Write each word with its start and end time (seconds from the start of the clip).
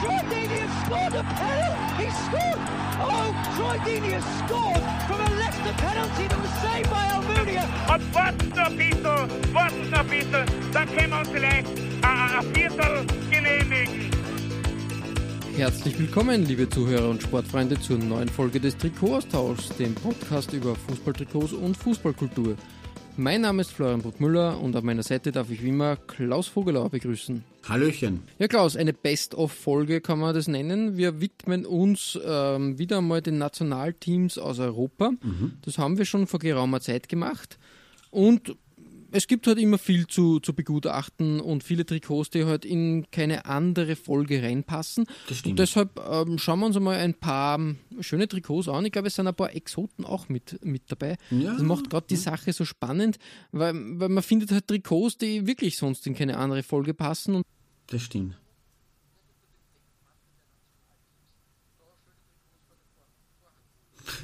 Troy 0.00 0.20
Deeney 0.28 0.58
has 0.60 0.84
scored 0.84 1.14
a 1.14 1.22
penalty! 1.24 2.04
He 2.04 2.10
scored! 2.28 2.60
Oh, 3.00 3.32
Troy 3.56 3.76
Deeney 3.86 4.12
has 4.12 4.26
scored 4.44 4.84
from 5.08 5.20
a 5.24 5.30
Leicester 5.40 5.72
penalty 5.80 6.28
that 6.28 6.38
was 6.38 6.52
saved 6.60 6.90
by 6.90 7.04
Almunia! 7.16 7.64
Und 7.94 8.14
warten 8.14 8.48
noch 8.50 8.66
ein 8.66 8.76
bisschen, 8.76 9.54
warten 9.54 9.90
noch 9.90 10.00
ein 10.00 10.08
bisschen, 10.08 10.46
dann 10.74 10.88
können 10.94 11.10
wir 11.10 11.18
uns 11.20 11.28
vielleicht 11.30 11.68
ein, 12.02 12.30
ein 12.38 12.54
Viertel 12.54 13.06
genehmigen. 13.30 14.10
Herzlich 15.56 15.98
willkommen, 15.98 16.44
liebe 16.44 16.68
Zuhörer 16.68 17.08
und 17.08 17.22
Sportfreunde, 17.22 17.80
zur 17.80 17.96
neuen 17.96 18.28
Folge 18.28 18.60
des 18.60 18.76
Trikotaustauschs, 18.76 19.70
dem 19.78 19.94
Podcast 19.94 20.52
über 20.52 20.74
Fußballtrikots 20.74 21.54
und 21.54 21.74
Fußballkultur. 21.74 22.56
Mein 23.18 23.40
Name 23.40 23.62
ist 23.62 23.72
Florian 23.72 24.02
Bruckmüller 24.02 24.60
und 24.60 24.76
an 24.76 24.84
meiner 24.84 25.02
Seite 25.02 25.32
darf 25.32 25.50
ich 25.50 25.62
wie 25.62 25.70
immer 25.70 25.96
Klaus 25.96 26.48
Vogelauer 26.48 26.90
begrüßen. 26.90 27.42
Hallöchen. 27.66 28.22
Ja, 28.38 28.46
Klaus, 28.46 28.76
eine 28.76 28.92
Best-of-Folge 28.92 30.02
kann 30.02 30.18
man 30.18 30.34
das 30.34 30.48
nennen. 30.48 30.98
Wir 30.98 31.18
widmen 31.18 31.64
uns 31.64 32.18
ähm, 32.22 32.78
wieder 32.78 32.98
einmal 32.98 33.22
den 33.22 33.38
Nationalteams 33.38 34.36
aus 34.36 34.58
Europa. 34.58 35.12
Das 35.64 35.78
haben 35.78 35.96
wir 35.96 36.04
schon 36.04 36.26
vor 36.26 36.40
geraumer 36.40 36.82
Zeit 36.82 37.08
gemacht. 37.08 37.58
Und 38.10 38.54
es 39.12 39.26
gibt 39.26 39.46
halt 39.46 39.58
immer 39.58 39.78
viel 39.78 40.06
zu, 40.06 40.40
zu 40.40 40.54
begutachten 40.54 41.40
und 41.40 41.64
viele 41.64 41.86
Trikots, 41.86 42.30
die 42.30 42.44
halt 42.44 42.64
in 42.64 43.06
keine 43.10 43.46
andere 43.46 43.96
Folge 43.96 44.42
reinpassen. 44.42 45.06
Das 45.28 45.38
stimmt. 45.38 45.52
Und 45.52 45.58
deshalb 45.58 46.00
ähm, 46.08 46.38
schauen 46.38 46.60
wir 46.60 46.66
uns 46.66 46.76
einmal 46.76 46.96
ein 46.96 47.14
paar 47.14 47.58
ähm, 47.58 47.78
schöne 48.00 48.28
Trikots 48.28 48.68
an. 48.68 48.84
Ich 48.84 48.92
glaube, 48.92 49.08
es 49.08 49.14
sind 49.14 49.26
ein 49.26 49.34
paar 49.34 49.54
Exoten 49.54 50.04
auch 50.04 50.28
mit, 50.28 50.64
mit 50.64 50.82
dabei. 50.88 51.16
Ja. 51.30 51.52
Das 51.54 51.62
macht 51.62 51.90
gerade 51.90 52.06
die 52.08 52.16
Sache 52.16 52.52
so 52.52 52.64
spannend, 52.64 53.18
weil, 53.52 53.74
weil 53.74 54.08
man 54.08 54.22
findet 54.22 54.52
halt 54.52 54.66
Trikots, 54.66 55.18
die 55.18 55.46
wirklich 55.46 55.76
sonst 55.76 56.06
in 56.06 56.14
keine 56.14 56.36
andere 56.36 56.62
Folge 56.62 56.94
passen. 56.94 57.42
Das 57.88 58.02
stimmt. 58.02 58.36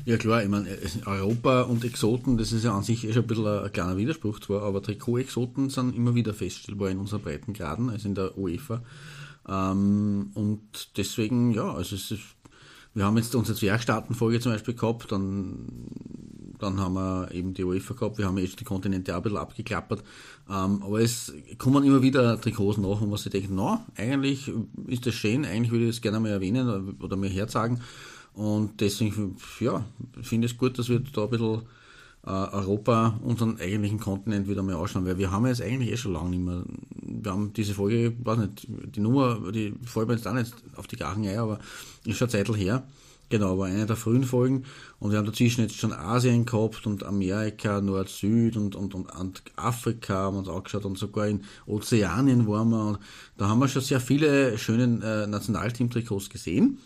Ja 0.04 0.16
klar, 0.16 0.42
ich 0.42 0.48
meine, 0.48 0.68
äh, 0.68 0.88
Europa 1.06 1.62
und 1.62 1.84
Exoten, 1.84 2.36
das 2.36 2.50
ist 2.50 2.64
ja 2.64 2.76
an 2.76 2.82
sich 2.82 3.06
eh 3.06 3.12
schon 3.12 3.22
ein 3.22 3.28
bisschen 3.28 3.46
ein, 3.46 3.64
ein 3.64 3.72
kleiner 3.72 3.96
Widerspruch 3.96 4.40
zwar, 4.40 4.62
aber 4.62 4.82
Trikot-Exoten 4.82 5.70
sind 5.70 5.94
immer 5.94 6.16
wieder 6.16 6.34
feststellbar 6.34 6.90
in 6.90 6.98
unseren 6.98 7.22
Breitengraden, 7.22 7.88
also 7.88 8.08
in 8.08 8.16
der 8.16 8.36
UEFA. 8.36 8.82
Ähm, 9.48 10.30
und 10.34 10.60
deswegen, 10.96 11.52
ja, 11.52 11.72
also 11.72 11.94
es 11.94 12.10
ist, 12.10 12.22
wir 12.94 13.04
haben 13.04 13.16
jetzt 13.16 13.34
unsere 13.36 13.56
Zwergstaatenfolge 13.56 14.40
zum 14.40 14.50
Beispiel 14.50 14.74
gehabt, 14.74 15.12
dann, 15.12 15.68
dann 16.58 16.80
haben 16.80 16.94
wir 16.94 17.30
eben 17.32 17.54
die 17.54 17.62
UEFA 17.62 17.94
gehabt, 17.94 18.18
wir 18.18 18.26
haben 18.26 18.38
jetzt 18.38 18.58
die 18.58 18.64
Kontinente 18.64 19.12
auch 19.12 19.18
ein 19.18 19.22
bisschen 19.22 19.38
abgeklappert. 19.38 20.02
Ähm, 20.50 20.82
aber 20.82 21.00
es 21.00 21.32
kommen 21.58 21.84
immer 21.84 22.02
wieder 22.02 22.40
Trikots 22.40 22.76
nach, 22.76 23.00
und 23.00 23.12
was 23.12 23.26
ich 23.26 23.32
denke, 23.32 23.54
na, 23.54 23.86
eigentlich 23.96 24.50
ist 24.88 25.06
das 25.06 25.14
schön, 25.14 25.44
eigentlich 25.44 25.70
würde 25.70 25.84
ich 25.84 25.94
das 25.94 26.02
gerne 26.02 26.18
mal 26.18 26.30
erwähnen 26.30 26.96
oder 27.00 27.16
mir 27.16 27.30
herzagen. 27.30 27.80
Und 28.34 28.80
deswegen, 28.80 29.36
ja, 29.60 29.84
finde 30.22 30.46
ich 30.46 30.52
es 30.52 30.58
gut, 30.58 30.78
dass 30.78 30.88
wir 30.88 31.00
da 31.00 31.24
ein 31.24 31.30
bisschen 31.30 31.62
äh, 32.24 32.30
Europa, 32.30 33.18
unseren 33.22 33.58
eigentlichen 33.60 33.98
Kontinent 33.98 34.48
wieder 34.48 34.62
mal 34.62 34.76
anschauen, 34.76 35.04
weil 35.04 35.18
wir 35.18 35.30
haben 35.30 35.46
jetzt 35.46 35.60
eigentlich 35.60 35.92
eh 35.92 35.96
schon 35.96 36.12
lange 36.12 36.30
nicht 36.30 36.44
mehr, 36.44 36.62
wir 37.02 37.32
haben 37.32 37.52
diese 37.52 37.74
Folge, 37.74 38.14
weiß 38.22 38.38
nicht, 38.38 38.66
die 38.68 39.00
Nummer, 39.00 39.40
die 39.52 39.74
fällt 39.84 40.08
mir 40.08 40.14
jetzt 40.14 40.26
auch 40.26 40.34
nicht 40.34 40.54
auf 40.76 40.86
die 40.86 40.96
Gachen 40.96 41.26
ein, 41.26 41.38
aber 41.38 41.58
ist 42.04 42.16
schon 42.16 42.28
eine 42.30 42.44
Zeit 42.44 42.56
her. 42.56 42.84
Genau, 43.28 43.56
war 43.56 43.66
eine 43.66 43.86
der 43.86 43.96
frühen 43.96 44.24
Folgen 44.24 44.64
und 45.00 45.10
wir 45.10 45.16
haben 45.16 45.24
dazwischen 45.24 45.62
jetzt 45.62 45.76
schon 45.76 45.94
Asien 45.94 46.44
gehabt 46.44 46.86
und 46.86 47.02
Amerika, 47.02 47.80
Nord-Süd 47.80 48.58
und, 48.58 48.74
und, 48.76 48.94
und 48.94 49.42
Afrika 49.56 50.14
haben 50.14 50.34
wir 50.34 50.40
uns 50.40 50.48
angeschaut 50.50 50.84
und 50.84 50.98
sogar 50.98 51.28
in 51.28 51.42
Ozeanien 51.66 52.46
waren 52.46 52.68
wir 52.68 52.84
und 52.88 52.98
da 53.38 53.48
haben 53.48 53.58
wir 53.60 53.68
schon 53.68 53.80
sehr 53.80 54.00
viele 54.00 54.58
schöne 54.58 55.00
äh, 55.02 55.26
Nationalteam-Trikots 55.26 56.28
gesehen. 56.28 56.78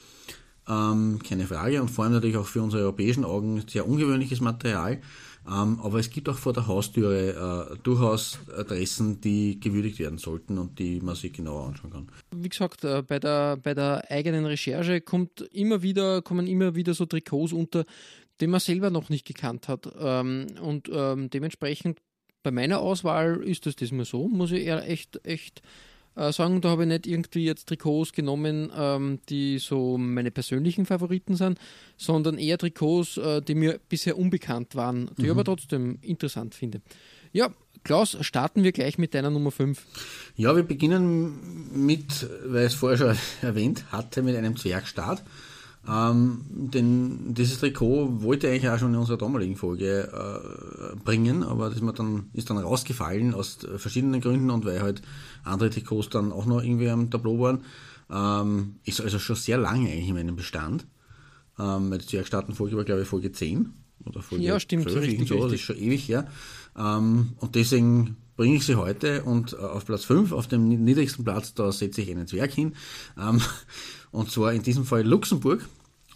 Ähm, 0.68 1.20
keine 1.22 1.46
Frage. 1.46 1.80
Und 1.80 1.90
vor 1.90 2.04
allem 2.04 2.14
natürlich 2.14 2.36
auch 2.36 2.46
für 2.46 2.62
unsere 2.62 2.82
europäischen 2.82 3.24
Augen 3.24 3.62
sehr 3.68 3.88
ungewöhnliches 3.88 4.40
Material. 4.40 5.00
Ähm, 5.48 5.78
aber 5.80 6.00
es 6.00 6.10
gibt 6.10 6.28
auch 6.28 6.36
vor 6.36 6.52
der 6.52 6.66
Haustüre 6.66 7.70
äh, 7.70 7.76
durchaus 7.84 8.40
Adressen, 8.56 9.20
die 9.20 9.60
gewürdigt 9.60 10.00
werden 10.00 10.18
sollten 10.18 10.58
und 10.58 10.78
die 10.80 11.00
man 11.00 11.14
sich 11.14 11.32
genauer 11.32 11.68
anschauen 11.68 11.92
kann. 11.92 12.08
wie 12.34 12.48
gesagt, 12.48 12.82
äh, 12.82 13.02
bei 13.02 13.20
der, 13.20 13.56
bei 13.56 13.72
der 13.72 14.10
eigenen 14.10 14.44
Recherche 14.44 15.00
kommt 15.00 15.42
immer 15.52 15.82
wieder, 15.82 16.20
kommen 16.22 16.48
immer 16.48 16.74
wieder 16.74 16.94
so 16.94 17.06
Trikots 17.06 17.52
unter, 17.52 17.84
die 18.40 18.48
man 18.48 18.58
selber 18.58 18.90
noch 18.90 19.08
nicht 19.08 19.24
gekannt 19.24 19.68
hat. 19.68 19.88
Ähm, 20.00 20.46
und 20.60 20.90
ähm, 20.92 21.30
dementsprechend 21.30 22.00
bei 22.42 22.50
meiner 22.50 22.80
Auswahl 22.80 23.42
ist 23.44 23.66
es 23.68 23.76
diesmal 23.76 24.04
so, 24.04 24.28
muss 24.28 24.50
ich 24.50 24.64
eher 24.64 24.88
echt, 24.88 25.24
echt 25.24 25.62
äh, 26.16 26.32
sagen, 26.32 26.60
da 26.60 26.70
habe 26.70 26.82
ich 26.82 26.88
nicht 26.88 27.06
irgendwie 27.06 27.44
jetzt 27.44 27.68
Trikots 27.68 28.12
genommen, 28.12 28.72
ähm, 28.76 29.20
die 29.28 29.58
so 29.58 29.98
meine 29.98 30.30
persönlichen 30.30 30.86
Favoriten 30.86 31.36
sind, 31.36 31.58
sondern 31.96 32.38
eher 32.38 32.58
Trikots, 32.58 33.18
äh, 33.18 33.42
die 33.42 33.54
mir 33.54 33.78
bisher 33.88 34.18
unbekannt 34.18 34.74
waren, 34.74 35.10
die 35.18 35.26
ich 35.26 35.30
aber 35.30 35.44
trotzdem 35.44 35.98
interessant 36.02 36.54
finde. 36.54 36.80
Ja, 37.32 37.50
Klaus, 37.84 38.16
starten 38.22 38.64
wir 38.64 38.72
gleich 38.72 38.98
mit 38.98 39.14
deiner 39.14 39.30
Nummer 39.30 39.52
5. 39.52 39.80
Ja, 40.34 40.56
wir 40.56 40.64
beginnen 40.64 41.70
mit, 41.72 42.28
weil 42.44 42.66
ich 42.66 42.72
es 42.72 42.74
vorher 42.74 42.98
schon 42.98 43.16
erwähnt 43.42 43.92
hatte, 43.92 44.22
mit 44.22 44.34
einem 44.34 44.56
Zwergstart. 44.56 45.22
Ähm, 45.88 46.40
denn 46.48 47.34
dieses 47.34 47.60
Trikot 47.60 48.22
wollte 48.22 48.48
ich 48.48 48.54
eigentlich 48.54 48.70
auch 48.70 48.78
schon 48.78 48.92
in 48.92 48.98
unserer 48.98 49.18
damaligen 49.18 49.56
Folge 49.56 50.08
äh, 50.12 50.96
bringen, 50.96 51.44
aber 51.44 51.70
das 51.70 51.80
dann, 51.94 52.24
ist 52.32 52.50
dann 52.50 52.58
rausgefallen 52.58 53.34
aus 53.34 53.58
verschiedenen 53.76 54.20
Gründen 54.20 54.50
und 54.50 54.64
weil 54.64 54.82
halt 54.82 55.02
andere 55.44 55.70
Trikots 55.70 56.08
dann 56.08 56.32
auch 56.32 56.46
noch 56.46 56.62
irgendwie 56.62 56.90
am 56.90 57.10
Tableau 57.10 57.38
waren. 57.38 57.60
Ähm, 58.10 58.76
ist 58.84 59.00
also 59.00 59.18
schon 59.18 59.36
sehr 59.36 59.58
lange 59.58 59.88
eigentlich 59.90 60.08
in 60.08 60.14
meinem 60.14 60.36
Bestand. 60.36 60.86
Ähm, 61.58 61.90
die 61.92 62.06
Zwergstaaten-Folge 62.06 62.76
war, 62.76 62.84
glaube 62.84 63.02
ich, 63.02 63.08
Folge 63.08 63.32
10 63.32 63.72
oder 64.04 64.22
Folge 64.22 64.44
Ja, 64.44 64.60
stimmt, 64.60 64.90
12, 64.90 65.00
richtig, 65.00 65.28
so, 65.28 65.34
das 65.36 65.46
ist 65.46 65.52
richtig. 65.52 65.64
schon 65.64 65.76
ewig 65.76 66.08
her. 66.08 66.28
Ähm, 66.76 67.32
und 67.38 67.54
deswegen 67.54 68.16
bringe 68.36 68.56
ich 68.56 68.66
sie 68.66 68.76
heute 68.76 69.22
und 69.24 69.54
äh, 69.54 69.56
auf 69.56 69.86
Platz 69.86 70.04
5, 70.04 70.32
auf 70.32 70.46
dem 70.46 70.68
niedrigsten 70.68 71.24
Platz, 71.24 71.54
da 71.54 71.72
setze 71.72 72.02
ich 72.02 72.10
einen 72.10 72.26
Zwerg 72.26 72.52
hin. 72.52 72.74
Ähm, 73.18 73.40
und 74.10 74.30
zwar 74.30 74.52
in 74.52 74.62
diesem 74.62 74.84
Fall 74.84 75.06
Luxemburg. 75.06 75.66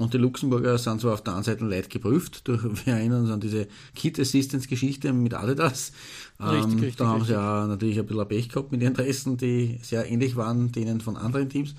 Und 0.00 0.14
die 0.14 0.18
Luxemburger 0.18 0.78
sind 0.78 1.02
zwar 1.02 1.12
auf 1.12 1.22
der 1.22 1.34
einen 1.34 1.42
Seite 1.42 1.66
leicht 1.66 1.90
geprüft, 1.90 2.48
durch, 2.48 2.62
wir 2.86 2.94
erinnern 2.94 3.24
uns 3.24 3.30
an 3.30 3.40
diese 3.40 3.68
Kit 3.94 4.18
Assistance 4.18 4.66
Geschichte 4.66 5.12
mit 5.12 5.34
Adidas. 5.34 5.92
Richtig, 6.40 6.74
richtig, 6.76 6.96
da 6.96 7.06
haben 7.06 7.24
sie 7.24 7.32
ja 7.32 7.66
natürlich 7.66 7.98
ein 7.98 8.06
bisschen 8.06 8.26
Pech 8.26 8.48
gehabt 8.48 8.72
mit 8.72 8.80
den 8.80 8.88
Interessen, 8.88 9.36
die 9.36 9.78
sehr 9.82 10.10
ähnlich 10.10 10.36
waren 10.36 10.72
denen 10.72 11.02
von 11.02 11.18
anderen 11.18 11.50
Teams. 11.50 11.74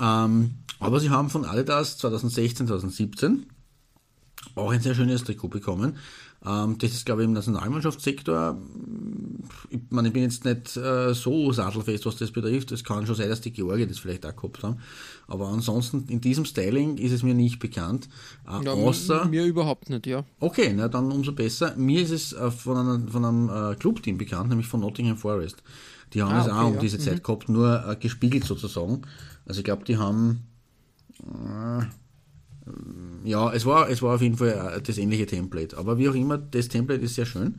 Ähm, 0.00 0.54
aber 0.78 0.98
sie 0.98 1.10
haben 1.10 1.28
von 1.28 1.44
Adidas 1.44 1.98
2016, 1.98 2.68
2017 2.68 3.44
auch 4.54 4.70
ein 4.70 4.80
sehr 4.80 4.94
schönes 4.94 5.22
Trikot 5.22 5.48
bekommen. 5.48 5.98
Ähm, 6.46 6.78
das 6.78 6.92
ist, 6.92 7.04
glaube 7.06 7.22
ich, 7.22 7.26
im 7.26 7.32
Nationalmannschaftssektor. 7.32 8.56
Ich, 9.70 9.80
meine, 9.90 10.08
ich 10.08 10.14
bin 10.14 10.22
jetzt 10.22 10.44
nicht 10.44 10.76
äh, 10.76 11.12
so 11.14 11.50
sattelfest, 11.52 12.06
was 12.06 12.16
das 12.16 12.30
betrifft. 12.30 12.70
Es 12.72 12.84
kann 12.84 13.04
schon 13.06 13.16
sein, 13.16 13.28
dass 13.28 13.40
die 13.40 13.52
Georgier 13.52 13.86
das 13.86 13.98
vielleicht 13.98 14.24
auch 14.24 14.36
gehabt 14.36 14.62
haben. 14.62 14.78
Aber 15.26 15.48
ansonsten, 15.48 16.04
in 16.08 16.20
diesem 16.20 16.44
Styling 16.44 16.98
ist 16.98 17.12
es 17.12 17.22
mir 17.24 17.34
nicht 17.34 17.58
bekannt. 17.58 18.08
Äh, 18.46 18.64
Ja, 18.64 18.72
außer, 18.72 19.24
mir 19.26 19.44
überhaupt 19.44 19.90
nicht, 19.90 20.06
ja. 20.06 20.24
okay, 20.40 20.72
na, 20.76 20.88
dann 20.88 21.10
umso 21.10 21.32
besser. 21.32 21.74
Mir 21.76 22.02
ist 22.02 22.10
es 22.12 22.32
äh, 22.32 22.50
von 22.50 22.76
einem, 22.76 23.08
von 23.08 23.24
einem 23.24 23.72
äh, 23.72 23.74
Clubteam 23.76 24.16
bekannt, 24.18 24.48
nämlich 24.50 24.68
von 24.68 24.80
Nottingham 24.80 25.16
Forest. 25.16 25.62
Die 26.12 26.22
haben 26.22 26.32
Ah, 26.32 26.42
es 26.42 26.48
auch 26.48 26.58
okay, 26.58 26.66
um 26.68 26.74
ja. 26.74 26.80
diese 26.80 26.98
Zeit 26.98 27.24
gehabt, 27.24 27.48
nur 27.48 27.84
äh, 27.88 27.96
gespiegelt 27.96 28.44
sozusagen. 28.44 29.02
Also 29.46 29.58
ich 29.60 29.64
glaube, 29.64 29.84
die 29.84 29.96
haben 29.96 30.44
ja, 33.24 33.52
es 33.52 33.64
war, 33.66 33.88
es 33.90 34.02
war 34.02 34.14
auf 34.16 34.22
jeden 34.22 34.36
Fall 34.36 34.74
äh, 34.76 34.82
das 34.82 34.98
ähnliche 34.98 35.26
Template. 35.26 35.76
Aber 35.78 35.98
wie 35.98 36.08
auch 36.08 36.14
immer, 36.14 36.38
das 36.38 36.68
Template 36.68 37.02
ist 37.02 37.14
sehr 37.14 37.26
schön. 37.26 37.56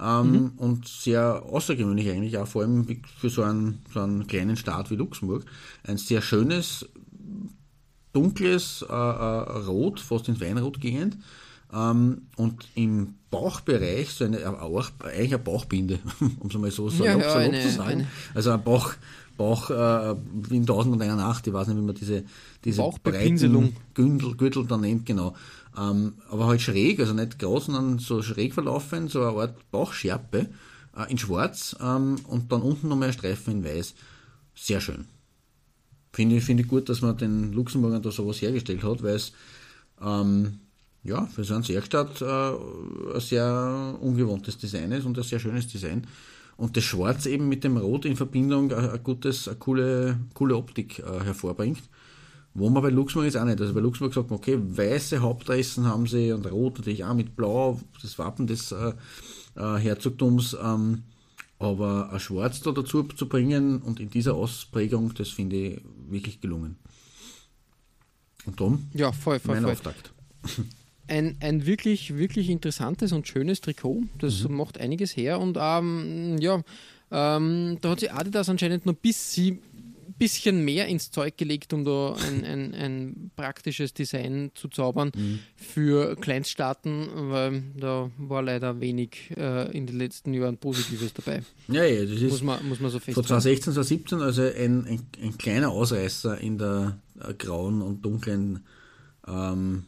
Ähm, 0.00 0.52
Und 0.56 0.88
sehr 0.88 1.42
außergewöhnlich 1.44 2.08
eigentlich, 2.10 2.36
auch 2.38 2.46
vor 2.48 2.62
allem 2.62 2.86
für 3.20 3.28
so 3.30 3.42
einen, 3.42 3.82
so 3.92 4.00
einen 4.00 4.26
kleinen 4.26 4.56
Staat 4.56 4.90
wie 4.90 4.96
Luxemburg. 4.96 5.44
Ein 5.84 5.96
sehr 5.98 6.22
schönes, 6.22 6.86
dunkles 8.12 8.84
äh, 8.88 8.92
äh, 8.92 8.96
Rot, 9.66 10.00
fast 10.00 10.28
ins 10.28 10.40
Weinrot 10.40 10.80
gehend. 10.80 11.16
Ähm, 11.72 12.22
und 12.36 12.66
im 12.74 13.14
Bauchbereich 13.30 14.10
so 14.10 14.24
eine, 14.24 14.46
auch, 14.60 14.90
eigentlich 15.04 15.34
eine 15.34 15.38
Bauchbinde, 15.42 15.98
um 16.40 16.48
es 16.48 16.54
mal 16.58 16.70
so 16.70 16.90
salopp, 16.90 17.20
ja, 17.22 17.30
salopp 17.30 17.52
eine- 17.54 17.62
zu 17.62 17.70
sagen. 17.70 17.90
eine- 17.90 18.06
Also 18.34 18.50
ein 18.50 18.62
Bauch, 18.62 18.92
Bauch 19.36 19.70
äh, 19.70 20.16
wie 20.48 20.56
in 20.56 20.62
1001 20.62 21.16
Nacht, 21.16 21.46
ich 21.46 21.52
weiß 21.52 21.68
nicht, 21.68 21.76
wie 21.76 21.82
man 21.82 21.94
diese, 21.94 22.24
diese 22.64 22.82
breiten 23.02 23.74
Gürtel, 23.94 24.36
Gürtel 24.36 24.66
dann 24.66 24.82
nennt, 24.82 25.06
genau. 25.06 25.34
Ähm, 25.76 26.14
aber 26.30 26.46
halt 26.46 26.60
schräg, 26.60 27.00
also 27.00 27.14
nicht 27.14 27.38
groß, 27.38 27.66
sondern 27.66 27.98
so 27.98 28.22
schräg 28.22 28.54
verlaufen, 28.54 29.08
so 29.08 29.22
eine 29.22 29.38
Art 29.40 29.70
Bauchschärpe 29.70 30.48
äh, 30.96 31.10
in 31.10 31.18
schwarz 31.18 31.76
ähm, 31.80 32.16
und 32.26 32.52
dann 32.52 32.62
unten 32.62 32.88
nochmal 32.88 33.08
ein 33.08 33.14
Streifen 33.14 33.52
in 33.52 33.64
weiß. 33.64 33.94
Sehr 34.54 34.80
schön. 34.80 35.06
Finde 36.12 36.36
ich, 36.36 36.44
finde 36.44 36.62
ich 36.62 36.68
gut, 36.68 36.88
dass 36.88 37.00
man 37.00 37.16
den 37.16 37.52
Luxemburgern 37.52 38.02
da 38.02 38.10
sowas 38.10 38.42
hergestellt 38.42 38.82
hat, 38.82 39.02
weil 39.02 39.16
es 39.16 39.32
ähm, 40.02 40.58
ja, 41.04 41.26
für 41.26 41.44
so 41.44 41.54
einen 41.54 41.62
Sergstadt 41.64 42.20
äh, 42.20 42.24
ein 42.24 43.20
sehr 43.20 43.96
ungewohntes 44.00 44.58
Design 44.58 44.92
ist 44.92 45.04
und 45.04 45.18
ein 45.18 45.24
sehr 45.24 45.40
schönes 45.40 45.66
Design. 45.66 46.06
Und 46.62 46.76
das 46.76 46.84
Schwarz 46.84 47.26
eben 47.26 47.48
mit 47.48 47.64
dem 47.64 47.76
Rot 47.76 48.04
in 48.04 48.14
Verbindung 48.14 48.72
ein, 48.72 48.90
ein 48.90 49.02
gutes, 49.02 49.48
eine 49.48 49.56
coole, 49.56 50.20
coole 50.32 50.54
Optik 50.54 51.00
äh, 51.00 51.24
hervorbringt. 51.24 51.82
Wo 52.54 52.70
man 52.70 52.84
bei 52.84 52.90
Luxemburg 52.90 53.24
jetzt 53.24 53.36
auch 53.36 53.44
nicht. 53.44 53.60
Also 53.60 53.74
bei 53.74 53.80
Luxemburg 53.80 54.14
sagt 54.14 54.30
man, 54.30 54.38
okay, 54.38 54.56
weiße 54.62 55.18
Hauptressen 55.18 55.86
haben 55.86 56.06
sie 56.06 56.30
und 56.30 56.46
rot 56.46 56.78
natürlich 56.78 57.02
auch 57.02 57.14
mit 57.14 57.34
blau, 57.34 57.80
das 58.00 58.16
Wappen 58.16 58.46
des 58.46 58.70
äh, 58.70 58.92
äh, 59.56 59.76
Herzogtums. 59.78 60.56
Ähm, 60.62 61.02
aber 61.58 62.12
ein 62.12 62.20
Schwarz 62.20 62.60
da 62.60 62.70
dazu 62.70 63.02
zu 63.02 63.28
bringen 63.28 63.82
und 63.82 63.98
in 63.98 64.10
dieser 64.10 64.34
Ausprägung, 64.34 65.14
das 65.14 65.30
finde 65.30 65.56
ich 65.56 65.80
wirklich 66.10 66.40
gelungen. 66.40 66.76
Und 68.44 68.60
darum 68.60 68.86
Ja, 68.94 69.10
voll, 69.10 69.40
voll, 69.40 69.56
mein 69.56 69.64
voll. 69.64 69.72
Auftakt. 69.72 70.12
Ein, 71.08 71.36
ein 71.40 71.66
wirklich, 71.66 72.16
wirklich 72.16 72.48
interessantes 72.48 73.12
und 73.12 73.26
schönes 73.28 73.60
Trikot. 73.60 74.02
Das 74.18 74.48
Mhm. 74.48 74.56
macht 74.56 74.78
einiges 74.80 75.16
her 75.16 75.40
und 75.40 75.58
ähm, 75.60 76.38
ja, 76.38 76.62
ähm, 77.10 77.78
da 77.80 77.90
hat 77.90 78.00
sich 78.00 78.12
Adidas 78.12 78.48
anscheinend 78.48 78.86
noch 78.86 78.94
ein 78.94 78.98
bisschen, 79.02 79.58
bisschen 80.18 80.64
mehr 80.64 80.86
ins 80.86 81.10
Zeug 81.10 81.36
gelegt, 81.36 81.72
um 81.72 81.84
da 81.84 82.14
ein, 82.14 82.44
ein, 82.44 82.74
ein 82.74 83.30
praktisches 83.36 83.92
Design 83.92 84.52
zu 84.54 84.68
zaubern 84.68 85.10
Mhm. 85.14 85.40
für 85.56 86.14
Kleinststaaten, 86.16 87.08
weil 87.30 87.64
da 87.76 88.10
war 88.18 88.40
leider 88.42 88.80
wenig 88.80 89.32
äh, 89.36 89.76
in 89.76 89.86
den 89.86 89.98
letzten 89.98 90.32
Jahren 90.32 90.56
Positives 90.56 91.12
dabei. 91.12 91.42
Ja, 91.68 91.84
ja, 91.84 92.02
das 92.02 92.22
ist 92.22 92.30
Muss 92.30 92.42
man, 92.42 92.66
muss 92.68 92.78
man 92.80 92.90
so 92.90 92.98
von 93.00 93.12
feststellen. 93.12 93.26
2016, 93.26 93.72
2017 93.74 94.20
also 94.20 94.42
ein, 94.42 94.86
ein, 94.86 95.00
ein 95.20 95.36
kleiner 95.36 95.70
Ausreißer 95.70 96.38
in 96.40 96.56
der 96.58 96.98
äh, 97.20 97.34
grauen 97.34 97.82
und 97.82 98.02
dunklen 98.02 98.64
ähm, 99.26 99.84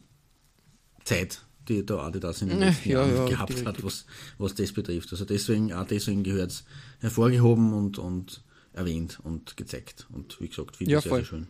Zeit, 1.04 1.44
die 1.68 1.84
da 1.84 1.98
Adidas 1.98 2.42
in 2.42 2.48
den 2.50 2.58
Ja, 2.58 2.66
letzten 2.66 2.90
ja, 2.90 2.90
Jahren 2.90 3.10
ja, 3.10 3.24
gehabt 3.24 3.50
richtig, 3.50 3.66
hat, 3.66 3.82
was, 3.84 4.06
was 4.38 4.54
das 4.54 4.72
betrifft. 4.72 5.12
Also 5.12 5.24
deswegen, 5.24 5.72
auch 5.72 5.86
deswegen 5.86 6.22
gehört 6.24 6.50
es 6.52 6.64
hervorgehoben 7.00 7.72
und, 7.72 7.98
und 7.98 8.42
erwähnt 8.72 9.20
und 9.22 9.56
gezeigt. 9.56 10.06
Und 10.10 10.40
wie 10.40 10.48
gesagt, 10.48 10.76
finde 10.76 10.92
Ja, 10.92 10.98
ich 10.98 11.02
sehr, 11.02 11.10
voll. 11.10 11.20
sehr 11.20 11.24
schön. 11.26 11.48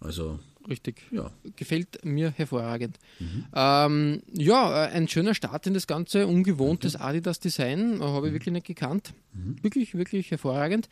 Also, 0.00 0.40
Richtig. 0.68 1.02
ja. 1.10 1.30
Gefällt 1.56 2.04
mir 2.04 2.32
hervorragend. 2.36 2.98
Mhm. 3.18 3.44
Ähm, 3.54 4.22
ja, 4.32 4.84
äh, 4.86 4.88
ein 4.90 5.08
schöner 5.08 5.34
Start 5.34 5.66
in 5.66 5.74
das 5.74 5.86
Ganze, 5.86 6.26
ungewohntes 6.26 6.94
Mhm. 6.98 7.02
Adidas-Design, 7.04 8.00
äh, 8.00 8.04
habe 8.04 8.28
ich 8.28 8.32
wirklich 8.34 8.52
nicht 8.52 8.66
gekannt. 8.66 9.12
Wirklich, 9.62 9.94
wirklich 9.94 10.30
hervorragend. 10.32 10.88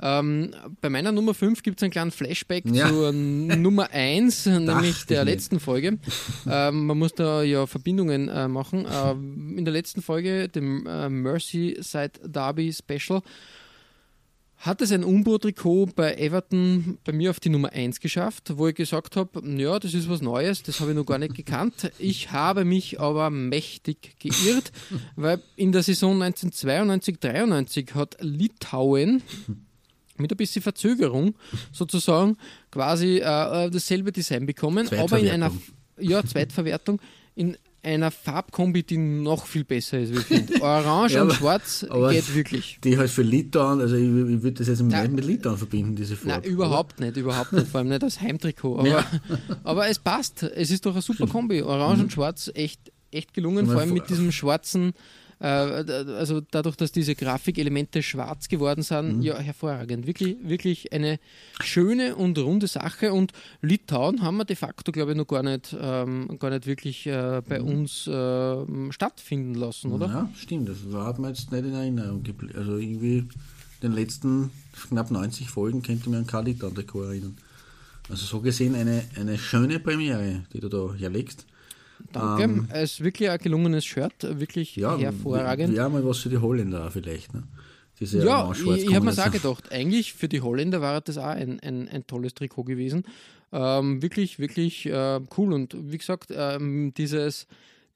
Ähm, 0.00 0.54
bei 0.80 0.88
meiner 0.88 1.12
Nummer 1.12 1.34
5 1.34 1.62
gibt 1.62 1.78
es 1.78 1.82
einen 1.82 1.92
kleinen 1.92 2.10
Flashback 2.10 2.64
Ja. 2.66 2.88
zur 2.88 3.12
Nummer 3.12 3.90
1, 3.90 4.46
nämlich 4.46 4.90
ich 5.00 5.06
der 5.06 5.24
letzten 5.26 5.60
Folge. 5.60 5.98
ähm, 6.50 6.86
man 6.86 6.98
muss 6.98 7.12
da 7.14 7.42
ja 7.42 7.66
Verbindungen 7.66 8.28
äh, 8.28 8.48
machen. 8.48 8.86
Ähm, 8.90 9.58
in 9.58 9.64
der 9.66 9.72
letzten 9.72 10.00
Folge, 10.02 10.48
dem 10.48 10.86
äh, 10.86 11.08
Merseyside 11.10 12.12
Derby 12.26 12.72
Special, 12.72 13.20
hat 14.62 14.80
es 14.80 14.92
ein 14.92 15.02
Umbro-Trikot 15.02 15.86
bei 15.96 16.14
Everton 16.14 16.96
bei 17.02 17.12
mir 17.12 17.30
auf 17.30 17.40
die 17.40 17.48
Nummer 17.48 17.72
1 17.72 17.98
geschafft, 17.98 18.56
wo 18.56 18.68
ich 18.68 18.76
gesagt 18.76 19.16
habe, 19.16 19.42
ja, 19.60 19.80
das 19.80 19.92
ist 19.92 20.08
was 20.08 20.22
Neues, 20.22 20.62
das 20.62 20.78
habe 20.78 20.92
ich 20.92 20.96
noch 20.96 21.04
gar 21.04 21.18
nicht 21.18 21.34
gekannt. 21.34 21.90
Ich 21.98 22.30
habe 22.30 22.64
mich 22.64 23.00
aber 23.00 23.28
mächtig 23.30 24.14
geirrt, 24.20 24.70
weil 25.16 25.42
in 25.56 25.72
der 25.72 25.82
Saison 25.82 26.22
1992-93 26.22 27.94
hat 27.94 28.16
Litauen 28.20 29.22
mit 30.16 30.30
ein 30.30 30.36
bisschen 30.36 30.62
Verzögerung 30.62 31.34
sozusagen 31.72 32.36
quasi 32.70 33.18
äh, 33.18 33.66
äh, 33.66 33.70
dasselbe 33.70 34.12
Design 34.12 34.46
bekommen, 34.46 34.88
aber 34.96 35.18
in 35.18 35.28
einer 35.28 35.50
Zweitverwertung. 35.50 36.08
ja, 36.08 36.24
Zweitverwertung 36.24 37.00
in 37.34 37.56
einer 37.84 38.10
Farbkombi, 38.12 38.84
die 38.84 38.96
noch 38.96 39.46
viel 39.46 39.64
besser 39.64 39.98
ist, 39.98 40.12
wie 40.14 40.18
ich 40.18 40.24
finde. 40.24 40.54
Orange 40.62 41.14
Ja, 41.14 41.22
und 41.22 41.28
aber- 41.30 41.36
Schwarz 41.36 41.84
aber- 41.88 42.12
geht 42.12 42.34
wirklich. 42.34 42.78
Die 42.84 42.96
halt 42.96 43.10
für 43.10 43.22
Litauen, 43.22 43.80
also 43.80 43.96
ich, 43.96 44.02
ich 44.04 44.42
würde 44.42 44.52
das 44.52 44.68
jetzt 44.68 44.80
Ja. 44.88 45.02
mit, 45.02 45.12
mit 45.12 45.24
Litauen 45.24 45.58
verbinden, 45.58 45.96
diese 45.96 46.14
Farbe. 46.16 46.42
Nein, 46.42 46.44
überhaupt 46.44 47.00
nicht, 47.00 47.16
überhaupt 47.16 47.52
nicht, 47.52 47.66
vor 47.68 47.80
allem 47.80 47.88
nicht 47.88 48.02
als 48.04 48.20
Heimtrikot. 48.20 48.78
Aber, 48.78 48.88
Ja. 48.88 49.04
aber 49.64 49.88
es 49.88 49.98
passt. 49.98 50.42
Es 50.44 50.70
ist 50.70 50.86
doch 50.86 50.92
eine 50.92 51.02
super 51.02 51.26
Kombi. 51.28 51.62
Orange 51.62 52.02
und 52.04 52.12
Schwarz 52.12 52.50
echt, 52.54 52.92
echt 53.10 53.34
gelungen, 53.34 53.66
vor 53.66 53.80
allem 53.80 53.92
mit 53.94 54.08
diesem 54.08 54.30
schwarzen, 54.32 54.92
also 55.46 56.40
dadurch, 56.50 56.76
dass 56.76 56.92
diese 56.92 57.14
Grafikelemente 57.14 58.02
schwarz 58.02 58.48
geworden 58.48 58.82
sind, 58.82 59.16
Mhm. 59.18 59.22
ja, 59.22 59.38
hervorragend. 59.38 60.06
Wirklich, 60.06 60.36
wirklich 60.42 60.92
eine 60.92 61.18
schöne 61.62 62.14
und 62.16 62.38
runde 62.38 62.66
Sache. 62.68 63.12
Und 63.12 63.32
Litauen 63.60 64.22
haben 64.22 64.36
wir 64.36 64.44
de 64.44 64.56
facto, 64.56 64.92
glaube 64.92 65.12
ich, 65.12 65.16
noch 65.16 65.26
gar 65.26 65.42
nicht, 65.42 65.76
ähm, 65.80 66.38
gar 66.38 66.50
nicht 66.50 66.66
wirklich 66.66 67.06
äh, 67.06 67.42
bei 67.48 67.60
uns 67.60 68.08
ähm, 68.12 68.92
stattfinden 68.92 69.54
lassen, 69.54 69.92
oder? 69.92 70.06
Ja, 70.06 70.30
stimmt. 70.36 70.68
Das 70.68 70.76
hat 70.94 71.18
mir 71.18 71.28
jetzt 71.28 71.50
nicht 71.50 71.64
in 71.64 71.74
Erinnerung 71.74 72.22
geblieben. 72.22 72.54
Also 72.56 72.76
irgendwie 72.76 73.24
den 73.82 73.92
letzten 73.92 74.50
knapp 74.88 75.10
90 75.10 75.50
Folgen 75.50 75.82
könnte 75.82 76.08
mir 76.08 76.18
an 76.18 76.44
Lied 76.44 76.62
an 76.62 76.74
erinnern. 76.76 77.36
Also 78.08 78.26
so 78.26 78.40
gesehen 78.40 78.74
eine, 78.74 79.04
eine 79.18 79.38
schöne 79.38 79.78
Premiere, 79.80 80.44
die 80.52 80.60
du 80.60 80.68
da 80.68 80.94
herlegst. 80.94 81.46
Danke. 82.12 82.42
Ähm, 82.44 82.66
es 82.70 82.92
ist 82.92 83.04
wirklich 83.04 83.30
ein 83.30 83.38
gelungenes 83.38 83.84
Shirt, 83.84 84.12
wirklich 84.38 84.76
Ja, 84.76 84.96
hervorragend. 84.96 85.74
Wäre 85.74 85.90
mal 85.90 86.04
was 86.06 86.18
für 86.18 86.28
die 86.28 86.38
Holländer 86.38 86.86
auch 86.86 86.92
vielleicht. 86.92 87.34
Ne? 87.34 87.42
Diese 88.00 88.24
Ja, 88.24 88.50
ich, 88.52 88.60
ich 88.60 88.66
habe 88.66 88.76
mir 88.76 89.10
auch 89.12 89.16
Kombination. 89.16 89.32
gedacht, 89.32 89.72
eigentlich 89.72 90.12
für 90.14 90.28
die 90.28 90.40
Holländer 90.40 90.80
war 90.80 91.00
das 91.00 91.18
auch 91.18 91.24
ein, 91.26 91.60
ein, 91.60 91.88
ein 91.88 92.06
tolles 92.06 92.34
Trikot 92.34 92.64
gewesen. 92.64 93.04
Ähm, 93.52 94.00
wirklich, 94.02 94.38
wirklich 94.38 94.86
äh, 94.86 95.20
cool. 95.36 95.52
Und 95.52 95.76
wie 95.78 95.98
gesagt, 95.98 96.30
ähm, 96.34 96.92
dieses, 96.96 97.46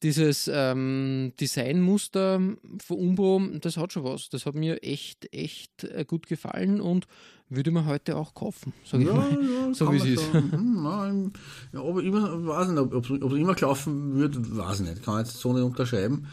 dieses 0.02 0.50
ähm, 0.52 1.32
Designmuster 1.40 2.40
von 2.84 2.96
Umbro, 2.96 3.40
das 3.60 3.76
hat 3.76 3.92
schon 3.92 4.04
was. 4.04 4.28
Das 4.28 4.46
hat 4.46 4.54
mir 4.54 4.82
echt, 4.82 5.32
echt 5.34 5.84
äh, 5.84 6.04
gut 6.06 6.26
gefallen 6.26 6.80
und 6.80 7.06
würde 7.48 7.70
mir 7.70 7.86
heute 7.86 8.16
auch 8.16 8.34
kaufen, 8.34 8.72
sage 8.84 9.04
ich 9.04 9.08
Ja, 9.08 9.14
mal. 9.14 9.30
ja, 9.30 9.74
so 9.74 9.92
wie 9.92 9.98
man 9.98 10.06
es 10.08 10.20
ist. 10.20 10.32
Hm, 10.32 10.82
nein, 10.82 11.32
ja, 11.72 11.80
aber 11.80 12.02
immer, 12.02 12.46
weiß 12.46 12.68
nicht, 12.68 12.78
ob 12.78 13.04
es 13.32 13.38
immer 13.38 13.54
klaufen 13.54 14.16
wird, 14.16 14.56
weiß 14.56 14.80
ich 14.80 14.88
nicht. 14.88 15.02
Kann 15.04 15.18
jetzt 15.18 15.36
so 15.38 15.52
nicht 15.52 15.62
unterschreiben. 15.62 16.26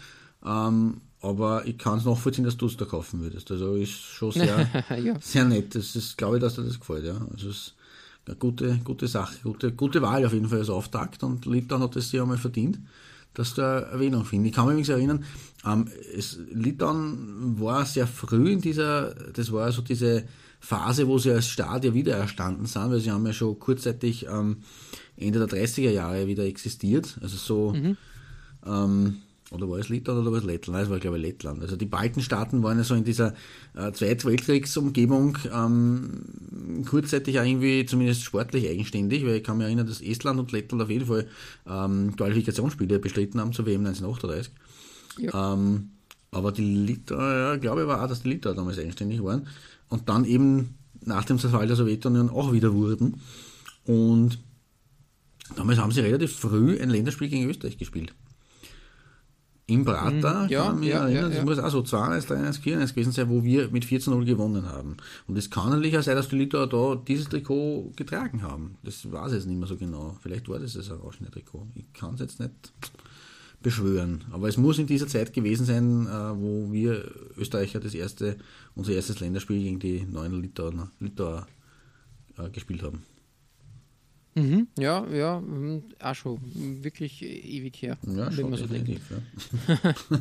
Ähm, 0.45 1.01
aber 1.21 1.65
ich 1.65 1.77
kann 1.77 1.99
es 1.99 2.05
nachvollziehen, 2.05 2.43
dass 2.43 2.57
du 2.57 2.65
es 2.65 2.75
da 2.75 2.83
kaufen 2.83 3.21
würdest. 3.21 3.49
Also 3.49 3.75
ist 3.75 3.91
schon 3.91 4.31
sehr, 4.33 4.67
ja. 5.01 5.15
sehr 5.21 5.45
nett. 5.45 5.73
Das 5.73 5.95
ist, 5.95 6.17
glaube 6.17 6.37
ich, 6.37 6.41
dass 6.41 6.55
dir 6.55 6.63
das 6.63 6.79
gefällt. 6.79 7.05
Ja. 7.05 7.13
Also 7.31 7.49
es 7.49 7.57
ist 7.57 7.75
eine 8.25 8.35
gute, 8.35 8.77
gute 8.83 9.07
Sache, 9.07 9.35
gute, 9.43 9.71
gute 9.71 10.01
Wahl 10.01 10.25
auf 10.25 10.33
jeden 10.33 10.49
Fall 10.49 10.59
als 10.59 10.69
Auftakt 10.69 11.23
und 11.23 11.45
Litauen 11.45 11.81
hat 11.81 11.95
es 11.95 12.09
sich 12.09 12.19
einmal 12.21 12.37
verdient, 12.37 12.79
dass 13.33 13.53
da 13.53 13.79
Erwähnung 13.79 14.25
finden. 14.25 14.45
Ich 14.45 14.53
kann 14.53 14.65
mich 14.65 14.73
übrigens 14.73 14.89
erinnern, 14.89 15.25
ähm, 15.65 15.87
es, 16.15 16.39
Litauen 16.51 17.59
war 17.59 17.85
sehr 17.85 18.07
früh 18.07 18.51
in 18.51 18.61
dieser, 18.61 19.13
das 19.33 19.51
war 19.51 19.71
so 19.71 19.81
diese 19.81 20.25
Phase, 20.59 21.07
wo 21.07 21.17
sie 21.17 21.31
als 21.31 21.47
Staat 21.47 21.83
ja 21.83 21.93
wieder 21.93 22.15
erstanden 22.15 22.65
sind, 22.65 22.91
weil 22.91 22.99
sie 22.99 23.11
haben 23.11 23.25
ja 23.25 23.33
schon 23.33 23.59
kurzzeitig 23.59 24.27
ähm, 24.27 24.57
Ende 25.17 25.45
der 25.45 25.59
30er 25.59 25.91
Jahre 25.91 26.27
wieder 26.27 26.45
existiert. 26.45 27.17
Also 27.21 27.37
so, 27.37 27.73
ähm, 28.65 29.17
oder 29.53 29.69
war 29.69 29.77
es 29.77 29.89
Litauen 29.89 30.19
oder 30.19 30.31
war 30.31 30.39
es 30.39 30.45
Lettland? 30.45 30.75
Nein, 30.75 30.85
es 30.85 30.89
war 30.89 30.99
glaube 30.99 31.17
ich 31.17 31.23
Lettland. 31.23 31.61
Also 31.61 31.75
die 31.75 31.85
Balkenstaaten 31.85 32.63
waren 32.63 32.77
ja 32.77 32.83
so 32.83 32.95
in 32.95 33.03
dieser 33.03 33.33
äh, 33.75 33.91
Zweiten 33.91 34.27
Weltkriegsumgebung 34.27 35.37
ähm, 35.53 36.83
kurzzeitig 36.85 37.39
auch 37.39 37.45
irgendwie 37.45 37.85
zumindest 37.85 38.23
sportlich 38.23 38.67
eigenständig, 38.67 39.25
weil 39.25 39.35
ich 39.35 39.43
kann 39.43 39.57
mich 39.57 39.65
erinnern, 39.65 39.87
dass 39.87 40.01
Estland 40.01 40.39
und 40.39 40.51
Lettland 40.51 40.81
auf 40.81 40.89
jeden 40.89 41.05
Fall 41.05 41.27
ähm, 41.67 42.15
Qualifikationsspiele 42.15 42.99
bestritten 42.99 43.39
haben 43.39 43.53
zur 43.53 43.65
WM 43.65 43.85
1938. 43.85 44.51
Ähm, 45.33 45.91
aber 46.31 46.51
die 46.51 46.63
Litauer, 46.63 47.33
ja, 47.33 47.55
glaube 47.57 47.81
ich 47.81 47.87
war 47.87 48.03
auch, 48.03 48.07
dass 48.07 48.23
die 48.23 48.29
Litauer 48.29 48.55
damals 48.55 48.79
eigenständig 48.79 49.23
waren 49.23 49.47
und 49.89 50.09
dann 50.09 50.25
eben 50.25 50.75
nach 51.05 51.25
dem 51.25 51.37
Zerfall 51.37 51.67
der 51.67 51.75
Sowjetunion 51.75 52.29
auch 52.29 52.51
wieder 52.51 52.73
wurden. 52.73 53.21
Und 53.85 54.39
damals 55.55 55.79
haben 55.79 55.91
sie 55.91 56.01
relativ 56.01 56.35
früh 56.35 56.79
ein 56.79 56.89
Länderspiel 56.89 57.29
gegen 57.29 57.49
Österreich 57.49 57.77
gespielt. 57.77 58.13
Im 59.65 59.85
Prater, 59.85 60.43
Mhm, 60.43 60.49
ja, 60.49 60.63
kann 60.65 60.73
ich 60.75 60.79
mich 60.81 60.89
ja, 60.89 61.03
erinnern, 61.03 61.31
ja, 61.31 61.37
das 61.37 61.45
muss 61.45 61.57
auch 61.57 61.69
so 61.69 61.79
2-1, 61.79 62.27
3-1, 62.27 62.61
4-1 62.61 62.89
gewesen 62.89 63.11
sein, 63.13 63.29
wo 63.29 63.43
wir 63.43 63.69
mit 63.69 63.85
14-0 63.85 64.25
gewonnen 64.25 64.65
haben. 64.65 64.97
Und 65.25 65.37
es 65.37 65.49
kann 65.49 65.69
natürlich 65.69 65.97
auch 65.97 66.03
sein, 66.03 66.17
dass 66.17 66.27
die 66.27 66.35
Litauer 66.35 66.67
da 66.67 66.95
dieses 66.95 67.29
Trikot 67.29 67.93
getragen 67.95 68.41
haben. 68.41 68.75
Das 68.83 69.09
weiß 69.09 69.31
ich 69.31 69.37
jetzt 69.37 69.47
nicht 69.47 69.57
mehr 69.57 69.67
so 69.67 69.77
genau. 69.77 70.17
Vielleicht 70.21 70.49
war 70.49 70.59
das 70.59 70.73
das 70.73 70.91
orangene 70.91 71.31
Trikot. 71.31 71.65
Ich 71.75 71.93
kann 71.93 72.15
es 72.15 72.19
jetzt 72.19 72.41
nicht 72.41 72.51
beschwören. 73.61 74.25
Aber 74.31 74.49
es 74.49 74.57
muss 74.57 74.77
in 74.79 74.87
dieser 74.87 75.07
Zeit 75.07 75.31
gewesen 75.31 75.65
sein, 75.65 76.07
äh, 76.07 76.37
wo 76.37 76.71
wir 76.73 77.09
Österreicher 77.37 77.79
das 77.79 77.93
erste, 77.93 78.35
unser 78.75 78.91
erstes 78.91 79.21
Länderspiel 79.21 79.63
gegen 79.63 79.79
die 79.79 80.05
neuen 80.05 80.41
Litauer, 80.41 80.91
Litauer 80.99 81.47
äh, 82.37 82.49
gespielt 82.49 82.83
haben. 82.83 83.03
Mhm, 84.35 84.67
ja, 84.79 85.05
ja, 85.13 85.39
mm, 85.39 85.83
auch 85.99 86.15
schon 86.15 86.39
wirklich 86.83 87.21
ewig 87.21 87.79
her, 87.83 87.97
Ja, 88.07 88.25
wenn 88.27 88.33
schon 88.33 88.49
man 88.49 88.59
so 88.59 88.65
denkt. 88.65 88.89
ja. 89.69 89.77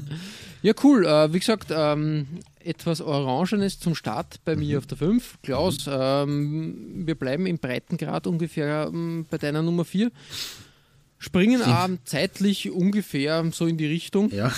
Ja, 0.63 0.75
cool. 0.85 1.07
Äh, 1.07 1.33
wie 1.33 1.39
gesagt, 1.39 1.69
ähm, 1.71 2.27
etwas 2.61 3.01
Orangenes 3.01 3.81
zum 3.81 3.95
Start 3.95 4.41
bei 4.45 4.55
mir 4.55 4.79
auf 4.79 4.87
der 4.87 4.99
5. 4.99 5.39
Klaus, 5.43 5.87
ähm, 5.89 7.07
wir 7.07 7.15
bleiben 7.15 7.47
im 7.47 7.59
Breitengrad 7.59 8.27
ungefähr 8.27 8.91
ähm, 8.93 9.25
bei 9.31 9.39
deiner 9.39 9.63
Nummer 9.63 9.85
4. 9.87 10.11
Springen 11.19 11.63
ähm, 11.65 11.99
zeitlich 12.05 12.71
ungefähr 12.71 13.49
so 13.53 13.67
in 13.67 13.79
die 13.79 13.87
Richtung. 13.87 14.31
Ja, 14.31 14.53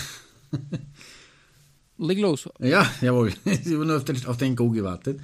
Leg 1.98 2.18
los. 2.18 2.48
ja, 2.58 2.90
jawohl. 3.00 3.32
Ich 3.44 3.66
habe 3.72 3.86
nur 3.86 3.96
auf 3.98 4.04
den, 4.04 4.26
auf 4.26 4.36
den 4.36 4.56
Go 4.56 4.70
gewartet. 4.70 5.20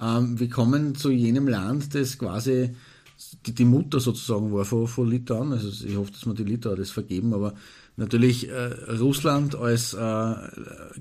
Ähm, 0.00 0.38
wir 0.38 0.50
kommen 0.50 0.94
zu 0.94 1.10
jenem 1.10 1.48
Land, 1.48 1.94
das 1.94 2.18
quasi 2.18 2.74
die, 3.46 3.52
die 3.54 3.64
Mutter 3.64 4.00
sozusagen 4.00 4.52
war 4.52 4.64
von, 4.64 4.86
von 4.86 5.08
Litauen. 5.08 5.52
Also 5.52 5.68
ich 5.86 5.96
hoffe, 5.96 6.12
dass 6.12 6.26
wir 6.26 6.34
die 6.34 6.44
Litauer 6.44 6.76
das 6.76 6.90
vergeben, 6.90 7.34
aber 7.34 7.54
natürlich 7.96 8.48
äh, 8.48 8.66
Russland 8.98 9.54
als 9.54 9.94
äh, 9.94 10.34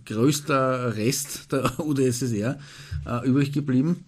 größter 0.05 0.95
Rest 0.95 1.51
der 1.51 1.79
UdSSR 1.85 2.59
äh, 3.05 3.27
übrig 3.27 3.51
geblieben. 3.51 4.05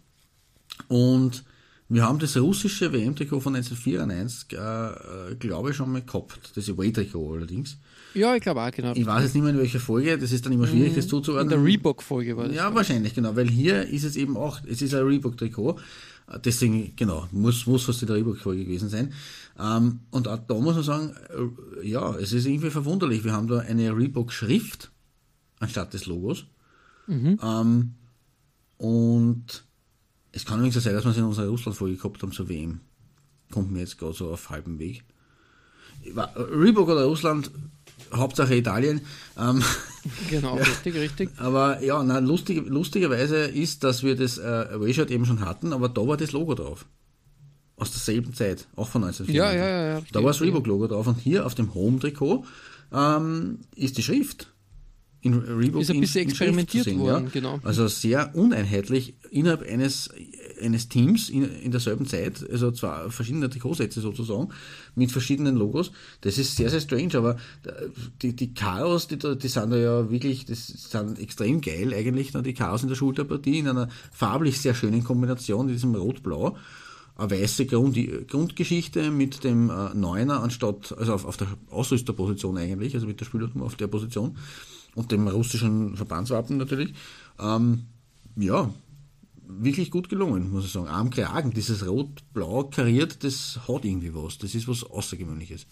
Und 0.88 1.44
wir 1.89 2.03
haben 2.03 2.20
das 2.20 2.38
russische 2.38 2.94
WM-Trikot 2.94 3.41
von 3.41 3.56
1994, 3.56 4.53
äh, 4.53 5.32
äh, 5.32 5.36
glaube 5.36 5.72
ich, 5.72 5.75
schon 5.75 5.91
mal 5.91 6.01
gehabt. 6.01 6.51
Das 6.56 6.70
Away-Trikot 6.70 7.34
allerdings. 7.34 7.77
Ja, 8.13 8.36
ich 8.36 8.41
glaube 8.41 8.62
auch, 8.62 8.72
genau. 8.72 8.94
Ich 8.94 9.06
weiß 9.06 9.24
jetzt 9.24 9.36
nicht 9.36 9.44
mehr 9.44 9.53
in 9.53 9.60
welcher 9.60 9.80
Folge, 9.80 10.18
das 10.18 10.32
ist 10.32 10.46
dann 10.46 10.53
immer 10.53 10.68
schwierig, 10.68 10.96
das 10.96 11.06
In 11.06 11.10
zuzuordnen. 11.10 11.50
der 11.50 11.63
Reebok-Folge 11.63 12.36
war 12.36 12.48
das. 12.48 12.56
Ja, 12.56 12.74
wahrscheinlich, 12.74 13.13
genau, 13.13 13.36
weil 13.36 13.50
hier 13.50 13.88
ist 13.88 14.03
es 14.03 14.15
eben 14.15 14.36
auch, 14.38 14.60
es 14.65 14.82
ist 14.82 14.94
ein 14.94 15.06
Reebok-Trikot, 15.06 15.80
deswegen, 16.44 16.96
genau, 16.96 17.28
muss, 17.32 17.66
muss 17.66 17.84
fast 17.84 18.01
in 18.01 18.08
der 18.08 18.18
Reebok-Folge 18.18 18.66
gewesen 18.66 18.90
sein. 18.90 19.13
Ähm, 19.60 20.01
und 20.12 20.28
auch 20.28 20.40
da 20.48 20.54
muss 20.56 20.75
man 20.75 20.84
sagen, 20.84 21.16
äh, 21.82 21.88
ja, 21.88 22.16
es 22.16 22.34
ist 22.34 22.46
irgendwie 22.46 22.70
verwunderlich, 22.70 23.24
wir 23.24 23.34
haben 23.34 23.48
da 23.48 23.60
eine 23.60 23.96
Reebok-Schrift 23.96 24.92
anstatt 25.60 25.94
des 25.94 26.06
Logos. 26.06 26.46
Ähm, 27.42 27.94
und 28.78 29.63
es 30.32 30.46
kann 30.46 30.60
übrigens 30.60 30.75
so 30.75 30.80
sein, 30.80 30.94
dass 30.94 31.04
wir 31.04 31.12
es 31.12 31.18
in 31.18 31.24
unserer 31.24 31.48
Russland-Folge 31.48 31.98
gehabt 31.98 32.22
haben 32.24 32.32
zur 32.32 32.50
WM. 32.50 32.80
Kommt 33.51 33.72
mir 33.72 33.80
jetzt 33.80 33.98
gerade 33.98 34.13
so 34.13 34.32
auf 34.32 34.50
halbem 34.50 34.80
Weg. 34.80 35.04
Reebok 36.04 36.88
oder 36.88 37.06
Russland, 37.06 37.51
Hauptsache 38.13 38.56
Italien. 38.56 39.01
Ähm, 39.39 39.63
Genau, 40.32 40.56
richtig, 40.56 40.96
richtig. 40.96 41.30
aber 41.38 41.84
ja, 41.84 42.01
na, 42.03 42.18
lustig, 42.18 42.63
lustigerweise 42.68 43.38
ist, 43.46 43.84
dass 43.84 44.01
wir 44.01 44.15
das 44.15 44.39
äh, 44.39 44.41
Away-Shirt 44.41 45.12
eben 45.12 45.25
schon 45.27 45.41
hatten, 45.46 45.74
aber 45.74 45.89
da 45.89 46.08
war 46.08 46.18
das 46.18 46.32
Logo 46.32 46.56
drauf. 46.56 46.88
Aus 47.77 47.91
derselben 47.91 48.34
Zeit, 48.34 48.68
auch 48.75 48.88
von 48.88 49.03
1994. 49.03 49.36
Ja, 49.36 49.51
ja, 49.53 49.70
ja, 49.94 50.00
ja, 50.00 50.06
Da 50.12 50.20
war 50.22 50.27
das 50.32 50.41
richtig. 50.41 50.56
Reebok-Logo 50.56 50.88
drauf 50.88 51.06
und 51.06 51.20
hier 51.20 51.46
auf 51.46 51.53
dem 51.53 51.74
Home-Trikot 51.75 52.46
ähm, 52.91 53.60
ist 53.75 53.98
die 53.98 54.03
Schrift. 54.03 54.48
In 55.22 55.36
Reebok 55.36 55.84
Ist 55.84 55.91
ein 55.91 55.98
in- 55.98 56.01
bisschen 56.01 56.22
in 56.24 56.30
Schrift 56.30 56.41
experimentiert 56.41 56.86
sehen, 56.86 57.00
worden, 57.00 57.25
ja. 57.25 57.30
genau. 57.32 57.60
Also 57.63 57.88
sehr 57.88 58.36
uneinheitlich 58.36 59.13
innerhalb 59.30 59.62
eines, 59.62 60.10
eines 60.62 60.88
Teams 60.89 61.30
in, 61.30 61.44
in 61.44 61.72
derselben 61.72 62.06
Zeit, 62.06 62.48
also 62.50 62.72
zwei 62.72 63.10
verschiedene 63.10 63.50
Trikotsätze 63.50 64.01
sozusagen, 64.01 64.50
mit 64.96 65.12
verschiedenen 65.12 65.56
Logos. 65.56 65.91
Das 66.22 66.38
ist 66.38 66.56
sehr, 66.56 66.70
sehr 66.70 66.82
strange, 66.82 67.15
aber 67.15 67.38
die, 68.22 68.36
die 68.36 68.53
Chaos, 68.53 69.08
die, 69.08 69.18
die 69.18 69.48
sind 69.48 69.72
da 69.72 69.77
ja 69.77 70.10
wirklich, 70.10 70.46
das 70.46 70.68
sind 70.68 71.20
extrem 71.20 71.62
geil 71.62 71.94
eigentlich, 71.94 72.32
da 72.32 72.41
die 72.41 72.53
Chaos 72.53 72.84
in 72.84 72.89
der 72.89 72.96
Schulterpartie 72.96 73.60
in 73.60 73.68
einer 73.68 73.89
farblich 74.12 74.60
sehr 74.60 74.74
schönen 74.74 75.03
Kombination, 75.03 75.68
in 75.68 75.74
diesem 75.74 75.96
Rot-Blau. 75.96 76.58
Eine 77.18 77.32
weiße 77.32 77.65
Grund, 77.65 77.98
Grundgeschichte 78.30 79.12
mit 79.12 79.44
dem 79.44 79.70
äh, 79.70 79.94
Neuner 79.94 80.41
anstatt, 80.41 80.96
also 80.98 81.13
auf, 81.13 81.25
auf 81.25 81.38
der 81.38 81.48
Ausrüsterposition 81.70 82.58
eigentlich, 82.58 82.96
also 82.96 83.06
mit 83.06 83.20
der 83.20 83.25
Spielernummer 83.25 83.65
auf 83.65 83.75
der 83.75 83.88
Position 83.88 84.38
und 84.96 85.12
dem 85.12 85.27
russischen 85.27 85.96
Verbandswappen 85.96 86.58
natürlich. 86.58 86.94
Ähm, 87.39 87.84
ja, 88.38 88.72
wirklich 89.60 89.91
gut 89.91 90.10
gelungen, 90.10 90.51
muss 90.51 90.65
ich 90.65 90.72
sagen. 90.72 90.88
Am 90.88 91.10
Kragen, 91.10 91.51
dieses 91.51 91.86
rot-blau 91.86 92.65
kariert, 92.65 93.24
das 93.24 93.60
hat 93.67 93.86
irgendwie 93.86 94.13
was. 94.13 94.38
Das 94.38 94.55
ist 94.55 94.67
was 94.67 94.84
Außergewöhnliches. 94.84 95.65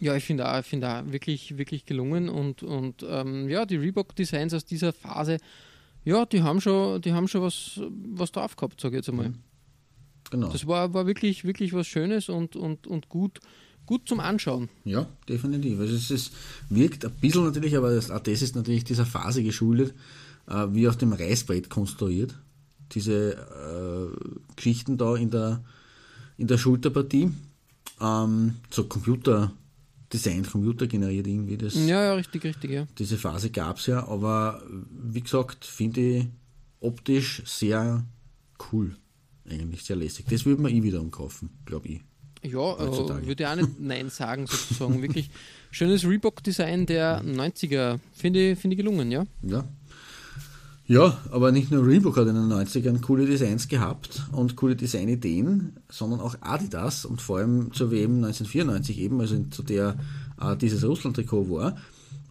Ja, 0.00 0.14
ich 0.14 0.24
finde 0.24 0.48
auch, 0.48 0.60
ich 0.60 0.66
finde 0.66 0.88
auch 0.88 1.12
wirklich, 1.12 1.58
wirklich 1.58 1.84
gelungen 1.84 2.28
und, 2.28 2.62
und 2.62 3.04
ähm, 3.08 3.48
ja, 3.48 3.66
die 3.66 3.76
Reebok-Designs 3.76 4.54
aus 4.54 4.64
dieser 4.64 4.92
Phase, 4.92 5.38
ja, 6.04 6.24
die 6.24 6.42
haben 6.42 6.60
schon, 6.60 7.02
die 7.02 7.12
haben 7.12 7.28
schon 7.28 7.42
was, 7.42 7.80
was 8.14 8.30
drauf 8.32 8.56
gehabt, 8.56 8.80
sage 8.80 8.96
ich 8.96 9.00
jetzt 9.00 9.08
einmal. 9.08 9.32
Genau. 10.30 10.50
Das 10.50 10.66
war, 10.66 10.94
war 10.94 11.06
wirklich, 11.06 11.44
wirklich 11.44 11.72
was 11.72 11.86
Schönes 11.86 12.28
und, 12.28 12.54
und, 12.54 12.86
und 12.86 13.08
gut, 13.08 13.40
gut 13.86 14.08
zum 14.08 14.20
Anschauen. 14.20 14.68
Ja, 14.84 15.06
definitiv. 15.28 15.80
Also 15.80 15.96
es 15.96 16.10
ist, 16.10 16.32
wirkt 16.68 17.04
ein 17.04 17.12
bisschen 17.20 17.44
natürlich, 17.44 17.76
aber 17.76 17.94
das, 17.94 18.10
auch 18.10 18.20
das 18.20 18.42
ist 18.42 18.54
natürlich 18.54 18.84
dieser 18.84 19.06
Phase 19.06 19.42
geschuldet, 19.42 19.94
äh, 20.46 20.66
wie 20.70 20.86
auf 20.88 20.96
dem 20.96 21.12
Reißbrett 21.12 21.70
konstruiert. 21.70 22.34
Diese 22.92 23.34
äh, 23.34 24.54
Geschichten 24.56 24.96
da 24.96 25.16
in 25.16 25.30
der, 25.30 25.62
in 26.36 26.46
der 26.46 26.58
Schulterpartie. 26.58 27.30
Ähm, 28.00 28.56
so 28.70 28.84
Computerdesign, 28.84 30.44
computergeneriert 30.50 31.26
irgendwie. 31.26 31.56
Das, 31.56 31.74
Ja, 31.74 32.02
ja, 32.04 32.14
richtig, 32.14 32.44
richtig, 32.44 32.70
ja. 32.70 32.86
Diese 32.98 33.18
Phase 33.18 33.50
gab 33.50 33.78
es 33.78 33.86
ja, 33.86 34.06
aber 34.06 34.62
wie 34.90 35.20
gesagt, 35.20 35.64
finde 35.64 36.00
ich 36.00 36.26
optisch 36.80 37.42
sehr 37.44 38.04
cool. 38.72 38.96
Eigentlich 39.48 39.84
sehr 39.84 39.96
lässig. 39.96 40.26
Das 40.28 40.44
würde 40.44 40.62
man 40.62 40.72
eh 40.72 40.82
wieder 40.82 41.00
umkaufen, 41.00 41.50
glaube 41.64 41.88
ich. 41.88 42.00
Ja, 42.42 42.74
äh, 42.74 43.26
würde 43.26 43.42
ich 43.42 43.46
auch 43.46 43.56
nicht 43.56 43.68
Nein 43.80 44.10
sagen, 44.10 44.46
sozusagen. 44.46 45.02
Wirklich 45.02 45.30
schönes 45.70 46.04
Reebok-Design 46.04 46.86
der 46.86 47.22
90er. 47.22 47.98
Finde 48.12 48.52
ich, 48.52 48.58
finde 48.58 48.74
ich 48.74 48.78
gelungen, 48.78 49.10
ja. 49.10 49.24
Ja. 49.42 49.64
Ja, 50.90 51.18
aber 51.30 51.52
nicht 51.52 51.70
nur 51.70 51.86
Reebok 51.86 52.16
hat 52.16 52.28
in 52.28 52.34
den 52.34 52.50
90ern 52.50 53.02
coole 53.02 53.26
Designs 53.26 53.68
gehabt 53.68 54.22
und 54.32 54.56
coole 54.56 54.74
Designideen, 54.74 55.74
sondern 55.90 56.20
auch 56.20 56.34
Adidas 56.40 57.04
und 57.04 57.20
vor 57.20 57.36
allem 57.36 57.74
zur 57.74 57.90
WM 57.90 58.24
1994 58.24 58.98
eben, 58.98 59.20
also 59.20 59.36
zu 59.50 59.62
der 59.62 59.98
äh, 60.40 60.56
dieses 60.56 60.82
Russland-Trikot 60.84 61.50
war. 61.50 61.76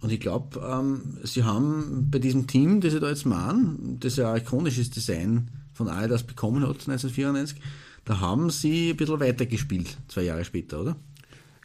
Und 0.02 0.12
ich 0.12 0.20
glaube, 0.20 0.60
ähm, 0.60 1.20
sie 1.24 1.44
haben 1.44 2.08
bei 2.10 2.18
diesem 2.18 2.48
Team, 2.48 2.82
das 2.82 2.94
sie 2.94 3.00
da 3.00 3.10
jetzt 3.10 3.28
machen, 3.28 3.98
das 4.00 4.16
ja 4.16 4.34
ein 4.34 4.42
ikonisches 4.42 4.90
Design 4.90 5.50
von 5.74 5.88
Adidas 5.88 6.24
bekommen 6.24 6.64
hat 6.64 6.80
1994, 6.88 7.62
da 8.06 8.20
haben 8.22 8.50
sie 8.50 8.90
ein 8.90 8.98
bisschen 8.98 9.20
weitergespielt, 9.20 9.98
zwei 10.08 10.24
Jahre 10.24 10.44
später, 10.44 10.82
oder? 10.82 10.96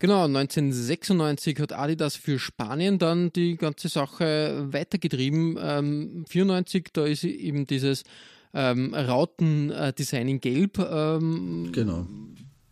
Genau, 0.03 0.25
1996 0.25 1.61
hat 1.61 1.73
Adidas 1.73 2.17
für 2.17 2.41
Spanien 2.41 2.99
dann 2.99 3.33
die 3.33 3.57
ganze 3.57 3.89
Sache 3.89 4.67
weitergetrieben. 4.73 5.57
Ähm, 5.63 6.25
94, 6.29 6.89
da 6.93 7.07
ist 7.07 7.23
eben 7.23 7.69
dieses 7.69 8.03
ähm, 8.53 8.93
Rauten-Design 8.95 10.27
in 10.27 10.41
Gelb 10.41 10.79
ähm, 10.81 11.71
Genau. 11.71 12.09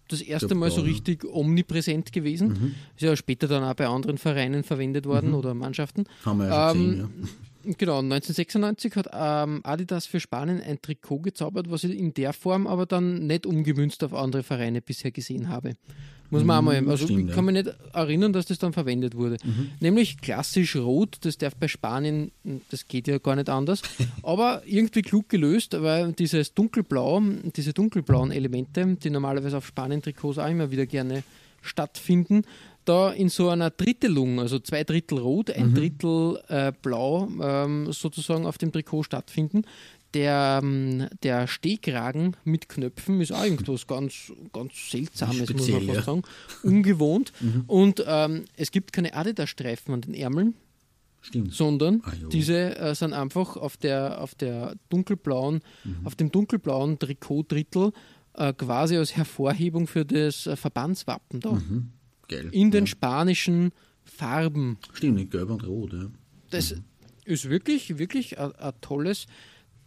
das 0.08 0.22
erste 0.22 0.56
Mal 0.56 0.72
so 0.72 0.80
richtig 0.80 1.24
omnipräsent 1.24 2.12
gewesen. 2.12 2.74
Ist 2.96 3.02
ja 3.02 3.14
später 3.14 3.46
dann 3.46 3.62
auch 3.62 3.74
bei 3.74 3.86
anderen 3.86 4.18
Vereinen 4.18 4.64
verwendet 4.64 5.06
worden 5.06 5.32
oder 5.32 5.54
Mannschaften. 5.54 6.06
Haben 6.24 6.38
wir 6.40 6.48
ja 6.48 6.70
schon 6.72 6.80
Ähm, 6.80 6.90
gesehen, 6.90 7.10
ja. 7.22 7.28
Genau, 7.62 7.98
1996 7.98 8.96
hat 8.96 9.08
ähm, 9.12 9.60
Adidas 9.64 10.06
für 10.06 10.20
Spanien 10.20 10.60
ein 10.60 10.80
Trikot 10.80 11.20
gezaubert, 11.20 11.70
was 11.70 11.84
ich 11.84 11.98
in 11.98 12.14
der 12.14 12.32
Form 12.32 12.66
aber 12.66 12.86
dann 12.86 13.26
nicht 13.26 13.46
umgemünzt 13.46 14.02
auf 14.04 14.14
andere 14.14 14.42
Vereine 14.42 14.80
bisher 14.80 15.10
gesehen 15.10 15.48
habe. 15.48 15.74
Muss 16.30 16.44
man 16.44 16.58
einmal, 16.58 16.88
also 16.88 17.06
stimmt, 17.06 17.30
ich 17.30 17.34
kann 17.34 17.44
mich 17.44 17.54
nicht 17.54 17.74
erinnern, 17.92 18.32
dass 18.32 18.46
das 18.46 18.58
dann 18.58 18.72
verwendet 18.72 19.16
wurde. 19.16 19.36
Mhm. 19.42 19.72
Nämlich 19.80 20.20
klassisch 20.20 20.76
rot, 20.76 21.18
das 21.22 21.38
darf 21.38 21.56
bei 21.56 21.66
Spanien, 21.66 22.30
das 22.70 22.86
geht 22.86 23.08
ja 23.08 23.18
gar 23.18 23.34
nicht 23.34 23.48
anders, 23.48 23.82
aber 24.22 24.62
irgendwie 24.64 25.02
klug 25.02 25.28
gelöst, 25.28 25.74
weil 25.82 26.12
dieses 26.12 26.54
dunkelblau, 26.54 27.20
diese 27.56 27.72
dunkelblauen 27.72 28.30
Elemente, 28.30 28.96
die 29.02 29.10
normalerweise 29.10 29.56
auf 29.56 29.66
Spanien-Trikots 29.66 30.38
auch 30.38 30.48
immer 30.48 30.70
wieder 30.70 30.86
gerne 30.86 31.24
stattfinden, 31.62 32.44
da 32.90 33.10
in 33.12 33.28
so 33.28 33.48
einer 33.48 33.70
Drittelung, 33.70 34.40
also 34.40 34.58
zwei 34.58 34.82
Drittel 34.84 35.18
rot, 35.18 35.50
ein 35.50 35.74
Drittel 35.74 36.40
äh, 36.48 36.72
blau 36.82 37.28
ähm, 37.40 37.92
sozusagen 37.92 38.46
auf 38.46 38.58
dem 38.58 38.72
Trikot 38.72 39.04
stattfinden. 39.04 39.62
Der, 40.14 40.60
ähm, 40.62 41.06
der 41.22 41.46
Stehkragen 41.46 42.36
mit 42.44 42.68
Knöpfen 42.68 43.20
ist 43.20 43.30
auch 43.32 43.44
irgendwas 43.44 43.86
ganz, 43.86 44.32
ganz 44.52 44.72
Seltsames, 44.90 45.38
muss 45.38 45.48
Speziell, 45.50 45.80
man 45.82 45.94
fast 45.94 46.06
sagen. 46.06 46.22
Ungewohnt. 46.64 47.32
Und 47.68 48.02
ähm, 48.06 48.44
es 48.56 48.72
gibt 48.72 48.92
keine 48.92 49.14
Adidas-Streifen 49.14 49.94
an 49.94 50.00
den 50.00 50.14
Ärmeln, 50.14 50.54
Stimmt. 51.20 51.54
sondern 51.54 52.02
Ah, 52.04 52.12
diese 52.32 52.76
äh, 52.76 52.94
sind 52.96 53.12
einfach 53.12 53.56
auf 53.56 53.76
der, 53.76 54.20
auf 54.20 54.34
der 54.34 54.74
dunkelblauen, 54.88 55.60
Mhm. 55.84 55.96
auf 56.06 56.16
dem 56.16 56.32
dunkelblauen 56.32 56.98
Trikotdrittel 56.98 57.92
äh, 58.34 58.52
quasi 58.52 58.96
als 58.96 59.14
Hervorhebung 59.16 59.86
für 59.86 60.04
das 60.04 60.46
äh, 60.48 60.56
Verbandswappen 60.56 61.38
da 61.40 61.60
Geil. 62.30 62.48
in 62.52 62.70
den 62.70 62.82
Mhm. 62.84 62.86
ja. 62.86 62.90
spanischen 62.90 63.72
Farben. 64.04 64.78
Stimmt, 64.94 65.20
in 65.20 65.28
Gelb 65.30 65.50
und 65.50 65.66
Rot, 65.66 65.92
ja. 65.92 66.06
Das 66.50 66.74
ist 67.24 67.48
wirklich, 67.50 67.98
wirklich 67.98 68.38
ein, 68.38 68.52
ein 68.56 68.72
tolles, 68.80 69.26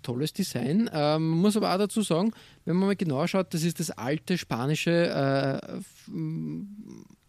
tolles 0.01 0.33
Design. 0.33 0.89
Ähm, 0.93 1.29
man 1.29 1.39
muss 1.39 1.57
aber 1.57 1.73
auch 1.73 1.77
dazu 1.77 2.01
sagen, 2.01 2.31
wenn 2.65 2.75
man 2.75 2.87
mal 2.89 2.95
genau 2.95 3.25
schaut, 3.27 3.53
das 3.53 3.63
ist 3.63 3.79
das 3.79 3.89
alte 3.91 4.37
spanische 4.37 4.91
äh, 4.91 5.79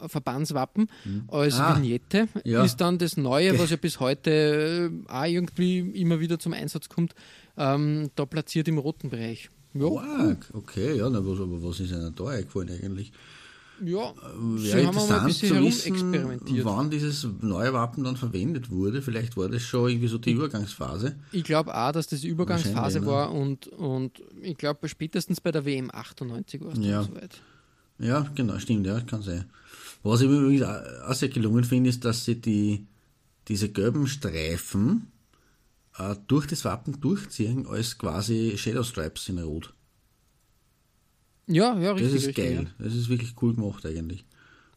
Verbandswappen 0.08 0.88
als 1.28 1.58
Ah, 1.58 1.76
Vignette. 1.76 2.28
ja. 2.44 2.64
Ist 2.64 2.76
dann 2.80 2.98
das 2.98 3.16
Neue, 3.16 3.58
was 3.58 3.70
ja 3.70 3.76
bis 3.76 4.00
heute 4.00 4.90
äh, 5.08 5.10
auch 5.10 5.24
irgendwie 5.24 5.78
immer 5.80 6.20
wieder 6.20 6.38
zum 6.38 6.52
Einsatz 6.52 6.88
kommt, 6.88 7.14
ähm, 7.56 8.10
da 8.16 8.26
platziert 8.26 8.68
im 8.68 8.78
roten 8.78 9.08
Bereich. 9.10 9.50
Ja, 9.72 10.36
okay, 10.52 10.96
ja, 10.98 11.08
na, 11.10 11.24
was, 11.26 11.40
aber 11.40 11.62
was 11.62 11.80
ist 11.80 11.90
Ihnen 11.90 12.14
da 12.14 12.24
eingefallen 12.26 12.70
eigentlich? 12.70 13.12
Ja. 13.84 14.12
Sie 14.56 14.72
Wäre 14.72 14.80
interessant 14.82 15.32
zu 15.32 15.60
wissen, 15.60 16.40
wann 16.64 16.90
dieses 16.90 17.26
neue 17.40 17.72
Wappen 17.72 18.04
dann 18.04 18.16
verwendet 18.16 18.70
wurde. 18.70 19.02
Vielleicht 19.02 19.36
war 19.36 19.48
das 19.48 19.62
schon 19.62 19.88
irgendwie 19.90 20.08
so 20.08 20.18
die 20.18 20.32
Übergangsphase. 20.32 21.16
Ich 21.32 21.44
glaube 21.44 21.76
auch, 21.76 21.92
dass 21.92 22.06
das 22.06 22.20
die 22.20 22.28
Übergangsphase 22.28 23.04
war 23.06 23.32
und, 23.32 23.68
und 23.68 24.22
ich 24.40 24.56
glaube 24.56 24.88
spätestens 24.88 25.40
bei 25.40 25.50
der 25.52 25.64
WM 25.64 25.90
98 25.92 26.60
war 26.64 26.72
es 26.72 26.78
Ja. 26.78 27.02
soweit. 27.02 27.40
Ja, 27.98 28.26
genau, 28.34 28.58
stimmt, 28.58 28.86
ja, 28.86 29.00
kann 29.00 29.22
sein. 29.22 29.44
Was 30.02 30.20
ich 30.20 30.28
übrigens 30.28 30.62
auch 30.62 31.08
auch 31.08 31.14
sehr 31.14 31.28
gelungen 31.28 31.64
finde, 31.64 31.90
ist, 31.90 32.04
dass 32.04 32.24
sie 32.24 32.40
die, 32.40 32.86
diese 33.48 33.68
gelben 33.70 34.06
Streifen 34.06 35.10
äh, 35.98 36.14
durch 36.26 36.46
das 36.46 36.64
Wappen 36.64 37.00
durchziehen 37.00 37.66
als 37.66 37.96
quasi 37.96 38.54
Shadow 38.56 38.82
Stripes 38.82 39.28
in 39.28 39.38
Rot. 39.38 39.72
Ja, 41.46 41.78
ja, 41.78 41.92
Das 41.92 42.00
richtig. 42.02 42.14
ist 42.14 42.26
richtig, 42.28 42.44
geil. 42.44 42.74
Das 42.78 42.94
ist 42.94 43.08
wirklich 43.08 43.34
cool 43.42 43.54
gemacht 43.54 43.84
eigentlich. 43.86 44.24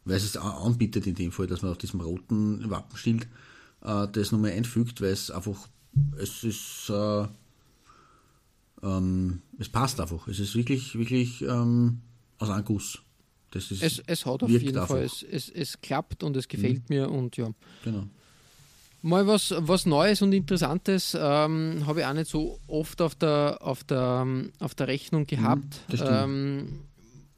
Weil 0.04 0.16
es 0.16 0.24
es 0.24 0.36
anbietet 0.36 1.06
in 1.06 1.14
dem 1.14 1.32
Fall, 1.32 1.46
dass 1.46 1.62
man 1.62 1.70
auf 1.72 1.78
diesem 1.78 2.00
roten 2.00 2.68
Wappenschild 2.70 3.26
äh, 3.82 4.06
das 4.10 4.32
nochmal 4.32 4.52
einfügt, 4.52 5.00
weil 5.00 5.10
es 5.12 5.30
einfach, 5.30 5.68
es 6.18 6.44
ist, 6.44 6.90
äh, 6.90 7.26
ähm, 8.82 9.42
es 9.58 9.68
passt 9.68 10.00
einfach. 10.00 10.28
Es 10.28 10.38
ist 10.38 10.54
wirklich, 10.54 10.96
wirklich 10.96 11.42
ähm, 11.42 12.00
aus 12.38 12.50
einem 12.50 12.64
Guss. 12.64 12.98
Das 13.50 13.70
ist, 13.70 13.80
Ja. 13.80 13.86
Es, 13.86 14.02
es 14.06 14.26
hat 14.26 14.42
auf 14.42 14.50
jeden 14.50 14.68
einfach. 14.78 14.82
Mhm. 14.94 14.98
Fall, 14.98 15.04
es, 15.04 15.22
es, 15.22 15.48
es 15.48 15.80
klappt 15.80 16.22
und 16.22 16.36
es 16.36 16.48
gefällt 16.48 16.88
mir 16.90 17.10
und 17.10 17.36
ja. 17.36 17.50
Genau. 17.84 18.06
Mal 19.00 19.26
was, 19.26 19.54
was 19.56 19.86
Neues 19.86 20.22
und 20.22 20.32
Interessantes 20.32 21.16
ähm, 21.18 21.84
habe 21.86 22.00
ich 22.00 22.06
auch 22.06 22.14
nicht 22.14 22.28
so 22.30 22.58
oft 22.66 23.00
auf 23.00 23.14
der, 23.14 23.58
auf 23.60 23.84
der, 23.84 24.22
ähm, 24.26 24.52
auf 24.58 24.74
der 24.74 24.88
Rechnung 24.88 25.26
gehabt. 25.26 25.80
Mhm, 25.88 25.94
stimmt. 25.94 26.10
ähm, 26.12 26.68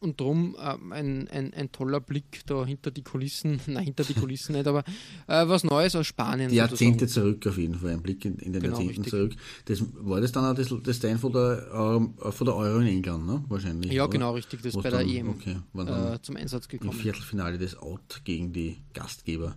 und 0.01 0.19
darum 0.19 0.57
ähm, 0.59 0.93
ein, 0.93 1.29
ein, 1.29 1.53
ein 1.53 1.71
toller 1.73 2.01
Blick 2.01 2.41
da 2.47 2.65
hinter 2.65 2.91
die 2.91 3.03
Kulissen, 3.03 3.61
nein, 3.67 3.85
hinter 3.85 4.05
die 4.05 4.15
Kulissen 4.15 4.55
nicht, 4.55 4.67
aber 4.67 4.83
äh, 5.27 5.47
was 5.47 5.63
Neues 5.63 5.95
aus 5.95 6.07
Spanien. 6.07 6.49
Die 6.49 6.57
Jahrzehnte 6.57 7.07
sozusagen. 7.07 7.27
zurück 7.41 7.47
auf 7.47 7.59
jeden 7.59 7.75
Fall, 7.75 7.91
ein 7.91 8.03
Blick 8.03 8.25
in, 8.25 8.37
in 8.39 8.55
den 8.55 8.63
Genau, 8.63 8.77
Jahrzehnten 8.79 9.03
richtig. 9.03 9.11
zurück. 9.11 9.33
Das, 9.67 9.83
war 10.01 10.23
das 10.23 10.33
dann 10.33 10.47
auch 10.47 10.55
das, 10.55 10.69
das 10.83 10.99
Design 11.01 11.19
von 11.19 11.33
der, 11.33 11.69
Euro, 11.73 12.33
von 12.33 12.45
der 12.47 12.57
Euro 12.57 12.79
in 12.79 12.87
England, 12.87 13.27
ne? 13.27 13.45
Wahrscheinlich. 13.49 13.93
Ja, 13.93 14.05
oder? 14.05 14.13
genau, 14.13 14.33
richtig. 14.33 14.63
Das 14.63 14.75
Was 14.75 14.83
bei 14.83 14.89
der 14.89 15.01
dann- 15.01 15.09
EM 15.11 15.29
Okay, 15.29 15.57
äh, 15.77 16.19
zum 16.23 16.37
Einsatz 16.37 16.65
im 16.65 16.71
gekommen. 16.79 16.93
Viertelfinale 16.99 17.59
des 17.59 17.77
Out 17.77 18.23
gegen 18.25 18.55
die 18.55 18.79
Gastgeber. 18.95 19.57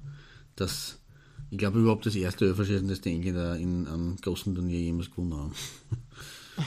Das, 0.58 1.00
ich 1.54 1.60
glaube, 1.60 1.80
überhaupt 1.80 2.06
das 2.08 2.16
erste 2.16 2.46
Öfferschießen, 2.46 2.88
das 2.88 3.00
die 3.02 3.12
Engländer 3.12 3.56
in 3.58 3.88
einem 3.88 4.16
großen 4.18 4.56
Turnier 4.56 4.80
jemals 4.80 5.12
gewonnen 5.12 5.36
haben. 5.36 5.52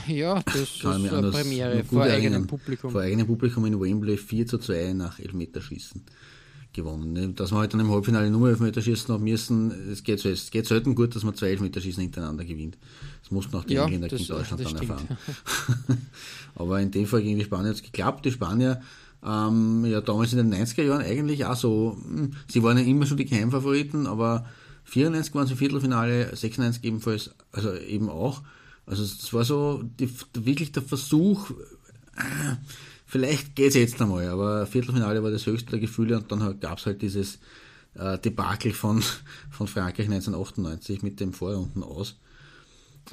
Ja, 0.05 0.41
das 0.45 0.55
ist 0.63 0.81
Kann 0.81 1.07
eine 1.07 1.31
Premiere 1.31 1.81
vor 1.85 2.01
eigenem 2.03 2.21
erinnern. 2.33 2.47
Publikum. 2.47 2.91
Vor 2.91 2.99
eigenem 2.99 3.25
Publikum 3.25 3.65
in 3.67 3.79
Wembley 3.79 4.17
4 4.17 4.45
zu 4.45 4.57
2 4.57 4.91
nach 4.91 5.17
Elfmeterschießen 5.17 6.01
gewonnen. 6.73 7.13
Ne, 7.13 7.29
Dass 7.29 7.51
man 7.51 7.61
halt 7.61 7.73
dann 7.73 7.79
im 7.79 7.89
Halbfinale 7.89 8.29
nur 8.29 8.49
Elfmeterschießen 8.49 9.13
haben 9.13 9.23
müssen, 9.23 9.71
es 9.89 10.03
geht, 10.03 10.19
so- 10.19 10.27
es 10.27 10.51
geht 10.51 10.65
selten 10.67 10.93
gut, 10.93 11.15
dass 11.15 11.23
man 11.23 11.35
zwei 11.35 11.51
Elfmeterschießen 11.51 12.01
hintereinander 12.03 12.43
gewinnt. 12.43 12.77
Das 13.21 13.31
mussten 13.31 13.55
auch 13.55 13.63
die 13.63 13.75
Ja, 13.75 13.85
Engländer 13.85 14.09
gegen 14.09 14.27
Deutschland 14.27 14.61
dann 14.65 14.67
stimmt. 14.75 14.89
erfahren. 14.89 15.17
Aber 16.55 16.81
in 16.81 16.91
dem 16.91 17.05
Fall 17.05 17.21
gegen 17.21 17.37
die 17.39 17.45
Spanier 17.45 17.69
hat 17.69 17.75
es 17.77 17.83
geklappt. 17.83 18.25
Die 18.25 18.31
Spanier, 18.31 18.81
ähm, 19.25 19.85
ja 19.85 20.01
damals 20.01 20.33
in 20.33 20.39
den 20.51 20.53
90er 20.53 20.83
Jahren 20.83 21.01
eigentlich 21.01 21.45
auch 21.45 21.55
so, 21.55 21.97
hm, 22.03 22.31
sie 22.51 22.61
waren 22.61 22.77
ja 22.77 22.83
immer 22.83 23.05
schon 23.05 23.15
die 23.17 23.25
Geheimfavoriten, 23.25 24.05
aber 24.05 24.45
94 24.87 25.35
waren 25.35 25.47
sie 25.47 25.53
im 25.53 25.59
Viertelfinale, 25.59 26.35
96 26.35 26.83
ebenfalls, 26.83 27.31
also 27.51 27.73
eben 27.75 28.09
auch. 28.09 28.41
Also 28.85 29.03
es 29.03 29.33
war 29.33 29.43
so 29.43 29.83
die, 29.83 30.09
wirklich 30.33 30.71
der 30.71 30.81
Versuch, 30.81 31.51
ah, 32.15 32.57
vielleicht 33.05 33.55
geht 33.55 33.69
es 33.69 33.75
jetzt 33.75 34.01
einmal, 34.01 34.27
aber 34.27 34.65
Viertelfinale 34.65 35.21
war 35.21 35.31
das 35.31 35.45
höchste 35.45 35.71
der 35.71 35.79
Gefühle 35.79 36.17
und 36.17 36.31
dann 36.31 36.59
gab 36.61 36.77
es 36.77 36.85
halt 36.85 37.01
dieses 37.01 37.39
äh, 37.95 38.17
Debakel 38.17 38.71
von, 38.71 39.03
von 39.49 39.67
Frankreich 39.67 40.05
1998 40.05 41.03
mit 41.03 41.19
dem 41.19 41.33
Vorrunden 41.33 41.83
aus. 41.83 42.15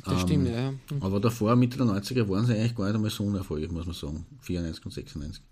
Das 0.04 0.22
stimmt, 0.22 0.48
ja. 0.48 0.70
ja. 0.70 0.74
Aber 1.00 1.20
davor, 1.20 1.54
Mitte 1.56 1.76
der 1.76 1.86
90er, 1.86 2.28
waren 2.28 2.46
sie 2.46 2.54
eigentlich 2.54 2.74
gar 2.74 2.86
nicht 2.86 2.96
einmal 2.96 3.10
so 3.10 3.24
unerfolgreich, 3.24 3.70
muss 3.70 3.86
man 3.86 3.94
sagen. 3.94 4.26
94 4.40 4.84
und 4.84 4.92
96. 4.92 5.42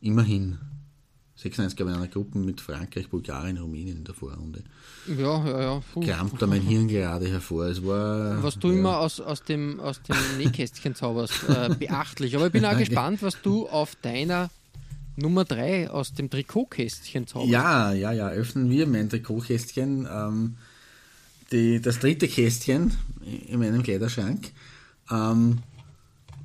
Immerhin. 0.00 0.58
96 1.40 1.76
gab 1.76 1.86
es 1.86 1.94
in 1.94 2.00
einer 2.00 2.10
Gruppe 2.10 2.38
mit 2.38 2.60
Frankreich, 2.60 3.08
Bulgarien, 3.08 3.58
Rumänien 3.58 3.98
in 3.98 4.04
der 4.04 4.14
Vorrunde. 4.14 4.64
Ja, 5.06 5.46
ja, 5.46 5.60
ja. 5.60 5.82
Puh. 5.94 6.00
Kramt 6.00 6.42
da 6.42 6.48
mein 6.48 6.62
Hirn 6.62 6.88
gerade 6.88 7.28
hervor. 7.28 7.66
Es 7.66 7.84
war. 7.84 8.42
Was 8.42 8.58
du 8.58 8.72
immer 8.72 8.98
aus, 8.98 9.20
aus 9.20 9.44
dem, 9.44 9.78
aus 9.78 10.02
dem 10.02 10.16
Nähkästchen 10.38 10.96
zauberst, 10.96 11.48
äh, 11.48 11.74
beachtlich. 11.78 12.34
Aber 12.34 12.46
ich 12.46 12.52
bin 12.52 12.64
auch 12.64 12.76
gespannt, 12.76 13.22
was 13.22 13.40
du 13.40 13.68
auf 13.68 13.94
deiner 14.02 14.50
Nummer 15.14 15.44
3 15.44 15.90
aus 15.90 16.12
dem 16.12 16.28
Trikotkästchen 16.28 17.28
zauberst. 17.28 17.52
Ja, 17.52 17.92
ja, 17.92 18.10
ja. 18.10 18.28
Öffnen 18.30 18.68
wir 18.68 18.88
mein 18.88 19.08
Trikotkästchen. 19.08 20.08
Ähm, 20.10 20.56
die, 21.52 21.80
das 21.80 22.00
dritte 22.00 22.26
Kästchen 22.26 22.94
in 23.46 23.60
meinem 23.60 23.84
Kleiderschrank. 23.84 24.50
Ähm, 25.08 25.58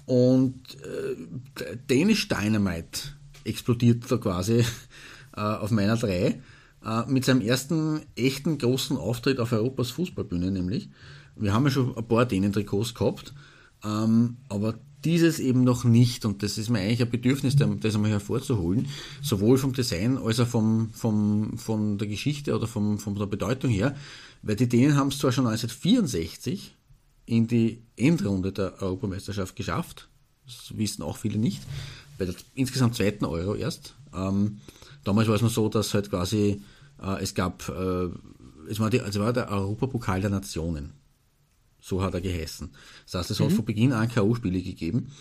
und 0.06 0.56
äh, 0.84 1.78
Danish 1.88 2.28
Dynamite 2.28 3.14
explodiert 3.44 4.10
da 4.10 4.18
quasi 4.18 4.64
äh, 5.36 5.42
auf 5.42 5.72
meiner 5.72 5.98
3 5.98 6.42
äh, 6.86 7.06
mit 7.08 7.26
seinem 7.26 7.42
ersten 7.42 8.02
echten 8.16 8.58
großen 8.58 8.98
Auftritt 8.98 9.40
auf 9.40 9.52
Europas 9.52 9.92
Fußballbühne 9.92 10.52
nämlich. 10.52 10.90
Wir 11.36 11.54
haben 11.54 11.66
ja 11.66 11.72
schon 11.72 11.98
ein 11.98 12.08
paar 12.08 12.26
Dänen-Trikots 12.26 12.94
gehabt, 12.94 13.34
ähm, 13.84 14.38
aber 14.50 14.76
dieses 15.04 15.40
eben 15.40 15.64
noch 15.64 15.84
nicht. 15.84 16.26
Und 16.26 16.44
das 16.44 16.58
ist 16.58 16.70
mir 16.70 16.80
eigentlich 16.80 17.02
ein 17.02 17.10
Bedürfnis, 17.10 17.56
das 17.56 17.96
einmal 17.96 18.12
hervorzuholen, 18.12 18.88
sowohl 19.22 19.58
vom 19.58 19.74
Design 19.74 20.18
als 20.18 20.40
auch 20.40 20.48
vom, 20.48 20.92
vom, 20.92 21.58
von 21.58 21.98
der 21.98 22.08
Geschichte 22.08 22.56
oder 22.56 22.68
vom, 22.68 23.00
von 23.00 23.16
der 23.16 23.26
Bedeutung 23.26 23.72
her, 23.72 23.96
weil 24.42 24.56
die 24.56 24.70
Dänen 24.70 24.96
haben 24.96 25.10
es 25.10 25.18
zwar 25.18 25.32
schon 25.32 25.48
1964 25.48 26.76
in 27.26 27.48
die 27.48 27.82
Endrunde 27.96 28.52
der 28.52 28.82
Europameisterschaft 28.82 29.56
geschafft, 29.56 30.10
das 30.46 30.78
wissen 30.78 31.04
auch 31.04 31.18
viele 31.18 31.40
nicht, 31.40 31.62
bei 32.18 32.26
der 32.26 32.36
insgesamt 32.56 32.96
zweiten 32.96 33.26
Euro 33.26 33.56
erst. 33.56 33.96
Ähm, 34.16 34.60
damals 35.04 35.28
war 35.28 35.36
es 35.36 35.42
noch 35.42 35.50
so, 35.50 35.70
dass 35.70 35.94
halt 35.94 36.10
quasi 36.10 36.62
äh, 37.02 37.22
es 37.22 37.34
gab, 37.34 37.68
äh, 37.70 38.10
es 38.70 38.80
war, 38.80 38.90
die, 38.90 39.02
also 39.02 39.20
war 39.20 39.34
der 39.34 39.50
Europapokal 39.50 40.22
der 40.22 40.30
Nationen. 40.30 40.94
So 41.82 42.02
hat 42.02 42.14
er 42.14 42.22
geheißen. 42.22 42.72
Das 43.06 43.16
heißt, 43.16 43.32
es 43.32 43.40
hat 43.40 43.52
von 43.52 43.66
Beginn 43.66 43.92
an 43.92 44.08
K.O.-Spiele 44.08 44.64
gegeben. 44.64 45.12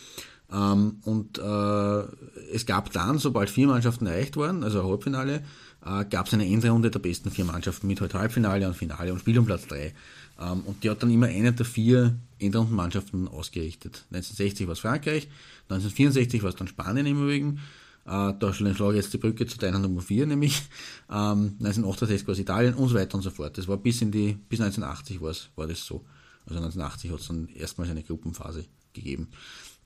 Ähm, 0.53 0.99
und 1.05 1.39
äh, 1.39 2.53
es 2.53 2.67
gab 2.67 2.93
dann, 2.93 3.19
sobald 3.19 3.51
vier 3.51 3.67
Mannschaften 3.67 4.07
erreicht 4.07 4.37
waren, 4.37 4.63
also 4.63 4.85
Halbfinale, 4.85 5.43
äh, 5.85 6.05
gab 6.05 6.27
es 6.27 6.35
eine 6.35 6.47
Endrunde 6.47 6.91
der 6.91 7.01
besten 7.01 7.31
vier 7.31 7.45
Mannschaften 7.45 7.87
mit 7.87 8.01
halt 8.01 8.15
Halbfinale 8.15 8.67
und 8.67 8.77
Finale 8.77 9.13
und 9.13 9.21
Spiel 9.21 9.39
um 9.39 9.47
Platz 9.47 9.67
drei. 9.67 9.95
Ähm, 10.41 10.61
und 10.61 10.85
die 10.85 10.91
hat 10.91 11.03
dann 11.03 11.11
immer 11.11 11.27
eine 11.27 11.53
der 11.53 11.67
vier 11.67 12.17
Endrundenmannschaften 12.39 13.29
ausgerichtet. 13.29 14.05
1960 14.11 14.67
war 14.67 14.75
es 14.75 14.81
Frankreich, 14.81 15.29
1964 15.73 16.43
war 16.43 16.51
es 16.51 16.57
dann 16.57 16.69
Spanien 16.69 17.07
im 17.07 17.23
Übrigen, 17.23 17.61
äh, 18.05 18.33
da 18.39 18.53
schlage 18.53 18.97
jetzt 18.97 19.13
die 19.13 19.19
Brücke 19.19 19.47
zu 19.47 19.59
deiner 19.59 19.79
Nummer 19.79 20.01
4, 20.01 20.27
nämlich 20.27 20.63
ähm, 21.09 21.57
1968 21.61 22.27
war 22.27 22.33
es 22.33 22.39
Italien 22.39 22.75
und 22.75 22.89
so 22.89 22.95
weiter 22.95 23.15
und 23.15 23.23
so 23.23 23.31
fort. 23.31 23.57
Das 23.59 23.69
war 23.69 23.77
bis 23.77 24.03
in 24.03 24.11
die, 24.11 24.37
bis 24.49 24.61
1980 24.61 25.21
war 25.21 25.67
das 25.67 25.85
so. 25.85 26.05
Also 26.45 26.59
1980 26.59 27.11
hat 27.13 27.21
es 27.21 27.29
dann 27.29 27.49
erstmals 27.49 27.91
eine 27.91 28.03
Gruppenphase 28.03 28.65
gegeben. 28.93 29.29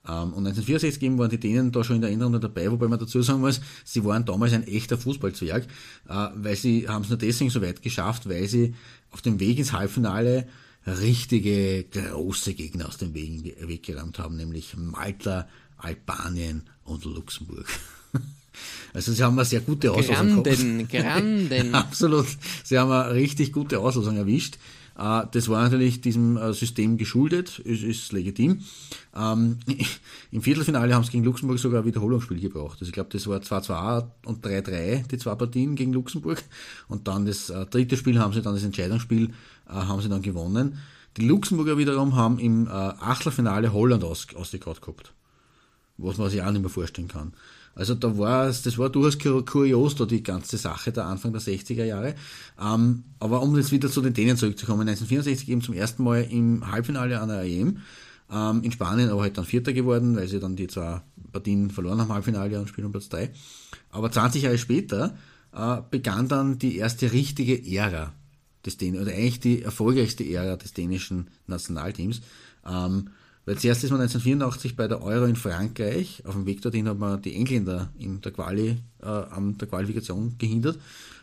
Ähm, 0.07 0.33
und 0.33 0.47
1964 0.47 1.03
eben 1.03 1.17
waren 1.19 1.29
die 1.29 1.39
Dänen 1.39 1.71
da 1.71 1.83
schon 1.83 1.97
in 1.97 2.01
der 2.01 2.11
Endrunde 2.11 2.39
dabei, 2.39 2.71
wobei 2.71 2.87
man 2.87 2.97
dazu 2.97 3.21
sagen 3.21 3.41
muss, 3.41 3.61
sie 3.83 4.03
waren 4.03 4.25
damals 4.25 4.53
ein 4.53 4.65
echter 4.67 4.97
Fußballzwerg, 4.97 5.67
äh, 6.07 6.27
weil 6.35 6.55
sie 6.55 6.87
haben 6.87 7.03
es 7.03 7.09
nur 7.09 7.19
deswegen 7.19 7.51
so 7.51 7.61
weit 7.61 7.83
geschafft, 7.83 8.27
weil 8.27 8.47
sie 8.47 8.73
auf 9.11 9.21
dem 9.21 9.39
Weg 9.39 9.59
ins 9.59 9.73
Halbfinale 9.73 10.47
richtige 10.87 11.83
große 11.83 12.53
Gegner 12.53 12.87
aus 12.87 12.97
dem 12.97 13.13
Weg, 13.13 13.57
weggeräumt 13.67 14.19
haben, 14.19 14.37
nämlich 14.37 14.75
Malta, 14.77 15.47
Albanien 15.77 16.63
und 16.83 17.05
Luxemburg. 17.05 17.67
Also 18.91 19.13
sie 19.13 19.23
haben 19.23 19.37
eine 19.37 19.45
sehr 19.45 19.59
gute 19.59 19.91
Auslosung 19.91 20.43
Granden, 20.43 20.87
Granden. 20.87 21.75
Absolut. 21.75 22.25
Sie 22.63 22.79
haben 22.79 22.89
eine 22.89 23.13
richtig 23.13 23.51
gute 23.51 23.79
Auslosung 23.79 24.17
erwischt. 24.17 24.57
Äh, 24.97 25.23
das 25.31 25.47
war 25.49 25.63
natürlich 25.63 26.01
diesem 26.01 26.37
äh, 26.37 26.53
System 26.53 26.97
geschuldet, 26.97 27.59
ist, 27.59 27.83
ist 27.83 28.11
legitim. 28.11 28.61
Ähm, 29.15 29.59
Im 30.31 30.41
Viertelfinale 30.41 30.93
haben 30.93 31.03
sie 31.03 31.11
gegen 31.11 31.23
Luxemburg 31.23 31.59
sogar 31.59 31.81
ein 31.81 31.85
Wiederholungsspiel 31.85 32.39
gebraucht. 32.39 32.77
Also 32.79 32.89
ich 32.89 32.93
glaube, 32.93 33.09
das 33.11 33.27
war 33.27 33.39
2-2 33.39 34.07
und 34.25 34.45
3-3, 34.45 35.07
die 35.07 35.17
zwei 35.17 35.35
Partien 35.35 35.75
gegen 35.75 35.93
Luxemburg. 35.93 36.43
Und 36.87 37.07
dann 37.07 37.25
das 37.25 37.49
äh, 37.49 37.65
dritte 37.67 37.97
Spiel 37.97 38.19
haben 38.19 38.33
sie 38.33 38.41
dann 38.41 38.55
das 38.55 38.63
Entscheidungsspiel 38.63 39.33
haben 39.67 40.01
sie 40.01 40.07
dann 40.07 40.21
gewonnen. 40.21 40.79
Die 41.17 41.27
Luxemburger 41.27 41.77
wiederum 41.77 42.15
haben 42.15 42.39
im 42.39 42.69
Achtelfinale 42.69 43.73
Holland 43.73 44.05
aus, 44.05 44.27
ausgegraut 44.33 44.81
gehabt. 44.81 45.11
Was 45.97 46.17
man 46.17 46.29
sich 46.29 46.41
auch 46.41 46.51
nicht 46.51 46.61
mehr 46.61 46.69
vorstellen 46.69 47.07
kann. 47.07 47.33
Also 47.77 47.93
da 47.93 48.17
war 48.17 48.47
es, 48.47 48.63
das 48.63 48.77
war 48.79 48.89
durchaus 48.89 49.19
kurios, 49.45 49.95
da 49.95 50.05
die 50.05 50.23
ganze 50.23 50.57
Sache, 50.57 50.91
der 50.91 51.05
Anfang 51.05 51.31
der 51.31 51.41
60er 51.41 51.85
Jahre. 51.85 52.15
Ähm, 52.59 53.03
aber 53.19 53.43
um 53.43 53.55
jetzt 53.55 53.71
wieder 53.71 53.89
zu 53.89 54.01
den 54.01 54.13
Dänen 54.13 54.35
zurückzukommen, 54.35 54.81
1964 54.81 55.49
eben 55.49 55.61
zum 55.61 55.75
ersten 55.75 56.03
Mal 56.03 56.23
im 56.23 56.71
Halbfinale 56.71 57.19
an 57.19 57.29
der 57.29 57.43
EM 57.43 57.77
ähm, 58.31 58.63
in 58.63 58.71
Spanien, 58.71 59.09
aber 59.11 59.21
halt 59.21 59.37
dann 59.37 59.45
Vierter 59.45 59.73
geworden, 59.73 60.15
weil 60.15 60.27
sie 60.27 60.39
dann 60.39 60.55
die 60.55 60.67
zwei 60.67 61.01
Partien 61.31 61.69
verloren 61.69 62.01
haben 62.01 62.11
Halbfinale 62.11 62.59
und 62.59 62.67
spielen 62.67 62.85
um 62.85 62.91
Platz 62.91 63.09
3. 63.09 63.29
Aber 63.91 64.11
20 64.11 64.43
Jahre 64.43 64.57
später 64.57 65.15
äh, 65.53 65.77
begann 65.91 66.27
dann 66.27 66.57
die 66.57 66.77
erste 66.77 67.11
richtige 67.11 67.63
Ära 67.75 68.11
des 68.65 68.77
Dän 68.77 68.99
oder 68.99 69.11
eigentlich 69.11 69.39
die 69.39 69.61
erfolgreichste 69.61 70.23
Ära 70.23 70.57
des 70.57 70.73
dänischen 70.73 71.29
Nationalteams. 71.45 72.21
Ähm, 72.67 73.09
weil 73.47 73.57
zuerst 73.57 73.81
ist 73.85 73.91
man 73.91 74.01
1984 74.01 74.75
bei 74.75 74.89
der 74.89 75.01
Euro 75.01 75.23
in 75.23 75.37
Frankreich, 75.37 76.21
auf 76.25 76.33
dem 76.33 76.45
Weg 76.45 76.61
dorthin 76.61 76.89
hat 76.89 76.99
man 76.99 77.21
die 77.21 77.33
Engländer 77.33 77.89
in 77.97 78.19
der 78.19 78.33
Quali, 78.33 78.77
äh, 79.01 79.05
an 79.05 79.57
der 79.57 79.69
Qualifikation 79.69 80.35
gehindert. 80.37 80.77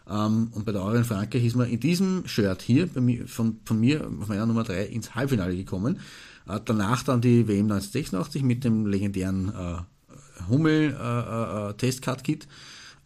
Ähm, 0.09 0.49
und 0.53 0.65
bei 0.65 0.73
der 0.73 0.83
Euro 0.83 0.97
in 0.97 1.05
Frankreich 1.05 1.45
ist 1.45 1.55
man 1.55 1.69
in 1.69 1.81
diesem 1.81 2.27
Shirt 2.27 2.63
hier 2.63 2.89
mir, 2.99 3.29
von, 3.29 3.61
von 3.67 3.79
mir 3.79 4.09
auf 4.23 4.29
meiner 4.29 4.47
Nummer 4.47 4.65
3 4.65 4.87
ins 4.87 5.15
Halbfinale 5.15 5.55
gekommen. 5.55 6.01
Äh, 6.49 6.61
danach 6.65 7.03
dann 7.03 7.21
die 7.21 7.47
WM 7.47 7.71
1986 7.71 8.43
mit 8.43 8.65
dem 8.65 8.87
legendären 8.87 9.51
äh, 9.51 10.49
Hummel 10.49 10.97
äh, 10.99 11.87
äh, 11.87 12.17
Kit. 12.23 12.49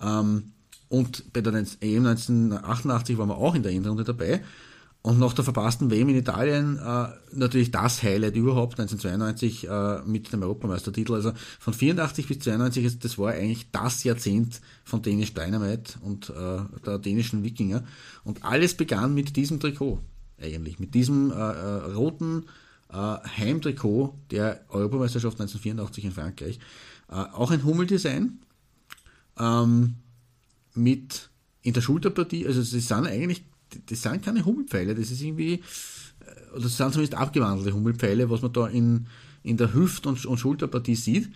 Ähm, 0.01 0.53
und 0.89 1.33
bei 1.33 1.41
der 1.41 1.55
EM 1.55 2.07
1988 2.07 3.19
waren 3.19 3.31
wir 3.31 3.37
auch 3.39 3.57
in 3.57 3.65
der 3.65 3.73
Endrunde 3.73 4.05
dabei. 4.05 4.45
Und 5.09 5.19
nach 5.19 5.33
der 5.33 5.43
verpassten 5.43 5.91
WM 5.91 6.11
in 6.11 6.17
Italien 6.17 6.77
äh, 6.77 7.09
natürlich 7.33 7.71
das 7.71 8.03
Highlight 8.03 8.37
überhaupt 8.37 8.79
1992 8.79 9.67
äh, 9.67 10.03
mit 10.05 10.31
dem 10.31 10.43
Europameistertitel. 10.43 11.15
Also 11.15 11.33
von 11.59 11.73
84 11.73 12.29
bis 12.29 12.41
92, 12.41 12.99
das 12.99 13.17
war 13.17 13.33
eigentlich 13.33 13.71
das 13.71 14.05
Jahrzehnt 14.05 14.61
von 14.85 15.01
Dänisch 15.01 15.33
Dynamite 15.33 15.95
und 16.03 16.29
äh, 16.29 16.59
der 16.85 16.99
dänischen 16.99 17.43
Wikinger. 17.43 17.85
Und 18.23 18.45
alles 18.45 18.75
begann 18.75 19.15
mit 19.15 19.35
diesem 19.37 19.61
Trikot 19.61 19.99
eigentlich, 20.39 20.79
mit 20.79 20.93
diesem 20.93 21.31
äh, 21.31 21.37
äh, 21.37 21.93
roten 21.95 22.45
äh, 22.91 22.95
Heimtrikot 22.95 24.15
der 24.31 24.61
Europameisterschaft 24.69 25.41
1984 25.41 26.05
in 26.05 26.13
Frankreich. 26.13 26.59
auch 27.09 27.51
ein 27.51 27.65
Hummeldesign 27.65 28.41
ähm, 29.41 29.95
mit 30.75 31.31
in 31.63 31.73
der 31.73 31.81
Schulterpartie, 31.81 32.47
also 32.47 32.61
sie 32.61 32.81
sind 32.81 33.07
eigentlich 33.07 33.48
das 33.87 34.03
sind 34.03 34.25
keine 34.25 34.45
Hummelpfeile, 34.45 34.95
das 34.95 35.11
ist 35.11 35.23
irgendwie, 35.23 35.55
äh, 35.55 36.53
oder 36.53 36.63
das 36.63 36.77
sind 36.77 36.93
zumindest 36.93 37.15
abgewandelte 37.15 37.73
Hummelpfeile, 37.73 38.31
was 38.31 38.43
man 38.43 38.53
da 38.53 38.67
in, 38.67 39.07
in 39.43 39.57
der 39.57 39.73
Hüft- 39.75 40.07
und, 40.07 40.25
und 40.25 40.39
Schulterpartie 40.39 40.95
sieht. 40.95 41.31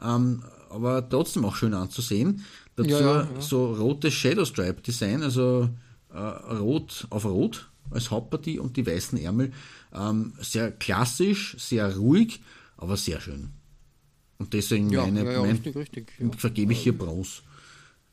Ähm, 0.00 0.42
aber 0.70 1.08
trotzdem 1.08 1.44
auch 1.44 1.56
schön 1.56 1.74
anzusehen. 1.74 2.44
Dazu 2.76 2.90
ja, 2.90 3.00
ja, 3.00 3.22
ja. 3.22 3.40
so 3.40 3.72
rotes 3.74 4.14
Shadow 4.14 4.44
Stripe 4.44 4.82
Design, 4.82 5.22
also 5.22 5.68
äh, 6.12 6.18
rot 6.18 7.06
auf 7.10 7.24
rot 7.24 7.68
als 7.90 8.10
Hauptpartie 8.10 8.58
und 8.58 8.76
die 8.76 8.86
weißen 8.86 9.18
Ärmel. 9.18 9.52
Ähm, 9.92 10.34
sehr 10.40 10.70
klassisch, 10.72 11.56
sehr 11.58 11.96
ruhig, 11.96 12.42
aber 12.76 12.96
sehr 12.96 13.20
schön. 13.20 13.50
Und 14.38 14.52
deswegen 14.52 14.88
meine, 14.88 15.24
mein, 15.24 15.50
richtig, 15.50 15.74
richtig, 15.74 16.12
vergebe 16.36 16.72
ich 16.72 16.80
hier 16.80 16.96
Bronze 16.96 17.42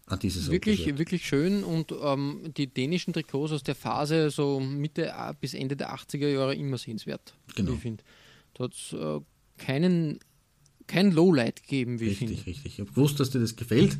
an 0.07 0.19
dieses 0.19 0.51
wirklich, 0.51 0.85
wirklich 0.97 1.25
schön 1.25 1.63
und 1.63 1.93
ähm, 1.99 2.53
die 2.55 2.67
dänischen 2.67 3.13
Trikots 3.13 3.51
aus 3.51 3.63
der 3.63 3.75
Phase 3.75 4.29
so 4.29 4.59
Mitte 4.59 5.11
bis 5.41 5.53
Ende 5.53 5.75
der 5.75 5.95
80er 5.95 6.27
Jahre 6.27 6.55
immer 6.55 6.77
sehenswert. 6.77 7.33
Genau. 7.55 7.73
Ich 7.73 7.79
finde. 7.79 8.03
Da 8.53 8.65
hat 8.65 8.73
es 8.73 8.93
äh, 8.93 9.19
keinen 9.57 10.19
kein 10.87 11.11
Lowlight 11.11 11.63
gegeben, 11.63 11.99
wie 11.99 12.09
richtig, 12.09 12.21
ich 12.21 12.27
finde. 12.29 12.47
Richtig, 12.47 12.65
Ich 12.65 12.79
habe 12.79 12.91
gewusst, 12.91 13.19
dass 13.19 13.31
dir 13.31 13.39
das 13.39 13.55
gefällt. 13.55 13.97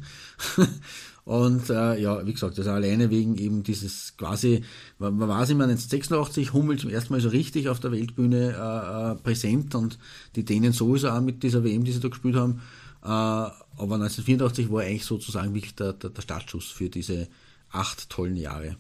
und 1.26 1.70
äh, 1.70 2.00
ja, 2.00 2.26
wie 2.26 2.34
gesagt, 2.34 2.58
also 2.58 2.70
alleine 2.70 3.10
wegen 3.10 3.38
eben 3.38 3.63
dieses 3.63 4.15
quasi, 4.18 4.63
man 5.00 5.20
war 5.20 5.41
es 5.41 5.50
immer 5.50 5.63
1986, 5.63 6.54
Hummel 6.54 6.78
zum 6.78 6.91
ersten 6.91 7.13
Mal 7.13 7.22
so 7.22 7.30
richtig 7.30 7.70
auf 7.70 7.80
der 7.80 7.91
Weltbühne 7.91 8.52
äh, 8.52 9.12
äh, 9.12 9.15
präsent 9.15 9.74
und 9.76 9.98
die 10.36 10.46
Dänen 10.46 10.74
sowieso 10.74 11.10
auch 11.10 11.22
mit 11.22 11.41
dieser 11.41 11.63
WM, 11.63 11.84
die 11.84 11.91
sie 11.91 12.00
da 12.00 12.10
gespielt 12.10 12.36
haben. 12.36 12.62
Äh, 13.06 13.08
aber 13.08 13.96
1984 13.96 14.72
war 14.72 14.82
eigentlich 14.82 15.06
sozusagen 15.06 15.54
wirklich 15.54 15.76
der, 15.76 15.94
der, 15.94 16.10
der 16.10 16.22
Startschuss 16.22 16.72
für 16.72 16.89
diese 16.89 17.28
acht 17.70 18.10
tollen 18.10 18.36
Jahre. 18.36 18.78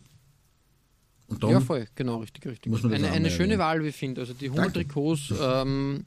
Dann, 1.27 1.49
ja, 1.51 1.59
voll, 1.59 1.87
genau, 1.95 2.17
richtig, 2.17 2.45
richtig. 2.45 2.71
Muss 2.71 2.83
man 2.83 2.93
eine, 2.93 3.11
eine 3.11 3.29
schöne 3.29 3.57
Wahl, 3.59 3.83
wie 3.83 3.89
ich 3.89 3.95
finde. 3.95 4.21
Also 4.21 4.33
die 4.33 4.49
Hummeltrikots 4.49 5.33
ähm, 5.39 6.05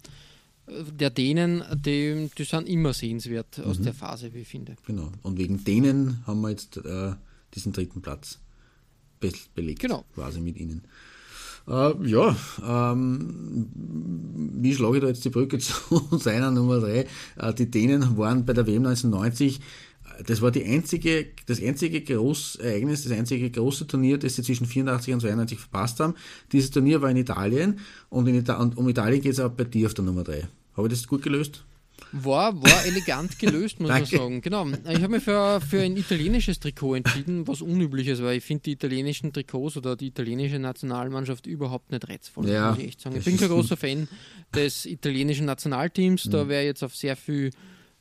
der 0.67 1.11
Dänen, 1.11 1.63
die, 1.75 2.29
die 2.37 2.45
sind 2.45 2.69
immer 2.69 2.93
sehenswert 2.93 3.61
aus 3.61 3.79
mhm. 3.79 3.85
der 3.85 3.95
Phase, 3.95 4.35
wie 4.35 4.41
ich 4.41 4.49
finde. 4.49 4.77
Genau. 4.87 5.11
Und 5.23 5.39
wegen 5.39 5.65
denen 5.65 6.25
haben 6.27 6.41
wir 6.41 6.51
jetzt 6.51 6.77
äh, 6.77 7.15
diesen 7.55 7.73
dritten 7.73 8.03
Platz 8.03 8.39
be 9.21 9.33
belegt. 9.55 9.81
Genau. 9.81 10.05
Quasi 10.15 10.41
mit 10.41 10.57
ihnen. 10.57 10.83
Äh, 11.69 12.09
ja, 12.09 12.37
ähm, 12.67 13.69
wie 14.61 14.75
schlage 14.75 14.97
ich 14.97 15.03
da 15.03 15.09
jetzt 15.09 15.25
die 15.25 15.31
Brücke 15.31 15.59
zu 15.59 15.75
seiner 16.13 16.51
Nummer 16.51 16.81
3? 16.81 17.07
Äh, 17.37 17.55
die 17.55 17.71
Dänen 17.71 18.17
waren 18.17 18.45
bei 18.45 18.53
der 18.53 18.67
WM 18.67 18.87
1990 18.87 19.61
das 20.27 20.43
war 20.43 20.51
die 20.51 20.65
einzige, 20.65 21.27
das 21.47 21.63
einzige 21.63 22.01
Großereignis, 22.01 23.05
das 23.05 23.13
einzige 23.13 23.51
große 23.51 23.87
Turnier, 23.87 24.19
das 24.19 24.35
sie 24.35 24.43
zwischen 24.43 24.67
84 24.67 25.15
und 25.15 25.21
92 25.21 25.59
verpasst 25.59 26.01
haben. 26.01 26.15
Dieses 26.53 26.71
Turnier 26.71 27.01
war 27.03 27.11
in 27.11 27.17
Italien 27.17 27.79
und, 28.09 28.27
in 28.27 28.35
Ita 28.35 28.55
und 28.55 28.77
um 28.77 28.89
Italien 28.89 29.21
geht 29.21 29.33
es 29.33 29.41
auch 29.41 29.51
bei 29.51 29.65
dir 29.65 29.87
auf 29.87 29.95
der 29.95 30.05
Nummer 30.05 30.25
3. 30.25 30.49
Habe 30.77 30.89
ich 30.89 30.95
das 30.95 31.07
gut 31.07 31.23
gelöst? 31.23 31.65
War, 32.13 32.61
war 32.63 32.87
elegant 32.87 33.39
gelöst, 33.39 33.81
muss 33.81 33.91
man 33.91 34.05
sagen. 34.05 34.41
Genau. 34.41 34.67
Ich 34.67 35.03
habe 35.03 35.09
mich 35.09 35.25
für, 35.25 35.61
für 35.61 35.81
ein 35.81 35.97
italienisches 35.97 36.59
Trikot 36.59 36.97
entschieden, 36.97 37.47
was 37.47 37.61
unüblich 37.61 38.09
ist, 38.09 38.23
weil 38.23 38.39
ich 38.39 38.45
finde 38.45 38.63
die 38.65 38.73
italienischen 38.73 39.33
Trikots 39.33 39.77
oder 39.77 39.97
die 39.97 40.07
italienische 40.07 40.59
Nationalmannschaft 40.59 41.47
überhaupt 41.47 41.91
nicht 41.91 42.09
reizvoll, 42.09 42.49
ja, 42.49 42.71
muss 42.71 42.79
ich 42.79 42.89
echt 42.89 43.01
sagen. 43.01 43.17
Ich 43.17 43.25
bin 43.25 43.37
kein 43.37 43.49
großer 43.49 43.77
Fan 43.77 44.09
des 44.55 44.87
italienischen 44.87 45.47
Nationalteams, 45.47 46.25
da 46.31 46.45
mhm. 46.45 46.49
wäre 46.49 46.65
jetzt 46.65 46.83
auf 46.83 46.97
sehr 46.97 47.17
viel 47.17 47.51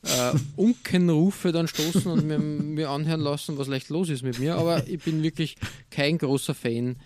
äh, 0.03 0.33
Unkenrufe 0.55 1.51
dann 1.51 1.67
stoßen 1.67 2.09
und 2.09 2.25
mir, 2.25 2.39
mir 2.39 2.89
anhören 2.89 3.21
lassen, 3.21 3.57
was 3.57 3.67
leicht 3.67 3.89
los 3.89 4.09
ist 4.09 4.23
mit 4.23 4.39
mir, 4.39 4.55
aber 4.55 4.87
ich 4.87 5.03
bin 5.03 5.23
wirklich 5.23 5.55
kein 5.89 6.17
großer 6.17 6.53
Fan 6.53 6.97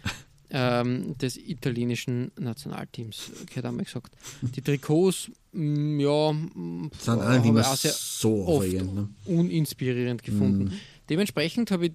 ähm, 0.51 1.17
des 1.17 1.37
italienischen 1.37 2.31
Nationalteams, 2.39 3.31
hätte 3.53 3.67
einmal 3.67 3.85
gesagt. 3.85 4.15
Die 4.41 4.61
Trikots, 4.61 5.31
mh, 5.53 5.63
mm, 5.63 5.99
ja, 5.99 6.29
sind 6.31 6.91
boah, 7.05 7.25
habe 7.25 7.59
ich 7.59 7.65
auch 7.65 7.75
sehr 7.75 7.91
so 7.91 8.47
oft 8.47 8.71
ne? 8.71 9.09
uninspirierend 9.25 10.23
gefunden. 10.23 10.65
Mm. 10.65 10.71
Dementsprechend 11.09 11.71
habe 11.71 11.87
ich 11.87 11.93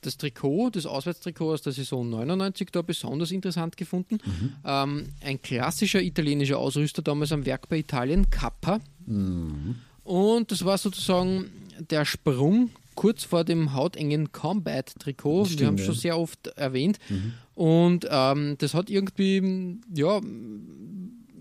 das 0.00 0.16
Trikot, 0.16 0.70
das 0.70 0.86
Auswärtstrikot 0.86 1.52
aus 1.52 1.62
der 1.62 1.72
Saison 1.72 2.08
99 2.08 2.70
da 2.70 2.82
besonders 2.82 3.32
interessant 3.32 3.76
gefunden. 3.76 4.18
Mhm. 4.24 4.52
Ähm, 4.64 5.08
ein 5.22 5.42
klassischer 5.42 6.00
italienischer 6.00 6.58
Ausrüster 6.58 7.02
damals 7.02 7.32
am 7.32 7.44
Werk 7.44 7.68
bei 7.68 7.78
Italien, 7.78 8.30
Kappa. 8.30 8.80
Mhm. 9.06 9.76
Und 10.04 10.52
das 10.52 10.64
war 10.64 10.78
sozusagen 10.78 11.50
der 11.90 12.04
Sprung 12.04 12.70
kurz 12.94 13.22
vor 13.22 13.44
dem 13.44 13.74
hautengen 13.74 14.32
Combat-Trikot. 14.32 15.50
Wir 15.58 15.66
haben 15.66 15.76
es 15.76 15.84
schon 15.84 15.94
sehr 15.94 16.18
oft 16.18 16.48
erwähnt. 16.48 16.98
Mhm. 17.08 17.34
Und 17.58 18.06
ähm, 18.08 18.54
das 18.58 18.72
hat 18.72 18.88
irgendwie, 18.88 19.80
ja, 19.92 20.20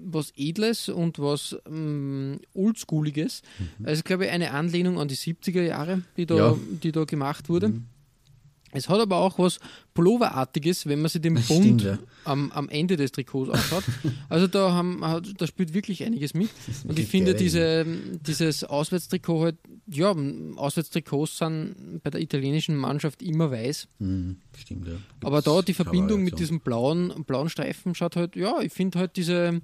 was 0.04 0.34
Edles 0.36 0.90
und 0.90 1.20
was 1.20 1.56
ähm, 1.70 2.40
Oldschooliges. 2.56 3.44
Mhm. 3.60 3.86
Also, 3.86 4.02
glaube 4.02 4.26
ich, 4.26 4.32
eine 4.32 4.50
Anlehnung 4.50 4.98
an 5.00 5.10
die 5.10 5.16
70er 5.16 5.62
Jahre, 5.62 6.02
die 6.18 6.26
da, 6.26 6.36
ja. 6.36 6.58
die 6.82 6.92
da 6.92 7.04
gemacht 7.04 7.50
wurde. 7.50 7.68
Mhm. 7.68 7.86
Es 8.74 8.90
hat 8.90 9.00
aber 9.00 9.18
auch 9.18 9.40
was 9.40 9.60
Pulloverartiges, 9.94 10.88
wenn 10.88 11.02
man 11.02 11.10
sich 11.10 11.22
den 11.22 11.36
Bund 11.36 11.46
stimmt, 11.46 11.84
ja. 11.84 11.98
am, 12.26 12.52
am 12.52 12.68
Ende 12.68 12.98
des 12.98 13.12
Trikots 13.14 13.50
anschaut. 13.50 13.84
Also 14.30 14.48
da, 14.48 14.74
haben, 14.74 15.02
da 15.38 15.48
spielt 15.48 15.74
wirklich 15.74 16.04
einiges 16.04 16.34
mit. 16.34 16.50
Und 16.86 17.00
ich 17.00 17.08
finde 17.08 17.34
diese, 17.34 17.86
dieses 17.86 18.66
Auswärtstrikot 18.66 19.42
halt, 19.42 19.56
ja, 19.88 20.14
Auswärtstrikots 20.58 21.38
sind 21.38 22.02
bei 22.04 22.10
der 22.10 22.22
italienischen 22.22 22.76
Mannschaft 22.76 23.22
immer 23.22 23.52
weiß. 23.52 23.88
Mhm, 24.00 24.38
stimmt, 24.58 24.88
ja. 24.88 24.96
Aber 25.24 25.42
da 25.42 25.62
die 25.62 25.74
Verbindung 25.74 26.24
mit 26.24 26.38
diesem 26.38 26.60
blauen, 26.60 27.24
blauen 27.26 27.50
Streifen 27.50 27.96
schaut 27.96 28.18
halt, 28.18 28.36
ja, 28.36 28.60
ich 28.62 28.74
finde 28.74 29.00
halt 29.00 29.16
diese, 29.16 29.62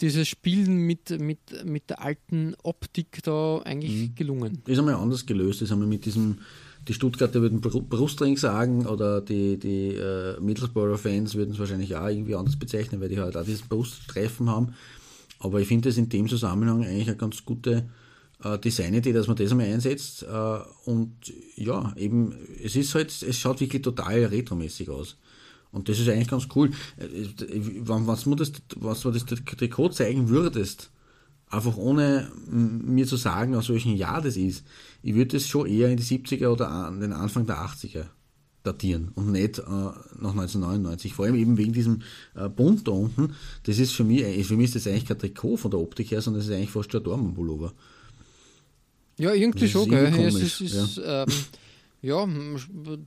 dieses 0.00 0.28
Spielen 0.28 0.78
mit, 0.78 1.20
mit, 1.20 1.64
mit 1.64 1.90
der 1.90 2.00
alten 2.00 2.54
Optik 2.62 3.22
da 3.24 3.60
eigentlich 3.64 4.10
mhm. 4.10 4.14
gelungen. 4.14 4.62
Ist 4.66 4.78
einmal 4.78 4.94
anders 4.94 5.26
gelöst, 5.26 5.62
das 5.62 5.70
haben 5.70 5.80
wir 5.80 5.88
mit 5.88 6.04
diesem 6.04 6.38
die 6.88 6.94
Stuttgarter 6.94 7.40
würden 7.40 7.60
Brustring 7.60 8.36
sagen 8.36 8.86
oder 8.86 9.20
die, 9.20 9.58
die 9.58 9.94
äh, 9.94 10.40
Middlesbrough-Fans 10.40 11.34
würden 11.34 11.52
es 11.52 11.58
wahrscheinlich 11.58 11.96
auch 11.96 12.08
irgendwie 12.08 12.36
anders 12.36 12.56
bezeichnen, 12.56 13.00
weil 13.00 13.08
die 13.08 13.18
halt 13.18 13.36
auch 13.36 13.44
dieses 13.44 13.62
Brusttreffen 13.62 14.48
haben. 14.48 14.74
Aber 15.38 15.60
ich 15.60 15.68
finde 15.68 15.88
es 15.88 15.98
in 15.98 16.08
dem 16.08 16.28
Zusammenhang 16.28 16.84
eigentlich 16.84 17.08
eine 17.08 17.16
ganz 17.16 17.44
gute 17.44 17.88
äh, 18.42 18.58
Designidee, 18.58 19.12
dass 19.12 19.26
man 19.26 19.36
das 19.36 19.50
einmal 19.50 19.66
einsetzt. 19.66 20.22
Äh, 20.22 20.58
und 20.84 21.32
ja, 21.56 21.92
eben, 21.96 22.34
es 22.62 22.76
ist 22.76 22.94
halt, 22.94 23.10
es 23.22 23.38
schaut 23.38 23.60
wirklich 23.60 23.82
total 23.82 24.24
retromäßig 24.24 24.88
aus. 24.88 25.16
Und 25.72 25.88
das 25.88 25.98
ist 25.98 26.08
eigentlich 26.08 26.28
ganz 26.28 26.48
cool. 26.54 26.70
Äh, 26.98 27.26
was 27.84 28.24
du 28.24 28.34
das, 28.34 28.52
was 28.76 29.00
du 29.00 29.10
das 29.10 29.24
Trikot 29.24 29.90
zeigen 29.90 30.28
würdest, 30.28 30.90
einfach 31.48 31.76
ohne 31.76 32.30
mir 32.48 33.06
zu 33.06 33.16
sagen, 33.16 33.54
aus 33.54 33.68
welchem 33.68 33.94
Jahr 33.94 34.22
das 34.22 34.36
ist, 34.36 34.64
ich 35.06 35.14
würde 35.14 35.36
es 35.36 35.46
schon 35.46 35.68
eher 35.68 35.88
in 35.88 35.96
die 35.96 36.02
70er 36.02 36.48
oder 36.48 36.68
an 36.68 36.98
den 36.98 37.12
Anfang 37.12 37.46
der 37.46 37.58
80er 37.58 38.06
datieren 38.64 39.12
und 39.14 39.30
nicht 39.30 39.60
äh, 39.60 39.62
nach 39.62 40.32
1999. 40.32 41.14
Vor 41.14 41.26
allem 41.26 41.36
eben 41.36 41.56
wegen 41.56 41.72
diesem 41.72 42.02
äh, 42.34 42.48
Bund 42.48 42.88
da 42.88 42.90
unten. 42.90 43.32
Das 43.62 43.78
ist 43.78 43.92
für 43.92 44.02
mich, 44.02 44.22
äh, 44.22 44.42
für 44.42 44.56
mich 44.56 44.64
ist 44.64 44.74
das 44.74 44.88
eigentlich 44.88 45.06
kein 45.06 45.16
Trikot 45.16 45.58
von 45.58 45.70
der 45.70 45.78
Optik 45.78 46.10
her, 46.10 46.20
sondern 46.20 46.40
es 46.40 46.48
ist 46.48 46.54
eigentlich 46.54 46.70
fast 46.70 46.90
schon 46.90 47.02
ein 47.02 47.04
Dortmund-Pullover. 47.04 47.72
Ja, 49.18 49.32
irgendwie 49.32 49.68
schon, 49.68 49.88
gell? 49.88 50.06
Es 50.06 50.34
ist, 50.34 50.60
ist 50.60 50.96
ja. 50.96 51.22
Ähm, 51.22 51.28
ja, 52.06 52.26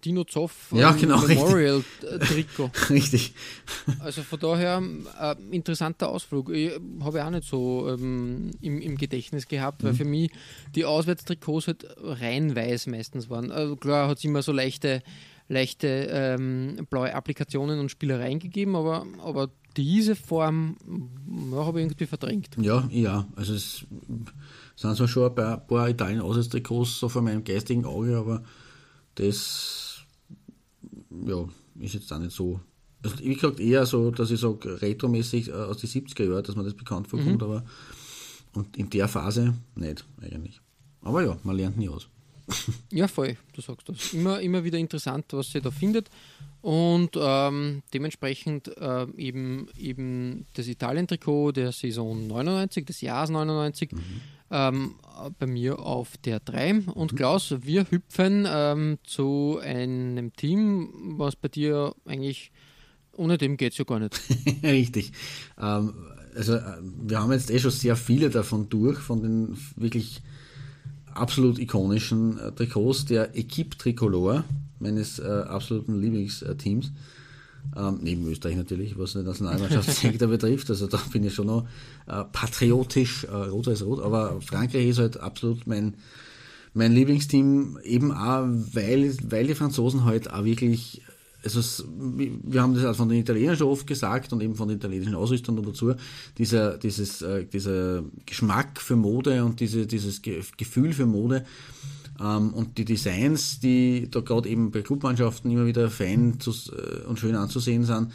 Dino 0.04 0.26
Zoff 0.26 0.72
ja, 0.74 0.92
genau, 0.92 1.22
Memorial 1.28 1.84
Trikot. 2.02 2.70
richtig. 2.90 3.34
Also 4.00 4.24
von 4.24 4.40
daher 4.40 4.84
äh, 5.20 5.36
interessanter 5.52 6.10
Ausflug. 6.10 6.50
Ich 6.50 6.72
habe 7.02 7.26
auch 7.26 7.30
nicht 7.30 7.48
so 7.48 7.90
ähm, 7.90 8.52
im, 8.62 8.82
im, 8.82 8.98
Gedächtnis 8.98 9.48
gehabt, 9.48 9.84
weil 9.84 9.94
mhm. 9.94 9.98
für 9.98 10.06
mich 10.06 10.32
die 10.76 10.84
Auswärtstrikots 10.84 11.68
halt 11.68 11.88
rein 11.98 12.56
weiß 12.56 12.88
meistens 12.88 13.30
waren. 13.30 13.52
Also 13.52 13.78
klar 13.78 14.10
hat 14.10 14.18
es 14.18 14.26
immer 14.26 14.42
so 14.42 14.52
leichte, 14.52 15.02
leichte 15.48 15.88
ähm, 16.12 16.86
blaue 16.90 17.14
Applikationen 17.16 17.80
und 17.80 17.90
Spielereien 17.90 18.40
gegeben, 18.40 18.76
aber, 18.76 19.06
aber 19.24 19.50
diese 19.78 20.16
Form 20.16 20.76
ja, 21.52 21.66
habe 21.66 21.80
ich 21.80 21.86
irgendwie 21.86 22.06
verdrängt. 22.06 22.50
Ja, 22.60 22.88
ja. 22.92 23.28
Also 23.36 23.54
es 23.54 23.86
sind 24.76 24.96
zwar 24.96 25.08
schon 25.08 25.30
ein 25.30 25.36
paar, 25.36 25.58
paar 25.58 25.90
Italien-Auswärtstrikots 25.90 27.00
so 27.00 27.10
vor 27.10 27.22
meinem 27.22 27.44
geistigen 27.44 27.86
Auge, 27.86 28.18
aber 28.18 28.44
das 29.20 30.06
ja, 31.26 31.46
ist 31.80 31.94
jetzt 31.94 32.12
auch 32.12 32.20
nicht 32.20 32.36
so. 32.36 32.60
Also, 33.04 33.20
wie 33.20 33.34
gesagt, 33.34 33.60
eher 33.60 33.86
so, 33.86 34.12
dass 34.12 34.32
ich 34.32 34.40
sage, 34.40 34.82
retromäßig 34.82 35.50
äh, 35.50 35.54
aus 35.54 35.78
den 35.78 35.90
70er 35.90 36.30
Jahren, 36.30 36.44
dass 36.44 36.56
man 36.56 36.66
das 36.66 36.74
bekannt 36.74 37.08
vorkommt, 37.08 37.38
mhm. 37.38 37.44
aber 37.44 37.64
und 38.54 38.76
in 38.78 38.90
der 38.90 39.08
Phase 39.08 39.54
nicht 39.76 40.06
eigentlich. 40.22 40.60
Aber 41.02 41.24
ja, 41.24 41.38
man 41.44 41.56
lernt 41.56 41.78
nie 41.78 41.90
aus. 41.90 42.08
Ja, 42.92 43.08
voll, 43.08 43.38
du 43.54 43.62
sagst 43.62 43.88
das. 43.88 44.14
Immer, 44.14 44.42
immer 44.42 44.64
wieder 44.64 44.80
interessant, 44.80 45.26
was 45.32 45.52
sie 45.52 45.62
da 45.62 45.70
findet. 45.70 46.10
Und 46.62 47.12
ähm, 47.16 47.84
dementsprechend 47.94 48.76
äh, 48.76 49.06
eben, 49.16 49.70
eben 49.78 50.46
das 50.56 50.68
Italien-Trikot 50.68 51.52
der 51.52 51.72
Saison 51.72 52.28
99, 52.28 52.86
des 52.86 53.02
Jahres 53.02 53.30
99. 53.30 53.92
Mhm 53.92 54.02
ähm, 54.52 54.96
bei 55.38 55.48
mir 55.48 55.80
auf 55.80 56.18
der 56.18 56.40
3. 56.40 56.82
Und 56.94 57.14
mhm. 57.14 57.16
Klaus, 57.18 57.54
wir 57.62 57.90
hüpfen 57.90 58.48
ähm, 58.50 58.98
zu 59.04 59.60
einem 59.62 60.34
Team, 60.34 61.16
was 61.18 61.36
bei 61.36 61.48
dir 61.50 61.94
eigentlich 62.06 62.52
ohne 63.20 63.38
dem 63.38 63.58
geht 63.58 63.74
es 63.74 63.78
ja 63.78 63.84
gar 63.84 64.00
nicht. 64.00 64.20
Richtig. 64.64 65.12
Ähm, 65.60 65.94
also 66.36 66.56
äh, 66.56 66.78
wir 66.82 67.20
haben 67.20 67.32
jetzt 67.32 67.52
eh 67.52 67.60
schon 67.60 67.72
sehr 67.72 67.96
viele 67.96 68.30
davon 68.30 68.70
durch, 68.70 68.98
von 68.98 69.22
den 69.22 69.58
wirklich 69.76 70.22
absolut 71.14 71.60
ikonischen 71.60 72.40
äh, 72.40 72.52
Trikots 72.54 73.06
der 73.06 73.36
Equipe 73.36 73.78
Tricolore, 73.78 74.46
meines 74.80 75.20
äh, 75.20 75.24
absoluten 75.24 76.00
Lieblingsteams. 76.00 76.94
Ähm, 77.76 78.00
neben 78.02 78.28
Österreich 78.28 78.56
natürlich, 78.56 78.98
was 78.98 79.14
die 79.14 79.20
Nationalmannschaftssektor 79.20 80.28
betrifft. 80.28 80.70
Also 80.70 80.88
da 80.88 81.00
bin 81.12 81.24
ich 81.24 81.34
schon 81.34 81.48
noch 81.48 81.68
äh, 82.08 82.24
patriotisch, 82.32 83.26
äh, 83.26 83.32
rot 83.32 83.68
als 83.68 83.86
rot. 83.86 84.02
Aber 84.02 84.42
Frankreich 84.42 84.88
ist 84.88 85.00
halt 85.00 85.20
absolut 85.20 85.68
mein, 85.68 85.94
mein 86.74 86.94
Lieblingsteam, 86.94 87.78
eben 87.84 88.12
auch, 88.12 88.48
weil, 88.74 89.16
weil 89.30 89.48
die 89.48 89.56
Franzosen 89.56 90.06
halt 90.06 90.32
auch 90.32 90.46
wirklich, 90.46 91.04
also 91.44 91.86
wir 91.88 92.62
haben 92.62 92.74
das 92.74 92.86
auch 92.86 92.96
von 92.96 93.10
den 93.10 93.20
Italienern 93.20 93.56
schon 93.56 93.68
oft 93.68 93.86
gesagt 93.86 94.34
und 94.34 94.42
eben 94.42 94.56
von 94.56 94.68
den 94.68 94.78
italienischen 94.78 95.16
Ausrüstern 95.16 95.62
dazu, 95.64 95.94
dieser, 96.38 96.78
dieses, 96.78 97.22
äh, 97.22 97.46
dieser 97.46 98.04
Geschmack 98.26 98.82
für 98.82 98.96
Mode 98.96 99.44
und 99.44 99.60
diese, 99.60 99.86
dieses 99.86 100.22
Gefühl 100.22 100.94
für 100.94 101.06
Mode, 101.06 101.46
und 102.20 102.78
die 102.78 102.86
Designs, 102.86 103.60
die 103.60 104.10
da 104.12 104.20
gerade 104.20 104.50
eben 104.50 104.72
bei 104.72 104.82
Clubmannschaften 104.82 105.50
immer 105.52 105.66
wieder 105.66 105.90
fein 105.90 106.38
äh, 106.46 107.06
und 107.08 107.18
schön 107.20 107.36
anzusehen 107.36 107.86
sind. 107.86 108.12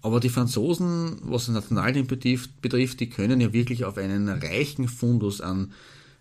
Aber 0.00 0.20
die 0.20 0.30
Franzosen, 0.30 1.18
was 1.22 1.46
das 1.46 1.54
Nationalteam 1.54 2.06
betrifft, 2.06 2.62
betrifft, 2.62 3.00
die 3.00 3.10
können 3.10 3.40
ja 3.40 3.52
wirklich 3.52 3.84
auf 3.84 3.98
einen 3.98 4.28
reichen 4.28 4.88
Fundus 4.88 5.40
an 5.40 5.72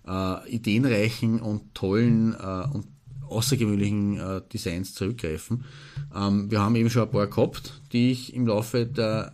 äh, 0.07 0.49
ideenreichen 0.49 1.39
und 1.39 1.73
tollen 1.73 2.33
äh, 2.33 2.67
und 2.73 2.85
außergewöhnlichen 3.27 4.19
äh, 4.19 4.41
Designs 4.51 4.93
zurückgreifen. 4.93 5.63
Ähm, 6.13 6.51
wir 6.51 6.59
haben 6.59 6.75
eben 6.75 6.89
schon 6.89 7.03
ein 7.03 7.11
paar 7.11 7.27
gehabt, 7.27 7.81
die 7.93 8.11
ich 8.11 8.33
im 8.33 8.45
Laufe 8.45 8.85
der 8.85 9.33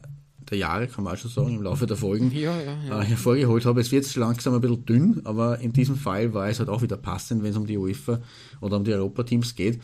der 0.50 0.58
Jahre, 0.58 0.88
kann 0.88 1.04
man 1.04 1.14
auch 1.14 1.18
schon 1.18 1.32
sagen, 1.32 1.56
im 1.56 1.62
Laufe 1.62 1.86
der 1.86 1.98
Folgen 1.98 2.32
ja, 2.32 2.60
ja, 2.60 2.76
ja. 2.88 3.02
Äh, 3.02 3.06
hervorgeholt 3.06 3.66
habe. 3.66 3.82
Es 3.82 3.92
wird 3.92 4.06
jetzt 4.06 4.16
langsam 4.16 4.54
ein 4.54 4.62
bisschen 4.62 4.86
dünn, 4.86 5.22
aber 5.26 5.60
in 5.60 5.74
diesem 5.74 5.96
Fall 5.96 6.34
war 6.34 6.48
es 6.48 6.60
halt 6.60 6.70
auch 6.70 6.82
wieder 6.82 6.98
passend, 6.98 7.44
wenn 7.44 7.52
es 7.52 7.58
um 7.58 7.68
die 7.68 7.78
UEFA 7.78 8.20
oder 8.62 8.78
um 8.78 8.84
die 8.84 8.94
Europateams 8.94 9.56
geht. 9.56 9.82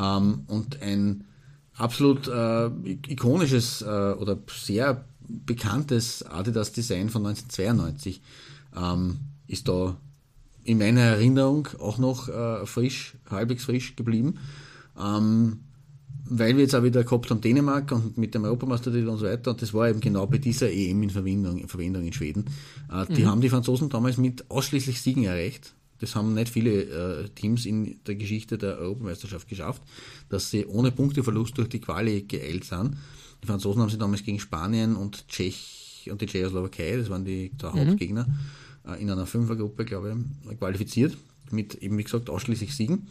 Ähm, 0.00 0.44
und 0.46 0.80
ein 0.82 1.24
absolut 1.76 2.28
äh, 2.28 2.70
ikonisches 3.08 3.82
äh, 3.82 3.84
oder 3.84 4.38
sehr 4.48 5.04
bekanntes 5.28 6.24
Adidas-Design 6.24 7.08
von 7.10 7.26
1992 7.26 8.20
ähm, 8.76 9.18
ist 9.46 9.68
da 9.68 9.96
in 10.64 10.78
meiner 10.78 11.00
Erinnerung 11.00 11.68
auch 11.78 11.98
noch 11.98 12.28
äh, 12.28 12.66
frisch, 12.66 13.14
halbwegs 13.30 13.64
frisch 13.64 13.96
geblieben. 13.96 14.38
Ähm, 14.98 15.60
weil 16.26 16.56
wir 16.56 16.62
jetzt 16.62 16.74
auch 16.74 16.82
wieder 16.82 17.04
gehabt 17.04 17.30
haben 17.30 17.40
Dänemark 17.40 17.92
und 17.92 18.16
mit 18.16 18.34
dem 18.34 18.44
Europameistertitel 18.44 19.08
und 19.08 19.18
so 19.18 19.26
weiter, 19.26 19.50
und 19.50 19.60
das 19.60 19.74
war 19.74 19.88
eben 19.88 20.00
genau 20.00 20.26
bei 20.26 20.38
dieser 20.38 20.70
EM 20.70 21.02
in 21.02 21.10
Verwendung 21.10 21.58
in, 21.58 21.68
Verwendung 21.68 22.04
in 22.04 22.12
Schweden. 22.12 22.46
Äh, 22.90 23.06
die 23.12 23.22
mhm. 23.22 23.26
haben 23.26 23.40
die 23.40 23.50
Franzosen 23.50 23.88
damals 23.90 24.16
mit 24.16 24.50
ausschließlich 24.50 25.00
Siegen 25.00 25.24
erreicht. 25.24 25.74
Das 26.00 26.16
haben 26.16 26.34
nicht 26.34 26.48
viele 26.48 26.82
äh, 27.24 27.28
Teams 27.30 27.66
in 27.66 27.98
der 28.06 28.16
Geschichte 28.16 28.58
der 28.58 28.78
Europameisterschaft 28.78 29.48
geschafft, 29.48 29.82
dass 30.28 30.50
sie 30.50 30.66
ohne 30.66 30.90
Punkteverlust 30.90 31.56
durch 31.56 31.68
die 31.68 31.80
Quali 31.80 32.22
geeilt 32.22 32.64
sind. 32.64 32.96
Die 33.42 33.46
Franzosen 33.46 33.82
haben 33.82 33.90
sie 33.90 33.98
damals 33.98 34.24
gegen 34.24 34.40
Spanien 34.40 34.96
und 34.96 35.28
Tschech 35.28 36.08
und 36.10 36.20
die 36.20 36.26
Tschechoslowakei, 36.26 36.96
das 36.96 37.10
waren 37.10 37.24
die 37.24 37.50
mhm. 37.50 37.66
Hauptgegner, 37.66 38.26
äh, 38.86 39.00
in 39.00 39.10
einer 39.10 39.26
Fünfergruppe, 39.26 39.84
glaube 39.84 40.16
ich, 40.50 40.58
qualifiziert. 40.58 41.16
Mit 41.50 41.74
eben, 41.76 41.98
wie 41.98 42.04
gesagt, 42.04 42.30
ausschließlich 42.30 42.74
Siegen 42.74 43.08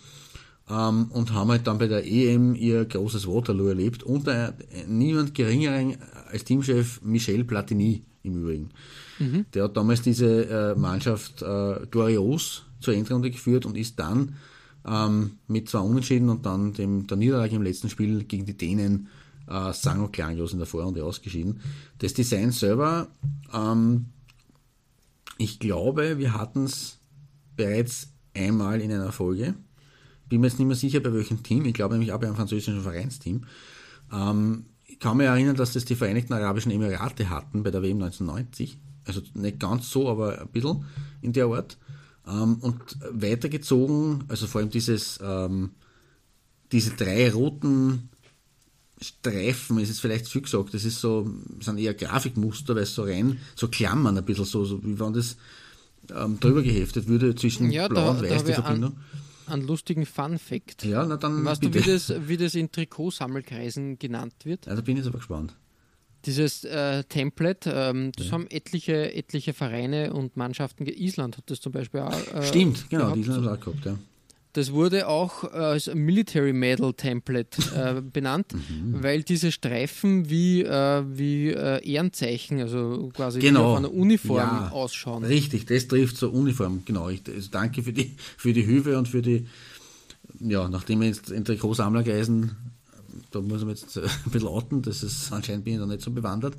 ähm, 0.70 1.12
und 1.12 1.34
haben 1.34 1.50
halt 1.52 1.68
dann 1.68 1.78
bei 1.78 1.88
der 1.88 2.06
EM 2.06 2.56
ihr 2.56 2.86
großes 2.86 3.28
Waterloo 3.28 3.68
erlebt 3.68 4.04
unter 4.04 4.54
niemand 4.88 5.36
geringeren 5.36 5.98
als 6.32 6.44
Teamchef 6.44 7.02
Michel 7.02 7.44
Platini 7.44 8.04
im 8.24 8.42
Übrigen. 8.42 8.70
Mhm. 9.20 9.46
Der 9.54 9.66
hat 9.66 9.78
damals 9.78 10.02
diese 10.02 10.46
äh, 10.50 10.76
Mannschaft 10.76 11.42
äh, 11.42 11.86
glorios 11.92 12.64
zur 12.80 12.94
Endrunde 12.94 13.32
geführt 13.32 13.66
und 13.66 13.78
ist 13.78 14.00
dann 14.00 14.36
ähm, 14.86 15.38
mit 15.48 15.70
zwei 15.70 15.80
Unentschieden 15.80 16.30
und 16.30 16.46
dann 16.46 16.74
dem, 16.74 17.08
der 17.08 17.18
Niederlage 17.18 17.56
im 17.56 17.62
letzten 17.62 17.90
Spiel 17.90 18.24
gegen 18.24 18.46
die 18.46 18.58
Dänen 18.58 19.08
äh, 19.48 19.74
sang- 19.74 20.02
und 20.02 20.14
klanglos 20.14 20.54
in 20.54 20.60
der 20.60 20.68
Vorrunde 20.68 21.04
ausgeschieden. 21.04 21.60
Das 22.00 22.14
Design 22.14 22.52
selber, 22.52 23.08
ähm, 23.54 24.08
ich 25.38 25.60
glaube, 25.60 26.18
wir 26.18 26.34
hatten 26.34 26.66
es 26.66 27.00
bereits 27.56 28.10
einmal 28.34 28.82
in 28.82 28.92
einer 28.92 29.12
Folge 29.12 29.56
bin 30.34 30.42
mir 30.42 30.48
jetzt 30.48 30.58
nicht 30.58 30.68
mehr 30.68 30.76
sicher, 30.76 31.00
bei 31.00 31.14
welchem 31.14 31.44
Team. 31.44 31.64
Ich 31.66 31.76
glaube 31.76 31.94
nämlich 31.94 32.12
auch 32.12 32.20
bei 32.20 32.26
einem 32.26 32.36
französischen 32.36 32.82
Vereinsteam. 32.82 33.44
Ähm, 34.12 34.66
ich 34.88 34.98
kann 35.00 35.18
mich 35.18 35.28
erinnern, 35.28 35.56
dass 35.56 35.74
das 35.74 35.86
die 35.86 35.96
Vereinigten 35.96 36.34
Arabischen 36.34 36.72
Emirate 36.72 37.30
hatten 37.30 37.62
bei 37.62 37.70
der 37.70 37.84
WM 37.84 38.02
1990. 38.02 38.80
Also 39.06 39.22
nicht 39.36 39.60
ganz 39.60 39.92
so, 39.92 40.10
aber 40.10 40.42
ein 40.42 40.48
bisschen 40.48 40.86
in 41.22 41.34
der 41.34 41.46
Art. 41.46 41.78
Ähm, 42.28 42.58
und 42.62 42.98
weitergezogen, 43.12 44.24
also 44.28 44.48
vor 44.48 44.62
allem 44.62 44.72
dieses, 44.72 45.20
ähm, 45.22 45.72
diese 46.72 46.92
drei 46.92 47.32
roten 47.32 48.10
Streifen, 49.00 49.78
ist 49.78 49.92
es 49.92 50.00
vielleicht 50.00 50.28
viel 50.28 50.42
gesagt, 50.42 50.74
das 50.74 50.84
ist 50.84 51.00
so, 51.00 51.30
sind 51.60 51.78
eher 51.78 51.94
Grafikmuster, 51.94 52.76
weil 52.76 52.84
es 52.84 52.96
so 52.96 53.04
rein, 53.04 53.38
so 53.56 53.68
Klammern 53.68 54.18
ein 54.18 54.26
bisschen 54.26 54.46
so, 54.46 54.66
so 54.66 54.84
wie 54.84 55.00
wenn 55.00 55.14
das 55.14 55.38
ähm, 56.16 56.40
drüber 56.40 56.64
geheftet 56.64 57.08
würde 57.08 57.36
zwischen 57.36 57.70
ja, 57.70 57.88
blau 57.88 58.06
da, 58.06 58.10
und 58.12 58.24
weiß, 58.24 58.46
die 58.46 58.54
Verbindung. 58.54 58.94
An 58.94 59.23
einen 59.48 59.68
lustigen 59.68 60.06
Fun-Fact. 60.06 60.86
Ja, 60.86 61.06
na 61.06 61.18
dann. 61.18 61.44
Weißt 61.44 61.62
bitte. 61.62 61.80
du, 61.80 61.86
wie 61.86 61.92
das, 61.92 62.14
wie 62.28 62.38
das 62.38 62.56
in 62.56 62.72
Trikotsammelkreisen 62.72 64.00
genannt 64.00 64.34
wird? 64.44 64.66
Ja, 64.66 64.76
da 64.76 64.82
bin 64.82 64.98
ich 64.98 65.06
aber 65.06 65.18
gespannt. 65.18 65.56
Dieses 66.26 66.64
äh, 66.64 67.04
Template, 67.04 67.70
ähm, 67.70 68.12
das 68.16 68.28
ja. 68.28 68.32
haben 68.32 68.48
etliche, 68.50 69.14
etliche 69.14 69.54
Vereine 69.54 70.14
und 70.14 70.38
Mannschaften. 70.38 70.86
Island 70.86 71.38
hat 71.38 71.50
das 71.50 71.60
zum 71.60 71.74
Beispiel 71.74 72.00
auch. 72.00 72.34
Äh, 72.34 72.44
Stimmt, 72.44 72.90
genau, 72.90 73.06
gehabt. 73.06 73.18
Island 73.20 73.46
hat 73.46 73.60
auch 73.60 73.66
gehabt, 73.66 73.86
ja. 73.86 73.98
Das 74.54 74.72
wurde 74.72 75.08
auch 75.08 75.44
als 75.52 75.94
Military 75.94 76.54
Medal 76.54 76.94
Template 76.94 77.58
äh, 77.76 78.02
benannt, 78.14 78.54
Mhm. 78.54 79.02
weil 79.04 79.24
diese 79.24 79.52
Streifen 79.52 80.30
wie, 80.30 80.62
äh, 80.62 81.04
wie 81.08 81.50
äh, 81.50 81.84
Ehrenzeichen, 81.84 82.60
also 82.62 83.10
quasi 83.14 83.40
wie 83.40 83.46
Genau. 83.48 83.72
auf 83.72 83.78
einer 83.80 83.92
Uniform 83.92 84.38
Ja. 84.38 84.70
ausschauen. 84.70 85.24
Richtig, 85.26 85.66
das 85.66 85.88
trifft 85.88 86.18
so 86.18 86.30
Uniform, 86.30 86.84
genau. 86.86 87.10
Ich, 87.10 87.24
also 87.28 87.50
danke 87.52 87.82
für 87.82 87.94
die, 87.94 88.14
für 88.38 88.54
die 88.54 88.62
Hilfe 88.62 88.98
und 88.98 89.08
für 89.08 89.22
die, 89.24 89.48
ja, 90.40 90.70
nachdem 90.70 91.02
wir 91.02 91.08
jetzt 91.08 91.32
in 91.32 91.44
Trikotsammler 91.46 92.04
geisen, 92.04 92.52
da 93.32 93.42
muss 93.42 93.62
man 93.62 93.70
jetzt 93.70 93.98
äh, 93.98 94.02
ein 94.02 94.32
bisschen 94.32 94.48
outen, 94.48 94.82
das 94.84 95.02
ist, 95.04 95.32
anscheinend 95.32 95.64
bin 95.66 95.74
ich 95.74 95.80
da 95.80 95.86
nicht 95.88 96.02
so 96.02 96.12
bewandert. 96.12 96.54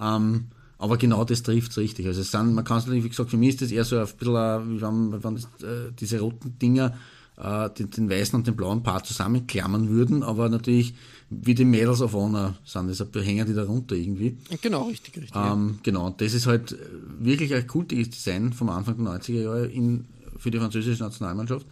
Ähm, 0.00 0.46
aber 0.78 0.96
genau 0.98 1.24
das 1.24 1.42
trifft 1.42 1.70
es 1.72 1.78
richtig. 1.78 2.06
Also 2.06 2.20
es 2.22 2.30
sind, 2.30 2.54
man 2.54 2.64
kann 2.64 2.78
es 2.78 2.84
natürlich, 2.86 3.04
wie 3.04 3.08
gesagt, 3.10 3.30
für 3.30 3.36
mich 3.38 3.50
ist 3.50 3.62
das 3.62 3.70
eher 3.72 3.84
so 3.84 3.96
ein 3.98 4.06
bisschen, 4.06 4.34
äh, 4.36 4.60
wie 4.68 4.80
wenn, 4.80 5.22
wenn 5.22 5.34
das, 5.34 5.44
äh, 5.62 5.92
diese 5.98 6.20
roten 6.20 6.58
Dinger 6.58 6.94
äh, 7.36 7.70
den, 7.70 7.90
den 7.90 8.10
weißen 8.10 8.34
und 8.34 8.46
den 8.46 8.56
blauen 8.56 8.82
Part 8.82 9.06
zusammenklammern 9.06 9.88
würden, 9.88 10.22
aber 10.22 10.48
natürlich 10.48 10.94
wie 11.28 11.54
die 11.54 11.64
Medals 11.64 12.02
of 12.02 12.12
Honor 12.12 12.54
sind, 12.64 12.88
deshalb 12.88 13.14
hängen 13.16 13.46
die 13.46 13.54
da 13.54 13.64
runter 13.64 13.96
irgendwie. 13.96 14.38
Genau, 14.62 14.84
richtig, 14.84 15.16
richtig. 15.16 15.32
Ähm, 15.34 15.80
genau, 15.82 16.06
und 16.06 16.20
das 16.20 16.34
ist 16.34 16.46
halt 16.46 16.76
wirklich 17.18 17.52
ein 17.54 17.66
kultiges 17.66 18.10
Design 18.10 18.52
vom 18.52 18.70
Anfang 18.70 19.02
der 19.02 19.14
90er 19.14 19.42
Jahre 19.42 19.66
in, 19.66 20.06
für 20.36 20.50
die 20.50 20.58
französische 20.58 21.02
Nationalmannschaft. 21.02 21.66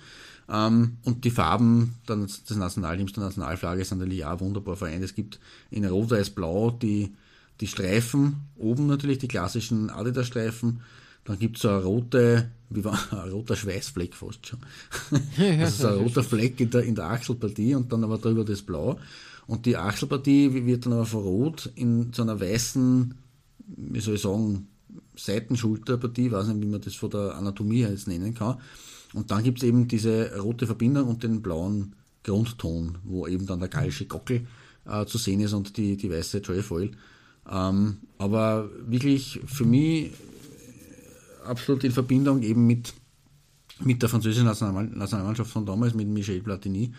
Ähm, 0.49 0.99
und 1.05 1.25
die 1.25 1.31
Farben 1.31 1.95
der, 2.09 2.17
des 2.17 2.51
Nationalteams, 2.51 3.13
der 3.13 3.25
Nationalflagge 3.25 3.85
sind 3.85 3.99
natürlich 3.99 4.25
auch 4.25 4.41
wunderbar 4.41 4.77
vereint. 4.77 5.05
Es 5.05 5.15
gibt 5.15 5.39
in 5.71 5.85
Rot, 5.85 6.11
Weiß, 6.11 6.31
Blau 6.31 6.71
die, 6.71 7.15
die 7.61 7.67
Streifen, 7.67 8.49
oben 8.57 8.87
natürlich 8.87 9.19
die 9.19 9.29
klassischen 9.29 9.89
Adidas-Streifen. 9.89 10.81
Dann 11.25 11.39
gibt 11.39 11.57
es 11.57 11.63
so 11.63 11.69
eine 11.69 11.83
rote, 11.83 12.51
wie 12.71 12.85
war, 12.85 12.99
ein 13.25 13.31
roter 13.31 13.57
Schweißfleck 13.57 14.15
fast 14.15 14.47
schon. 14.47 14.59
also 15.61 15.83
so 15.83 15.89
ein 15.89 15.99
roter 16.05 16.23
Fleck 16.23 16.61
in 16.61 16.71
der, 16.71 16.83
in 16.83 16.95
der 16.95 17.07
Achselpartie 17.07 17.75
und 17.75 17.93
dann 17.93 18.05
aber 18.05 18.19
drüber 18.19 18.45
das 18.45 18.63
Blau. 18.63 18.99
Und 19.47 19.67
die 19.67 19.77
Achselpartie 19.77 20.67
wird 20.67 20.87
dann 20.87 20.95
aber 20.95 21.07
von 21.07 21.23
Rot 21.23 21.71
in 21.75 22.13
so 22.13 22.23
einer 22.23 22.41
weißen, 22.41 23.15
wie 23.67 24.01
soll 24.01 24.15
ich 24.15 24.23
sagen, 24.23 24.69
Seitenschulterpartie, 25.17 26.33
weiß 26.33 26.49
nicht, 26.49 26.63
wie 26.63 26.71
man 26.71 26.81
das 26.81 26.95
von 26.95 27.11
der 27.11 27.35
Anatomie 27.37 27.81
jetzt 27.81 28.09
nennen 28.09 28.35
kann. 28.35 28.59
Und 29.13 29.31
dann 29.31 29.45
gibt 29.45 29.59
es 29.59 29.65
eben 29.65 29.87
diese 29.87 30.39
rote 30.39 30.67
Verbindung 30.67 31.09
und 31.09 31.23
den 31.23 31.41
blauen 31.41 31.95
Grundton, 32.25 32.99
wo 33.05 33.27
eben 33.27 33.47
dann 33.47 33.61
der 33.61 33.69
gallische 33.69 34.07
Gockel 34.07 34.47
äh, 34.87 35.07
zu 35.07 35.19
sehen 35.19 35.41
ist 35.41 35.53
und 35.53 35.77
die, 35.77 35.97
die 35.97 36.11
weiße 36.11 36.43
Trefoil. 36.43 36.91
Ähm, 37.51 37.99
aber 38.19 38.71
wirklich 38.87 39.41
für 39.47 39.65
mich 39.65 40.11
absolut 41.45 41.85
in 41.85 41.93
Verbindung 41.93 42.43
eben 42.43 42.67
mit, 42.67 42.93
mit 43.81 44.03
der 44.03 44.09
französischen 44.09 44.47
National 44.47 44.87
Nationalmannschaft 44.87 45.51
von 45.51 45.67
damals, 45.67 45.95
mit 45.95 46.09
Michel 46.09 46.41
Platini. 46.41 46.93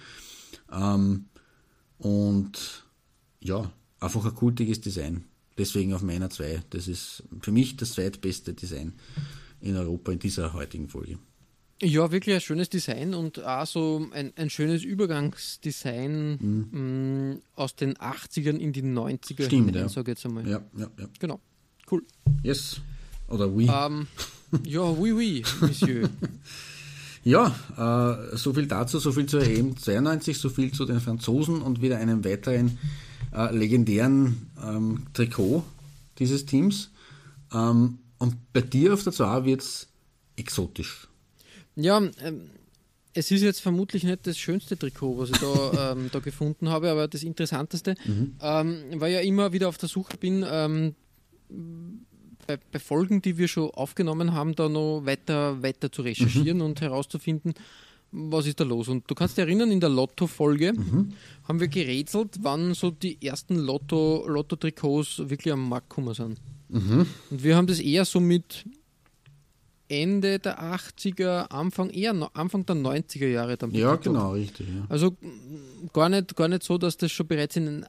Ähm, 0.72 1.26
und 1.98 2.84
ja, 3.40 3.72
einfach 4.00 4.26
ein 4.26 4.36
kultiges 4.36 4.82
Design. 4.82 5.24
Deswegen 5.58 5.94
auf 5.94 6.02
meiner 6.02 6.30
2. 6.30 6.64
Das 6.72 6.88
ist 6.88 7.24
für 7.42 7.52
mich 7.52 7.78
das 7.78 7.94
zweitbeste 7.94 8.54
Design 8.54 8.94
in 9.62 9.78
Europa 9.78 10.12
in 10.12 10.20
dieser 10.20 10.54
heutigen 10.54 10.90
Folge. 10.90 11.18
Ja, 11.82 12.12
wirklich 12.12 12.36
ein 12.36 12.42
schönes 12.42 12.70
Design 12.70 13.14
und 13.14 13.44
auch 13.44 13.66
so 13.66 14.08
ein, 14.14 14.32
ein 14.38 14.50
schönes 14.50 14.84
Übergangsdesign 14.84 16.38
mh, 16.72 17.38
aus 17.56 17.76
den 17.76 17.96
80ern 17.96 18.58
in 18.58 18.72
die 18.74 18.82
90er 18.82 19.44
Mhm. 19.44 19.46
Stimmt, 19.46 19.52
hinein, 19.52 19.74
ja. 19.84 19.90
sag 19.90 20.04
ich 20.04 20.10
jetzt 20.10 20.26
einmal. 20.26 20.48
Ja, 20.48 20.62
ja, 20.78 20.90
ja. 20.98 21.08
Genau. 21.20 21.40
Cool. 21.90 22.04
Yes. 22.44 22.82
Oder 23.28 23.48
oui. 23.50 23.70
Ähm, 23.72 24.08
ja, 24.66 24.82
oui, 24.82 25.12
oui, 25.12 25.44
Monsieur. 25.62 26.10
Ja, 27.26 27.56
äh, 27.76 28.38
so 28.38 28.54
viel 28.54 28.68
dazu, 28.68 29.00
so 29.00 29.12
viel 29.12 29.26
zur 29.26 29.42
EM 29.42 29.76
92, 29.76 30.38
so 30.38 30.48
viel 30.48 30.72
zu 30.72 30.86
den 30.86 31.02
Franzosen 31.02 31.64
und 31.64 31.82
wieder 31.82 31.98
einem 31.98 32.24
weiteren 32.24 32.78
äh, 33.36 33.52
legendären 33.52 34.52
ähm, 34.64 35.08
Trikot 35.16 35.64
dieses 36.20 36.46
Teams. 36.46 36.92
Ähm, 37.52 37.98
und 38.20 38.36
bei 38.54 38.62
dir 38.62 38.94
auf 38.94 39.04
der 39.04 39.12
2 39.12 39.44
wird 39.44 39.62
es 39.62 39.88
exotisch. 40.36 41.08
Ja, 41.76 41.98
ähm, 41.98 42.42
es 43.14 43.32
ist 43.32 43.42
jetzt 43.42 43.62
vermutlich 43.62 44.04
nicht 44.04 44.28
das 44.28 44.38
schönste 44.38 44.78
Trikot, 44.78 45.18
was 45.18 45.32
ich 45.32 45.38
da, 45.38 45.92
ähm, 45.94 46.10
da 46.12 46.20
gefunden 46.20 46.70
habe, 46.70 46.92
aber 46.92 47.08
das 47.08 47.24
Interessanteste, 47.24 47.96
ähm, 48.40 48.84
weil 48.98 49.12
ich 49.12 49.16
ja 49.16 49.22
immer 49.22 49.52
wieder 49.52 49.70
auf 49.70 49.80
der 49.80 49.90
Suche 49.90 50.18
bin, 50.18 50.46
ähm, 50.48 50.94
bei, 52.48 52.58
bei 52.72 52.80
Folgen, 52.80 53.22
die 53.22 53.38
wir 53.38 53.48
schon 53.48 53.70
aufgenommen 53.72 54.34
haben, 54.34 54.56
da 54.56 54.70
noch 54.70 55.02
weiter, 55.06 55.62
weiter 55.62 55.92
zu 55.92 56.02
recherchieren 56.04 56.62
und 56.62 56.82
herauszufinden, 56.82 57.54
was 58.12 58.46
ist 58.48 58.60
da 58.60 58.64
los. 58.64 58.88
Und 58.88 59.04
du 59.10 59.16
kannst 59.16 59.38
dich 59.38 59.44
erinnern, 59.44 59.72
in 59.72 59.80
der 59.80 59.90
Lotto-Folge 59.90 60.74
haben 61.48 61.60
wir 61.60 61.68
gerätselt, 61.68 62.38
wann 62.42 62.74
so 62.74 62.92
die 62.92 63.22
ersten 63.22 63.56
Lotto- 63.58 64.26
Lotto-Trikots 64.28 65.28
wirklich 65.30 65.52
am 65.54 65.68
Markt 65.68 65.90
gekommen 65.90 66.14
sind. 66.14 66.40
Und 66.70 67.44
wir 67.44 67.56
haben 67.58 67.68
das 67.68 67.80
eher 67.80 68.06
so 68.06 68.20
mit 68.20 68.66
Ende 69.88 70.40
der 70.40 70.60
80er, 70.60 71.52
Anfang 71.52 71.92
eher 71.92 72.14
Anfang 72.34 72.66
der 72.66 72.76
90er 72.76 73.28
Jahre 73.28 73.56
dann 73.56 73.70
Ja, 73.72 73.96
genau, 73.98 74.32
richtig. 74.32 74.68
Ja. 74.68 74.86
Also 74.90 75.12
mm, 75.12 75.90
gar 75.94 76.10
nicht, 76.10 76.36
gar 76.36 76.48
nicht 76.48 76.64
so, 76.64 76.80
dass 76.80 76.98
das 76.98 77.12
schon 77.12 77.28
bereits 77.28 77.56
in 77.56 77.66
den 77.66 77.86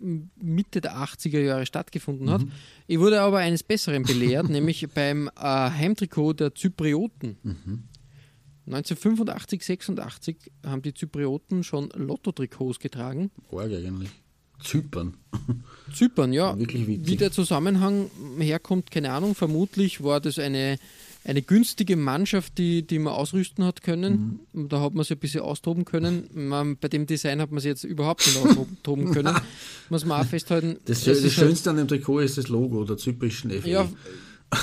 Mitte 0.00 0.80
der 0.80 0.96
80er 0.96 1.40
Jahre 1.40 1.66
stattgefunden 1.66 2.30
hat. 2.30 2.42
Ich 2.86 2.98
wurde 2.98 3.20
aber 3.20 3.38
eines 3.38 3.62
Besseren 3.62 4.02
belehrt, 4.02 4.48
nämlich 4.50 4.86
beim 4.88 5.28
äh, 5.28 5.40
Heimtrikot 5.40 6.34
der 6.34 6.54
Zyprioten. 6.54 7.36
1985, 8.66 9.64
86 9.64 10.52
haben 10.64 10.82
die 10.82 10.94
Zyprioten 10.94 11.64
schon 11.64 11.90
Lotto-Trikots 11.94 12.78
getragen. 12.78 13.30
Arg 13.50 13.72
eigentlich. 13.72 14.10
Zypern. 14.62 15.16
Zypern, 15.94 16.32
ja. 16.32 16.58
Wirklich 16.58 16.86
witzig. 16.86 17.06
Wie 17.06 17.16
der 17.16 17.32
Zusammenhang 17.32 18.10
herkommt, 18.38 18.90
keine 18.90 19.12
Ahnung. 19.12 19.34
Vermutlich 19.34 20.04
war 20.04 20.20
das 20.20 20.38
eine, 20.38 20.78
eine 21.24 21.42
günstige 21.42 21.96
Mannschaft, 21.96 22.56
die, 22.58 22.86
die 22.86 22.98
man 22.98 23.12
ausrüsten 23.12 23.64
hat 23.64 23.82
können. 23.82 24.40
Mhm. 24.52 24.68
Da 24.68 24.80
hat 24.80 24.94
man 24.94 25.04
sich 25.04 25.12
ein 25.16 25.18
bisschen 25.20 25.42
austoben 25.42 25.84
können. 25.84 26.28
Man, 26.32 26.76
bei 26.78 26.88
dem 26.88 27.06
Design 27.06 27.40
hat 27.40 27.50
man 27.50 27.60
sich 27.60 27.68
jetzt 27.68 27.84
überhaupt 27.84 28.26
nicht 28.26 28.38
austoben 28.38 29.10
können. 29.12 29.36
Muss 29.90 30.04
man 30.06 30.20
auch 30.22 30.26
festhalten. 30.26 30.76
Das, 30.86 31.04
das 31.04 31.18
ist 31.18 31.36
halt- 31.36 31.48
Schönste 31.48 31.70
an 31.70 31.76
dem 31.76 31.88
Trikot 31.88 32.20
ist 32.20 32.38
das 32.38 32.48
Logo 32.48 32.84
der 32.84 32.96
zyprischen 32.96 33.50
FA. 33.50 33.68
ja, 33.68 33.88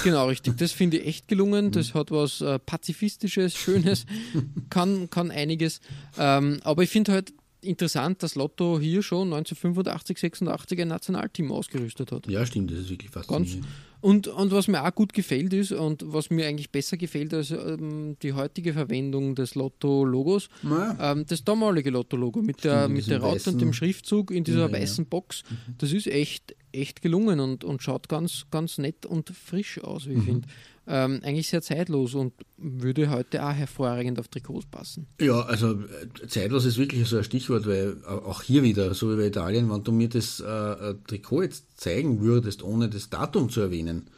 genau, 0.04 0.28
richtig. 0.28 0.58
Das 0.58 0.72
finde 0.72 0.98
ich 0.98 1.08
echt 1.08 1.26
Mhm. 1.26 1.30
gelungen. 1.30 1.72
Das 1.72 1.94
hat 1.94 2.10
was 2.12 2.42
äh, 2.42 2.58
Pazifistisches, 2.60 3.56
Schönes, 3.56 4.06
kann, 4.70 5.10
kann 5.10 5.30
einiges. 5.32 5.80
Ähm, 6.18 6.60
aber 6.64 6.82
ich 6.84 6.90
finde 6.90 7.12
halt 7.12 7.34
interessant, 7.68 8.24
dass 8.24 8.36
Lotto 8.36 8.80
hier 8.80 9.02
schon 9.04 9.34
1985, 9.34 10.18
86 10.20 10.82
ein 10.82 10.88
Nationalteam 10.88 11.52
ausgerüstet 11.52 12.12
hat. 12.12 12.28
ja, 12.28 12.46
stimmt, 12.46 12.72
das 12.72 12.80
ist 12.80 12.90
wirklich 12.90 13.12
Ganz, 13.12 13.26
faszinierend. 13.28 13.66
und, 14.02 14.28
und 14.28 14.52
was 14.52 14.68
mir 14.68 14.84
auch 14.84 14.94
gut 14.96 15.14
gefällt 15.14 15.54
ist 15.54 15.72
und 15.72 16.04
was 16.06 16.30
mir 16.30 16.48
eigentlich 16.48 16.72
besser 16.72 16.98
gefällt 16.98 17.34
als 17.34 17.52
ähm, 17.52 18.16
die 18.22 18.34
heutige 18.34 18.74
Verwendung 18.74 19.36
des 19.36 19.56
Lotto-Logos, 19.56 20.50
Naja. 20.64 21.12
ähm, 21.14 21.26
das 21.28 21.44
damalige 21.44 21.90
Lotto-Logo 21.90 22.42
mit 22.42 22.64
der, 22.64 22.82
Stimmt, 22.84 22.94
mit 22.96 23.06
diesem 23.06 23.10
der 23.12 23.22
Raute 23.22 23.50
und 23.52 23.62
dem 23.62 23.74
Schriftzug 23.74 24.32
in 24.32 24.44
dieser 24.44 24.68
ja. 24.68 24.72
weißen 24.72 25.06
Box, 25.06 25.44
das 25.78 25.92
ist 25.92 26.08
echt, 26.08 26.56
echt 26.72 27.02
gelungen 27.02 27.40
und, 27.40 27.64
und 27.64 27.82
schaut 27.84 28.08
ganz, 28.10 28.46
ganz 28.52 28.78
nett 28.78 29.06
und 29.06 29.30
frisch 29.30 29.80
aus, 29.84 30.06
Mhm. 30.06 30.12
wie 30.12 30.18
ich 30.20 30.24
finde. 30.26 30.48
Ähm, 30.90 31.20
eigentlich 31.24 31.50
sehr 31.50 31.62
zeitlos 31.62 32.16
und 32.16 32.34
würde 32.56 33.10
heute 33.10 33.46
auch 33.46 33.52
hervorragend 33.52 34.20
auf 34.20 34.30
Trikots 34.30 34.66
passen. 34.66 35.08
Ja, 35.20 35.42
also 35.42 35.74
äh, 35.74 36.28
zeitlos 36.28 36.64
ist 36.64 36.78
wirklich 36.78 37.06
so 37.08 37.18
ein 37.18 37.26
Stichwort, 37.26 37.68
weil 37.68 37.98
äh, 38.04 38.08
auch 38.08 38.42
hier 38.42 38.64
wieder, 38.64 38.94
so 38.94 39.12
wie 39.12 39.18
bei 39.18 39.28
Italien, 39.28 39.70
wenn 39.70 39.84
du 39.84 39.92
mir 39.92 40.08
das 40.08 40.40
äh, 40.40 40.96
Trikot 41.06 41.42
jetzt 41.44 41.80
zeigen 41.80 42.22
würdest, 42.22 42.64
ohne 42.64 42.88
das 42.88 43.10
Datum 43.10 43.50
zu 43.50 43.60
erwähnen, 43.60 44.10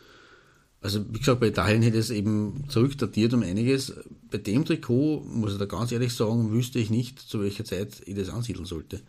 also 0.82 1.04
wie 1.12 1.20
gesagt, 1.20 1.42
bei 1.42 1.48
Italien 1.48 1.82
hätte 1.82 1.98
es 1.98 2.10
eben 2.10 2.64
zurückdatiert 2.70 3.34
um 3.34 3.44
einiges. 3.44 3.94
Bei 4.32 4.38
dem 4.38 4.64
Trikot, 4.64 5.26
muss 5.26 5.54
ich 5.54 5.60
da 5.60 5.66
ganz 5.66 5.92
ehrlich 5.92 6.14
sagen, 6.14 6.52
wüsste 6.52 6.80
ich 6.80 6.90
nicht, 6.90 7.20
zu 7.20 7.42
welcher 7.42 7.66
Zeit 7.66 8.02
ich 8.06 8.16
das 8.16 8.30
ansiedeln 8.30 8.66
sollte. 8.66 9.02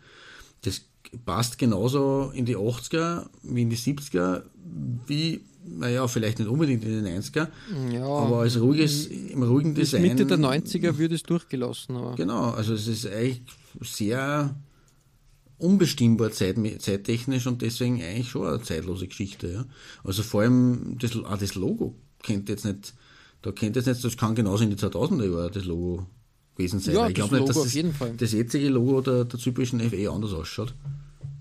Das 0.63 0.81
passt 1.25 1.57
genauso 1.57 2.31
in 2.33 2.45
die 2.45 2.57
80er 2.57 3.27
wie 3.43 3.61
in 3.61 3.69
die 3.69 3.77
70er, 3.77 4.43
wie, 5.07 5.41
naja, 5.63 6.07
vielleicht 6.07 6.39
nicht 6.39 6.47
unbedingt 6.49 6.83
in 6.83 7.03
die 7.03 7.09
90er, 7.09 7.47
Ja, 7.91 8.05
aber 8.05 8.39
als 8.39 8.59
ruhiges, 8.59 9.07
im 9.07 9.43
ruhigen 9.43 9.75
Design. 9.75 10.01
Mitte 10.01 10.25
der 10.25 10.37
90er 10.37 10.97
würde 10.97 11.15
es 11.15 11.23
durchgelassen. 11.23 11.95
Aber 11.95 12.15
Genau, 12.15 12.51
also 12.51 12.73
es 12.73 12.87
ist 12.87 13.07
eigentlich 13.07 13.41
sehr 13.81 14.55
unbestimmbar 15.57 16.31
zeit, 16.31 16.57
zeittechnisch 16.79 17.47
und 17.47 17.61
deswegen 17.61 18.01
eigentlich 18.01 18.29
schon 18.29 18.47
eine 18.47 18.61
zeitlose 18.61 19.07
Geschichte. 19.07 19.51
Ja. 19.51 19.65
Also 20.03 20.23
vor 20.23 20.41
allem 20.41 20.97
das, 20.99 21.15
auch 21.15 21.37
das 21.37 21.55
Logo 21.55 21.95
kennt 22.23 22.49
jetzt 22.49 22.65
nicht, 22.65 22.93
da 23.41 23.51
kennt 23.51 23.75
jetzt 23.75 23.87
nicht, 23.87 24.03
das 24.03 24.17
kann 24.17 24.35
genauso 24.35 24.63
in 24.63 24.71
die 24.71 24.75
2000er 24.75 25.31
Jahre 25.31 25.51
das 25.51 25.65
Logo 25.65 26.07
gewesen 26.55 26.79
sein. 26.79 26.95
Ja, 26.95 27.07
ich 27.07 27.13
das 27.13 27.29
glaube 27.29 27.43
nicht, 27.43 27.49
dass 27.49 27.63
das, 27.63 28.17
das 28.17 28.31
jetzige 28.31 28.69
Logo 28.69 29.01
der, 29.01 29.25
der 29.25 29.39
zyprischen 29.39 29.79
FE 29.79 30.11
anders 30.11 30.33
ausschaut. 30.33 30.73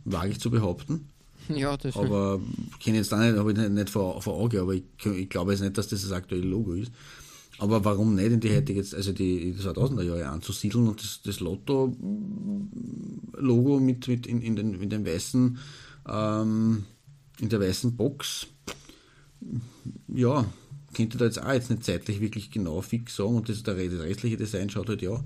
Wage 0.04 0.32
ich 0.32 0.40
zu 0.40 0.50
behaupten. 0.50 1.08
ja, 1.54 1.76
das 1.76 1.96
Aber 1.96 2.40
kenne 2.80 2.98
jetzt 2.98 3.12
auch 3.12 3.18
nicht, 3.18 3.36
habe 3.36 3.52
ich 3.52 3.58
nicht, 3.58 3.70
nicht 3.70 3.90
vor, 3.90 4.20
vor 4.22 4.34
Auge, 4.34 4.60
aber 4.60 4.74
ich, 4.74 4.84
ich 5.04 5.28
glaube 5.28 5.52
jetzt 5.52 5.60
nicht, 5.60 5.76
dass 5.78 5.88
das 5.88 6.02
das 6.02 6.12
aktuelle 6.12 6.46
Logo 6.46 6.72
ist. 6.74 6.92
Aber 7.58 7.84
warum 7.84 8.14
nicht? 8.14 8.32
In 8.32 8.40
die 8.40 8.56
heutige, 8.56 8.80
also 8.80 9.12
die, 9.12 9.52
die 9.52 9.60
2000er 9.60 10.02
Jahre 10.02 10.28
anzusiedeln 10.28 10.88
und 10.88 11.02
das, 11.02 11.20
das 11.22 11.40
Lotto-Logo 11.40 11.90
mit, 13.80 14.08
mit 14.08 14.26
in, 14.26 14.40
in, 14.40 14.56
den, 14.56 14.80
in 14.80 14.88
den 14.88 15.04
weißen, 15.04 15.58
ähm, 16.08 16.84
in 17.38 17.48
der 17.50 17.60
weißen 17.60 17.96
Box, 17.96 18.46
ja, 20.08 20.46
könnte 20.94 21.18
da 21.18 21.26
jetzt 21.26 21.42
auch 21.42 21.52
jetzt 21.52 21.68
nicht 21.70 21.84
zeitlich 21.84 22.20
wirklich 22.20 22.50
genau 22.50 22.80
fix 22.80 23.16
sagen 23.16 23.36
und 23.36 23.48
das, 23.50 23.62
das 23.62 23.76
restliche 23.76 24.36
Design 24.38 24.70
schaut 24.70 24.88
halt 24.88 25.02
ja, 25.02 25.22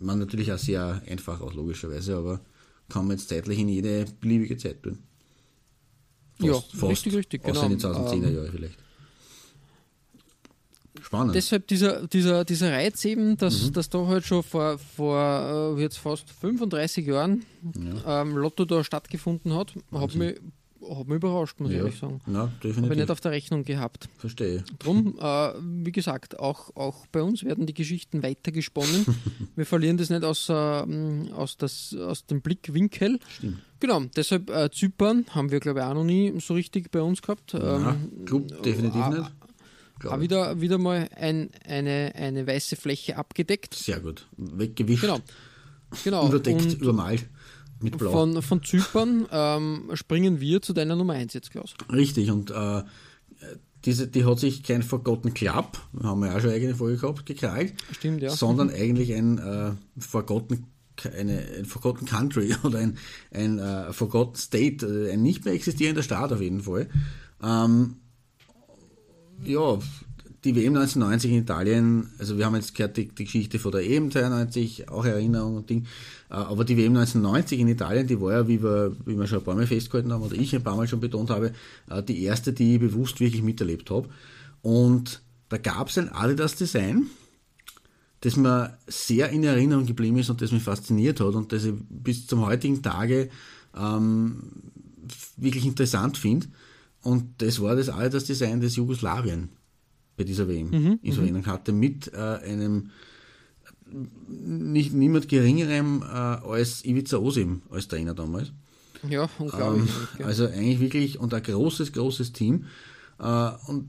man 0.00 0.18
natürlich 0.18 0.52
auch 0.52 0.58
sehr 0.58 1.02
einfach 1.08 1.40
aus, 1.40 1.54
logischerweise, 1.54 2.16
aber 2.16 2.40
kann 2.92 3.06
man 3.06 3.16
jetzt 3.16 3.28
zeitlich 3.28 3.58
in 3.58 3.68
jede 3.68 4.04
beliebige 4.20 4.56
Zeit 4.56 4.82
tun. 4.82 4.98
Fast, 6.38 6.48
ja, 6.48 6.78
fast, 6.78 6.90
richtig, 6.92 7.14
richtig, 7.14 7.42
genau. 7.42 7.62
in 7.62 7.70
den 7.70 7.80
2010er 7.80 8.12
ähm, 8.12 8.34
Jahren 8.36 8.50
vielleicht. 8.50 8.78
Spannend. 11.00 11.34
Deshalb 11.34 11.66
dieser, 11.66 12.06
dieser, 12.06 12.44
dieser 12.44 12.72
Reiz 12.72 13.04
eben, 13.04 13.36
dass, 13.36 13.64
mhm. 13.64 13.72
dass 13.72 13.88
da 13.88 14.06
halt 14.06 14.24
schon 14.24 14.42
vor, 14.42 14.78
vor 14.78 15.74
äh, 15.76 15.80
jetzt 15.80 15.98
fast 15.98 16.30
35 16.30 17.06
Jahren 17.06 17.44
ja. 18.04 18.22
ähm, 18.22 18.36
Lotto 18.36 18.64
da 18.64 18.84
stattgefunden 18.84 19.54
hat, 19.54 19.74
hat 19.92 20.14
mich, 20.14 20.38
hat 20.90 21.06
mich 21.06 21.16
überrascht, 21.16 21.60
muss 21.60 21.70
ja. 21.70 21.76
ich 21.76 21.82
ehrlich 21.82 21.98
sagen. 21.98 22.20
Ja, 22.26 22.46
definitiv. 22.62 22.82
Habe 22.82 22.94
ich 22.94 23.00
nicht 23.00 23.10
auf 23.10 23.20
der 23.20 23.30
Rechnung 23.30 23.64
gehabt. 23.64 24.08
Verstehe. 24.18 24.64
Drum, 24.78 25.18
äh, 25.20 25.52
wie 25.60 25.92
gesagt, 25.92 26.38
auch, 26.38 26.74
auch 26.76 27.06
bei 27.08 27.22
uns 27.22 27.44
werden 27.44 27.66
die 27.66 27.74
Geschichten 27.74 28.22
weitergesponnen. 28.22 29.06
Wir 29.56 29.66
verlieren 29.66 29.96
das 29.96 30.10
nicht 30.10 30.24
aus, 30.24 30.48
äh, 30.48 30.52
aus, 30.52 31.56
das, 31.56 31.94
aus 31.94 32.26
dem 32.26 32.40
Blickwinkel. 32.40 33.18
Stimmt. 33.36 33.58
Genau, 33.80 34.00
deshalb 34.16 34.48
äh, 34.48 34.70
Zypern 34.70 35.26
haben 35.30 35.50
wir, 35.50 35.58
glaube 35.58 35.80
ich, 35.80 35.84
auch 35.84 35.94
noch 35.94 36.04
nie 36.04 36.32
so 36.38 36.54
richtig 36.54 36.92
bei 36.92 37.02
uns 37.02 37.20
gehabt. 37.20 37.52
Ja, 37.52 37.96
ähm, 38.30 38.46
definitiv 38.64 39.06
äh, 39.06 39.10
nicht. 39.10 39.32
Auch 40.06 40.20
wieder, 40.20 40.60
wieder 40.60 40.78
mal 40.78 41.08
ein, 41.16 41.50
eine, 41.66 42.12
eine 42.14 42.46
weiße 42.46 42.76
Fläche 42.76 43.16
abgedeckt. 43.16 43.74
Sehr 43.74 44.00
gut. 44.00 44.26
Weggewischt. 44.36 45.02
Genau. 45.02 45.18
genau. 46.04 46.28
Überdeckt, 46.28 46.62
Und 46.62 46.80
übermalt. 46.80 47.26
Mit 47.82 47.98
Blau. 47.98 48.12
Von, 48.12 48.42
von 48.42 48.62
Zypern 48.62 49.26
ähm, 49.30 49.90
springen 49.94 50.40
wir 50.40 50.62
zu 50.62 50.72
deiner 50.72 50.96
Nummer 50.96 51.14
1 51.14 51.34
jetzt, 51.34 51.50
Klaus. 51.50 51.74
Richtig, 51.92 52.30
und 52.30 52.50
äh, 52.50 52.82
diese, 53.84 54.06
die 54.06 54.24
hat 54.24 54.38
sich 54.38 54.62
kein 54.62 54.82
Forgotten 54.82 55.34
Club, 55.34 55.78
haben 56.02 56.20
wir 56.20 56.28
ja 56.28 56.36
auch 56.36 56.40
schon 56.40 56.50
eigene 56.50 56.74
Folge 56.74 56.98
gehabt, 56.98 57.26
gekrallt. 57.26 57.74
Stimmt, 57.92 58.22
ja. 58.22 58.30
Sondern 58.30 58.70
eigentlich 58.70 59.12
ein 59.14 59.38
äh, 59.38 59.72
Forgotten 59.98 60.66
eine, 61.04 61.40
ein 61.58 61.64
Forgotten 61.64 62.04
Country 62.06 62.54
oder 62.62 62.78
ein, 62.78 62.98
ein 63.32 63.58
uh, 63.58 63.92
Forgotten 63.92 64.36
State, 64.36 64.86
äh, 64.86 65.12
ein 65.12 65.22
nicht 65.22 65.44
mehr 65.44 65.54
existierender 65.54 66.02
Staat 66.02 66.32
auf 66.32 66.40
jeden 66.40 66.60
Fall. 66.60 66.88
Ähm, 67.42 67.96
ja, 69.44 69.78
die 70.44 70.56
WM 70.56 70.74
1990 70.74 71.30
in 71.30 71.38
Italien, 71.38 72.10
also 72.18 72.36
wir 72.36 72.46
haben 72.46 72.56
jetzt 72.56 72.74
gehört 72.74 72.96
die, 72.96 73.08
die 73.08 73.24
Geschichte 73.24 73.58
von 73.58 73.70
der 73.70 73.88
EM 73.88 74.10
92, 74.10 74.88
auch 74.88 75.04
Erinnerung 75.04 75.56
und 75.56 75.70
Ding, 75.70 75.86
äh, 76.30 76.34
aber 76.34 76.64
die 76.64 76.76
WM 76.76 76.96
1990 76.96 77.60
in 77.60 77.68
Italien, 77.68 78.06
die 78.06 78.20
war 78.20 78.32
ja, 78.32 78.48
wie 78.48 78.62
wir, 78.62 78.96
wie 79.04 79.16
wir 79.16 79.26
schon 79.26 79.38
ein 79.38 79.44
paar 79.44 79.54
Mal 79.54 79.66
festgehalten 79.66 80.12
haben, 80.12 80.22
oder 80.22 80.34
ich 80.34 80.54
ein 80.54 80.64
paar 80.64 80.76
Mal 80.76 80.88
schon 80.88 81.00
betont 81.00 81.30
habe, 81.30 81.52
äh, 81.88 82.02
die 82.02 82.24
erste, 82.24 82.52
die 82.52 82.74
ich 82.74 82.80
bewusst 82.80 83.20
wirklich 83.20 83.42
miterlebt 83.42 83.90
habe. 83.90 84.08
Und 84.62 85.22
da 85.48 85.58
gab 85.58 85.88
es 85.88 85.98
ein 85.98 86.08
Adidas-Design, 86.08 87.06
das 88.20 88.36
mir 88.36 88.78
sehr 88.86 89.30
in 89.30 89.44
Erinnerung 89.44 89.86
geblieben 89.86 90.18
ist 90.18 90.30
und 90.30 90.40
das 90.40 90.52
mich 90.52 90.62
fasziniert 90.62 91.20
hat 91.20 91.34
und 91.34 91.52
das 91.52 91.64
ich 91.64 91.74
bis 91.88 92.26
zum 92.26 92.44
heutigen 92.44 92.82
Tage 92.82 93.30
ähm, 93.76 94.42
wirklich 95.36 95.66
interessant 95.66 96.16
finde. 96.16 96.48
Und 97.02 97.42
das 97.42 97.60
war 97.60 97.76
das 97.76 97.88
Adidas-Design 97.88 98.60
des 98.60 98.76
Jugoslawien 98.76 99.50
bei 100.16 100.24
dieser 100.24 100.48
WM 100.48 100.70
mhm, 100.70 100.98
in 101.02 101.12
Slowenien 101.12 101.46
hatte, 101.46 101.72
mit 101.72 102.12
äh, 102.12 102.16
einem 102.16 102.90
nicht 104.28 104.92
niemand 104.92 105.28
geringerem 105.28 106.02
äh, 106.02 106.06
als 106.06 106.84
Ivica 106.84 107.18
Osim 107.18 107.62
als 107.70 107.88
Trainer 107.88 108.14
damals. 108.14 108.52
Ja, 109.08 109.28
unglaublich. 109.38 109.90
Ähm, 110.18 110.26
also 110.26 110.46
eigentlich 110.46 110.80
wirklich 110.80 111.18
und 111.18 111.34
ein 111.34 111.42
großes, 111.42 111.92
großes 111.92 112.32
Team. 112.32 112.66
Äh, 113.18 113.50
und 113.66 113.88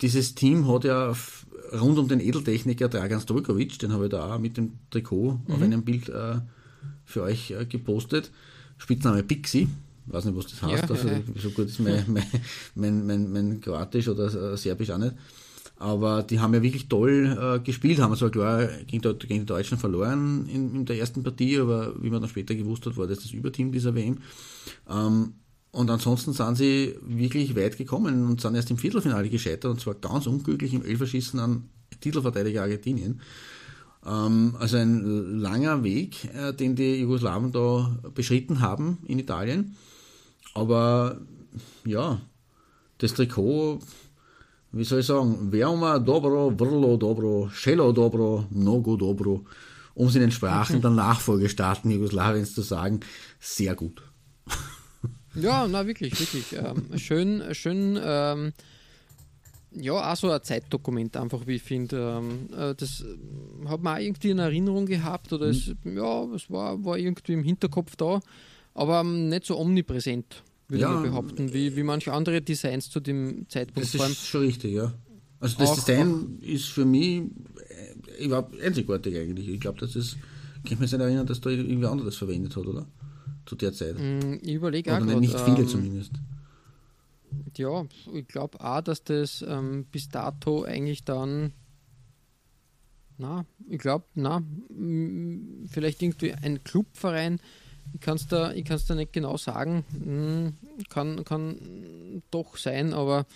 dieses 0.00 0.34
Team 0.34 0.68
hat 0.68 0.84
ja 0.84 1.14
rund 1.72 1.98
um 1.98 2.08
den 2.08 2.20
Edeltechniker 2.20 2.88
Dragan 2.88 3.20
Stojkovic, 3.20 3.78
den 3.78 3.92
habe 3.92 4.04
ich 4.06 4.10
da 4.10 4.34
auch 4.34 4.38
mit 4.38 4.56
dem 4.56 4.72
Trikot 4.90 5.40
mhm. 5.46 5.54
auf 5.54 5.62
einem 5.62 5.84
Bild 5.84 6.08
äh, 6.08 6.40
für 7.04 7.22
euch 7.22 7.50
äh, 7.50 7.66
gepostet. 7.66 8.30
Spitzname 8.78 9.22
Pixie. 9.22 9.68
Ich 10.06 10.12
weiß 10.12 10.26
nicht, 10.26 10.36
was 10.36 10.46
das 10.46 10.62
heißt. 10.62 10.84
Ja, 10.84 10.90
also, 10.90 11.08
ja, 11.08 11.14
ja. 11.14 11.22
So 11.36 11.50
gut 11.50 11.66
ist 11.66 11.80
mein, 11.80 12.04
mein, 12.06 12.24
mein, 12.74 13.06
mein, 13.06 13.32
mein 13.32 13.60
Kroatisch 13.60 14.08
oder 14.08 14.52
äh, 14.52 14.56
Serbisch 14.56 14.90
auch 14.90 14.98
nicht. 14.98 15.14
Aber 15.78 16.22
die 16.22 16.40
haben 16.40 16.54
ja 16.54 16.62
wirklich 16.62 16.88
toll 16.88 17.36
äh, 17.38 17.60
gespielt, 17.60 17.98
haben 18.00 18.16
zwar 18.16 18.30
klar 18.30 18.66
gegen, 18.86 19.18
gegen, 19.18 19.40
die 19.40 19.46
Deutschen 19.46 19.76
verloren 19.76 20.46
in, 20.46 20.74
in, 20.74 20.86
der 20.86 20.98
ersten 20.98 21.22
Partie, 21.22 21.58
aber 21.58 21.92
wie 22.02 22.08
man 22.08 22.22
dann 22.22 22.30
später 22.30 22.54
gewusst 22.54 22.86
hat, 22.86 22.96
war 22.96 23.06
das 23.06 23.18
das 23.18 23.32
Überteam 23.32 23.72
dieser 23.72 23.94
WM. 23.94 24.18
Ähm, 24.88 25.34
und 25.72 25.90
ansonsten 25.90 26.32
sind 26.32 26.56
sie 26.56 26.94
wirklich 27.02 27.54
weit 27.54 27.76
gekommen 27.76 28.26
und 28.26 28.40
sind 28.40 28.54
erst 28.54 28.70
im 28.70 28.78
Viertelfinale 28.78 29.28
gescheitert 29.28 29.70
und 29.70 29.80
zwar 29.80 29.94
ganz 29.94 30.26
unglücklich 30.26 30.72
im 30.72 30.82
Elferschießen 30.82 31.38
an 31.38 31.68
Titelverteidiger 32.00 32.62
Argentinien. 32.62 33.20
Ähm, 34.06 34.56
also 34.58 34.78
ein 34.78 35.38
langer 35.38 35.84
Weg, 35.84 36.24
äh, 36.34 36.54
den 36.54 36.76
die 36.76 37.00
Jugoslawen 37.00 37.52
da 37.52 37.98
beschritten 38.14 38.60
haben 38.60 38.98
in 39.06 39.18
Italien. 39.18 39.76
Aber 40.54 41.20
ja, 41.84 42.22
das 42.96 43.12
Trikot 43.12 43.80
wie 44.72 44.84
soll 44.84 45.00
ich 45.00 45.06
sagen, 45.06 45.52
Veoma 45.52 45.98
dobro, 45.98 46.50
vrlo 46.50 46.96
dobro, 46.96 47.48
šelo 47.50 47.92
dobro, 47.92 48.46
mnogo 48.50 48.96
dobro, 48.96 49.44
um 49.94 50.08
es 50.08 50.14
in 50.14 50.20
den 50.20 50.30
Sprachen 50.30 50.80
der 50.80 50.90
Nachfolgestaaten 50.90 51.90
Jugoslawiens 51.90 52.54
zu 52.54 52.62
sagen, 52.62 53.00
sehr 53.40 53.74
gut. 53.74 54.02
Ja, 55.38 55.68
na 55.68 55.86
wirklich, 55.86 56.18
wirklich. 56.18 56.56
Ähm, 56.56 56.98
schön, 56.98 57.42
schön, 57.52 58.00
ähm, 58.02 58.54
ja, 59.72 59.92
auch 59.92 60.16
so 60.16 60.30
ein 60.30 60.42
Zeitdokument 60.42 61.16
einfach, 61.16 61.46
wie 61.46 61.56
ich 61.56 61.62
finde. 61.62 62.16
Ähm, 62.18 62.48
äh, 62.56 62.74
das 62.74 63.04
hat 63.66 63.82
man 63.82 63.96
auch 63.96 64.00
irgendwie 64.00 64.30
in 64.30 64.38
Erinnerung 64.38 64.86
gehabt 64.86 65.32
oder 65.32 65.46
es, 65.46 65.74
mhm. 65.84 65.96
ja, 65.98 66.24
es 66.34 66.50
war, 66.50 66.82
war 66.84 66.96
irgendwie 66.96 67.34
im 67.34 67.44
Hinterkopf 67.44 67.96
da, 67.96 68.20
aber 68.74 69.00
ähm, 69.00 69.28
nicht 69.28 69.44
so 69.44 69.58
omnipräsent 69.58 70.42
würde 70.68 70.82
ja, 70.82 71.02
ich 71.02 71.10
behaupten, 71.10 71.52
wie, 71.52 71.76
wie 71.76 71.82
manche 71.82 72.12
andere 72.12 72.42
Designs 72.42 72.90
zu 72.90 73.00
dem 73.00 73.48
Zeitpunkt. 73.48 73.94
Das 73.94 74.10
ist 74.10 74.26
schon 74.26 74.42
richtig, 74.42 74.74
ja. 74.74 74.92
Also 75.38 75.58
das 75.58 75.70
auch, 75.70 75.74
Design 75.76 76.38
auch, 76.40 76.46
ist 76.46 76.66
für 76.66 76.84
mich 76.84 77.22
äh, 78.16 78.24
überhaupt 78.24 78.60
einzigartig 78.60 79.16
eigentlich. 79.16 79.48
Ich 79.48 79.60
glaube, 79.60 79.78
dass 79.78 79.92
das, 79.92 80.16
ich 80.64 80.70
kann 80.70 80.78
mich 80.78 80.90
nicht 80.90 81.00
erinnern, 81.00 81.26
dass 81.26 81.40
da 81.40 81.50
irgendwie 81.50 81.86
anderes 81.86 82.16
verwendet 82.16 82.56
hat, 82.56 82.66
oder? 82.66 82.86
Zu 83.44 83.54
der 83.54 83.72
Zeit. 83.72 83.96
Mm, 83.98 84.38
ich 84.42 84.54
überlege 84.54 84.92
auch 84.92 84.98
grad, 84.98 85.20
nicht 85.20 85.38
viele 85.38 85.58
ähm, 85.58 85.68
zumindest. 85.68 86.12
Ja, 87.56 87.86
ich 88.12 88.26
glaube 88.26 88.60
auch, 88.60 88.80
dass 88.80 89.04
das 89.04 89.44
ähm, 89.46 89.86
bis 89.92 90.08
dato 90.08 90.64
eigentlich 90.64 91.04
dann 91.04 91.52
na, 93.18 93.46
ich 93.68 93.78
glaube, 93.78 94.04
na, 94.14 94.42
vielleicht 95.68 96.02
irgendwie 96.02 96.34
ein 96.34 96.62
Clubverein 96.64 97.40
ich 97.94 98.00
kann 98.00 98.16
es 98.16 98.26
da, 98.28 98.52
da 98.52 98.94
nicht 98.94 99.12
genau 99.12 99.36
sagen. 99.36 99.84
Hm, 100.02 100.54
kann, 100.88 101.24
kann 101.24 101.56
doch 102.30 102.56
sein, 102.56 102.92
aber. 102.92 103.26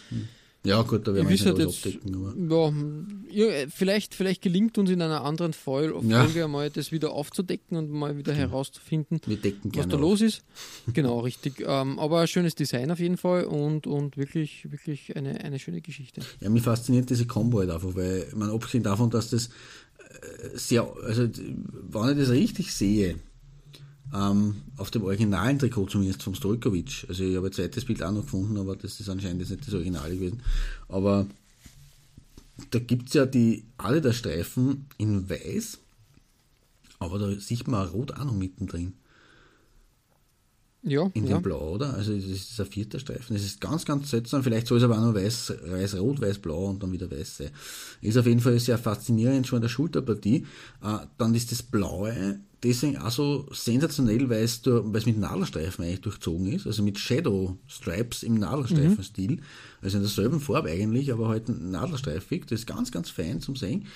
Ja, 0.62 0.82
gut, 0.82 1.08
da 1.08 1.14
werden 1.14 1.26
wir 1.26 1.38
halt 1.38 1.58
jetzt, 1.58 1.86
abdecken. 1.86 2.14
Aber. 2.14 2.74
Ja, 3.30 3.46
vielleicht, 3.74 4.14
vielleicht 4.14 4.42
gelingt 4.42 4.76
uns 4.76 4.90
in 4.90 5.00
einer 5.00 5.24
anderen 5.24 5.54
Folge 5.54 5.98
ja. 6.06 6.26
einmal 6.44 6.68
das 6.68 6.92
wieder 6.92 7.12
aufzudecken 7.12 7.78
und 7.78 7.90
mal 7.90 8.18
wieder 8.18 8.34
genau. 8.34 8.48
herauszufinden, 8.48 9.20
was 9.24 9.88
da 9.88 9.94
auf. 9.94 10.00
los 10.00 10.20
ist. 10.20 10.42
Genau, 10.92 11.20
richtig. 11.20 11.64
Ähm, 11.66 11.98
aber 11.98 12.20
ein 12.20 12.28
schönes 12.28 12.54
Design 12.54 12.90
auf 12.90 12.98
jeden 12.98 13.16
Fall 13.16 13.44
und, 13.44 13.86
und 13.86 14.18
wirklich, 14.18 14.70
wirklich 14.70 15.16
eine, 15.16 15.40
eine 15.42 15.58
schöne 15.58 15.80
Geschichte. 15.80 16.20
Ja, 16.40 16.50
mich 16.50 16.62
fasziniert 16.62 17.08
diese 17.08 17.26
Combo 17.26 17.60
halt 17.60 17.70
einfach, 17.70 17.94
weil 17.94 18.26
man 18.34 18.50
abgesehen 18.50 18.82
davon, 18.82 19.08
dass 19.08 19.30
das 19.30 19.46
äh, 19.46 20.58
sehr, 20.58 20.92
also 21.04 21.22
wenn 21.22 22.10
ich 22.10 22.18
das 22.18 22.30
richtig 22.30 22.74
sehe, 22.74 23.16
ähm, 24.14 24.56
auf 24.76 24.90
dem 24.90 25.04
originalen 25.04 25.58
Trikot 25.58 25.86
zumindest 25.86 26.22
vom 26.22 26.34
Stojkovic. 26.34 27.06
Also 27.08 27.24
ich 27.24 27.36
habe 27.36 27.46
ein 27.46 27.52
zweites 27.52 27.84
Bild 27.84 28.02
auch 28.02 28.12
noch 28.12 28.22
gefunden, 28.22 28.56
aber 28.56 28.76
das 28.76 28.98
ist 28.98 29.08
anscheinend 29.08 29.40
jetzt 29.40 29.50
nicht 29.50 29.66
das 29.66 29.74
Originale 29.74 30.14
gewesen. 30.14 30.42
Aber 30.88 31.26
da 32.70 32.78
gibt 32.78 33.08
es 33.08 33.14
ja 33.14 33.26
die 33.26 33.64
Adidas-Streifen 33.78 34.86
in 34.98 35.28
weiß, 35.28 35.78
aber 36.98 37.18
da 37.18 37.40
sieht 37.40 37.68
man 37.68 37.88
Rot 37.88 38.12
auch 38.12 38.24
noch 38.24 38.34
mittendrin. 38.34 38.94
Ja. 40.82 41.10
In 41.12 41.26
ja. 41.26 41.36
dem 41.36 41.42
Blau, 41.42 41.74
oder? 41.74 41.92
Also 41.94 42.14
das 42.14 42.24
ist 42.24 42.58
ein 42.58 42.66
vierter 42.66 42.98
Streifen. 42.98 43.34
Das 43.34 43.44
ist 43.44 43.60
ganz, 43.60 43.84
ganz 43.84 44.10
seltsam. 44.10 44.42
Vielleicht 44.42 44.66
soll 44.66 44.78
es 44.78 44.84
aber 44.84 44.96
auch 44.96 45.02
noch 45.02 45.14
weiß, 45.14 45.52
weiß, 45.66 45.96
rot, 45.96 46.22
weiß, 46.22 46.38
blau 46.38 46.70
und 46.70 46.82
dann 46.82 46.90
wieder 46.90 47.10
weiß 47.10 47.36
sein. 47.36 47.50
Ist 48.00 48.16
auf 48.16 48.26
jeden 48.26 48.40
Fall 48.40 48.58
sehr 48.58 48.78
faszinierend 48.78 49.46
schon 49.46 49.58
in 49.58 49.62
der 49.62 49.68
Schulterpartie. 49.68 50.46
Äh, 50.82 50.98
dann 51.18 51.34
ist 51.34 51.52
das 51.52 51.62
Blaue 51.62 52.40
deswegen 52.62 52.98
auch 52.98 53.10
so 53.10 53.46
sensationell, 53.52 54.28
weil 54.28 54.44
es, 54.44 54.62
mit 55.06 55.18
Nadelstreifen 55.18 55.84
eigentlich 55.84 56.00
durchzogen 56.02 56.52
ist, 56.52 56.66
also 56.66 56.82
mit 56.82 56.98
Shadow 56.98 57.58
Stripes 57.66 58.22
im 58.22 58.34
Nadelstreifenstil, 58.34 59.32
mhm. 59.32 59.42
also 59.82 59.96
in 59.96 60.02
derselben 60.02 60.40
Farbe 60.40 60.70
eigentlich, 60.70 61.12
aber 61.12 61.28
halt 61.28 61.48
nadelstreifig. 61.48 62.46
Das 62.46 62.60
ist 62.60 62.66
ganz, 62.66 62.90
ganz 62.92 63.10
fein 63.10 63.40
zum 63.40 63.56
Sehen. 63.56 63.86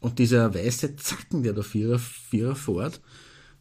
Und 0.00 0.18
dieser 0.18 0.54
weiße 0.54 0.96
Zacken, 0.96 1.42
der 1.42 1.52
da 1.52 1.62
Vierer, 1.62 1.98
Vierer 1.98 2.54
fährt, 2.54 3.00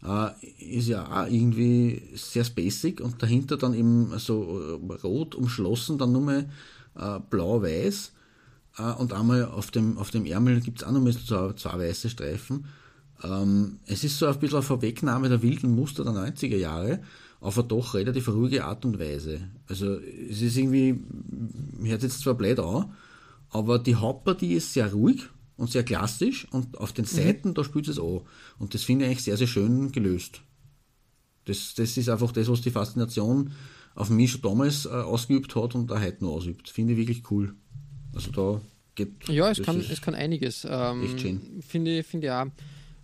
äh, 0.04 0.30
ist 0.60 0.88
ja 0.88 1.24
auch 1.24 1.30
irgendwie 1.30 2.04
sehr 2.16 2.45
basic 2.45 3.02
und 3.02 3.22
dahinter 3.22 3.58
dann 3.58 3.74
eben 3.74 4.18
so 4.20 4.80
äh, 4.80 4.93
rot 5.04 5.36
umschlossen, 5.36 5.98
dann 5.98 6.12
nur 6.12 6.22
mal 6.22 6.50
äh, 6.95 7.20
blau-weiß 7.30 8.12
äh, 8.78 8.91
und 8.93 9.14
einmal 9.14 9.45
auf 9.45 9.72
dem, 9.72 9.98
auf 9.98 10.12
dem 10.12 10.26
Ärmel 10.26 10.62
gibt 10.62 10.82
es 10.82 10.88
auch 10.88 10.91
noch 10.91 11.02
mal 11.02 11.14
zwei, 11.14 11.54
zwei 11.54 11.80
weiße 11.80 12.10
Streifen. 12.10 12.66
Ähm, 13.24 13.80
es 13.86 14.03
ist 14.03 14.18
so 14.18 14.28
ein 14.28 14.39
bisschen 14.39 14.57
eine 14.57 14.63
Vorwegnahme 14.63 15.30
der 15.30 15.41
wilden 15.41 15.76
Muster 15.76 16.03
der 16.03 16.13
90er 16.13 16.57
Jahre 16.57 16.99
auf 17.39 17.57
eine 17.57 17.68
doch 17.68 17.93
relativ 17.93 18.30
ruhige 18.30 18.65
Art 18.65 18.86
und 18.86 18.99
Weise. 18.99 19.49
Also 19.68 19.99
es 19.99 20.41
ist 20.41 20.57
irgendwie, 20.57 20.99
hört 21.84 22.03
jetzt 22.03 22.22
zwar 22.22 22.34
blöd 22.34 22.59
an, 22.59 22.93
aber 23.49 23.80
die 23.80 23.95
Hauptpartie 23.95 24.53
ist 24.53 24.74
sehr 24.74 24.91
ruhig 24.91 25.24
und 25.55 25.72
sehr 25.72 25.84
klassisch 25.84 26.47
und 26.51 26.78
auf 26.78 26.93
den 26.93 27.05
mhm. 27.05 27.09
Seiten, 27.09 27.49
mhm. 27.49 27.53
da 27.53 27.63
spielt 27.63 27.88
es 27.88 27.99
an. 27.99 28.22
Und 28.59 28.74
das 28.74 28.84
finde 28.84 29.05
ich 29.05 29.11
eigentlich 29.11 29.24
sehr, 29.24 29.38
sehr 29.38 29.47
schön 29.47 29.91
gelöst. 29.91 30.41
Das, 31.45 31.74
das 31.76 31.95
ist 31.97 32.09
einfach 32.09 32.32
das, 32.32 32.49
was 32.49 32.61
die 32.61 32.72
Faszination 32.72 33.51
auf 33.95 34.09
mich 34.09 34.32
schon 34.32 34.41
damals 34.41 34.86
äh, 34.86 34.89
ausgeübt 34.89 35.55
hat 35.55 35.74
und 35.76 35.91
auch 35.91 35.99
heute 35.99 36.24
noch 36.24 36.34
ausübt. 36.34 36.70
Finde 36.70 36.93
ich 36.93 36.99
wirklich 36.99 37.32
cool. 37.32 37.55
Also 38.13 38.32
da 38.32 38.61
geht. 38.95 39.28
Ja, 39.30 39.49
es, 39.49 39.61
kann, 39.61 39.80
es 39.80 40.01
kann 40.01 40.13
einiges. 40.13 40.68
Ähm, 40.70 41.03
echt 41.03 41.22
schön. 41.22 41.61
Finde 41.61 42.03
find 42.03 42.24
ich 42.24 42.32
auch 42.32 42.45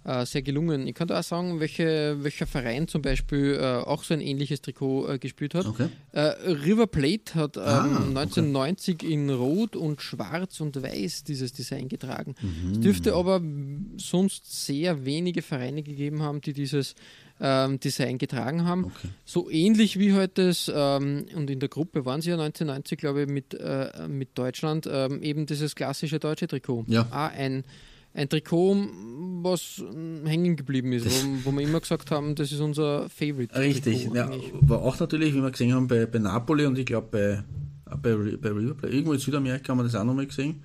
äh, 0.06 0.26
sehr 0.26 0.42
gelungen. 0.42 0.88
Ich 0.88 0.96
könnte 0.96 1.18
auch 1.18 1.24
sagen, 1.24 1.60
welche, 1.60 2.18
welcher 2.22 2.46
Verein 2.46 2.88
zum 2.88 3.02
Beispiel 3.02 3.58
äh, 3.60 3.64
auch 3.64 4.04
so 4.04 4.14
ein 4.14 4.22
ähnliches 4.22 4.62
Trikot 4.62 5.08
äh, 5.08 5.20
gespielt 5.20 5.56
hat. 5.56 5.66
Okay. 5.66 5.88
Äh, 6.12 6.22
River 6.22 6.88
Plate 6.88 7.36
hat 7.36 7.58
ähm, 7.58 7.64
ah, 7.64 7.86
1990 8.22 8.96
okay. 8.96 9.14
in 9.14 9.30
Rot 9.30 9.76
und 9.76 10.02
Schwarz 10.02 10.60
und 10.62 10.82
Weiß 10.82 11.24
dieses 11.24 11.54
Design 11.54 11.88
getragen. 11.88 12.36
Mhm. 12.42 12.72
Es 12.72 12.80
dürfte 12.80 13.14
aber 13.14 13.42
sonst 13.98 14.66
sehr 14.66 15.06
wenige 15.06 15.42
Vereine 15.42 15.84
gegeben 15.84 16.22
haben, 16.22 16.42
die 16.42 16.54
dieses 16.54 16.96
ähm, 17.40 17.80
Design 17.80 18.18
getragen 18.18 18.66
haben. 18.66 18.86
Okay. 18.86 19.10
So 19.26 19.50
ähnlich 19.50 20.00
wie 20.00 20.14
heute 20.14 20.48
das, 20.48 20.72
ähm, 20.74 21.26
und 21.36 21.50
in 21.50 21.60
der 21.60 21.70
Gruppe 21.70 22.06
waren 22.06 22.22
sie 22.22 22.30
ja 22.30 22.36
1990, 22.36 22.98
glaube 22.98 23.24
ich, 23.24 23.28
mit, 23.28 23.54
äh, 23.54 24.08
mit 24.08 24.38
Deutschland, 24.38 24.88
ähm, 24.92 25.22
eben 25.22 25.46
dieses 25.46 25.76
klassische 25.76 26.20
deutsche 26.20 26.48
Trikot. 26.48 26.86
Ja. 26.88 27.08
Auch 27.12 27.38
ein 27.38 27.64
ein 28.14 28.30
Trikot, 28.30 28.76
was 29.42 29.84
hängen 30.26 30.56
geblieben 30.56 30.94
ist, 30.94 31.06
wo, 31.06 31.52
wo, 31.52 31.52
wir 31.52 31.68
immer 31.68 31.80
gesagt 31.80 32.12
haben, 32.12 32.36
das 32.36 32.52
ist 32.52 32.60
unser 32.60 33.10
Favorite. 33.10 33.56
Richtig, 33.58 34.10
ja, 34.14 34.30
war 34.62 34.82
auch 34.82 35.00
natürlich, 35.00 35.34
wie 35.34 35.42
wir 35.42 35.52
gesehen 35.52 35.74
haben, 35.74 35.88
bei, 35.88 36.06
bei 36.06 36.20
Napoli 36.20 36.66
und 36.66 36.78
ich 36.78 36.86
glaube 36.86 37.08
bei, 37.12 37.44
bei, 37.98 38.16
bei 38.38 38.50
River 38.50 38.76
Plate, 38.76 38.94
irgendwo 38.94 39.14
in 39.14 39.20
Südamerika 39.20 39.72
haben 39.72 39.80
wir 39.80 39.84
das 39.84 39.96
auch 39.96 40.04
nochmal 40.04 40.28
gesehen. 40.28 40.64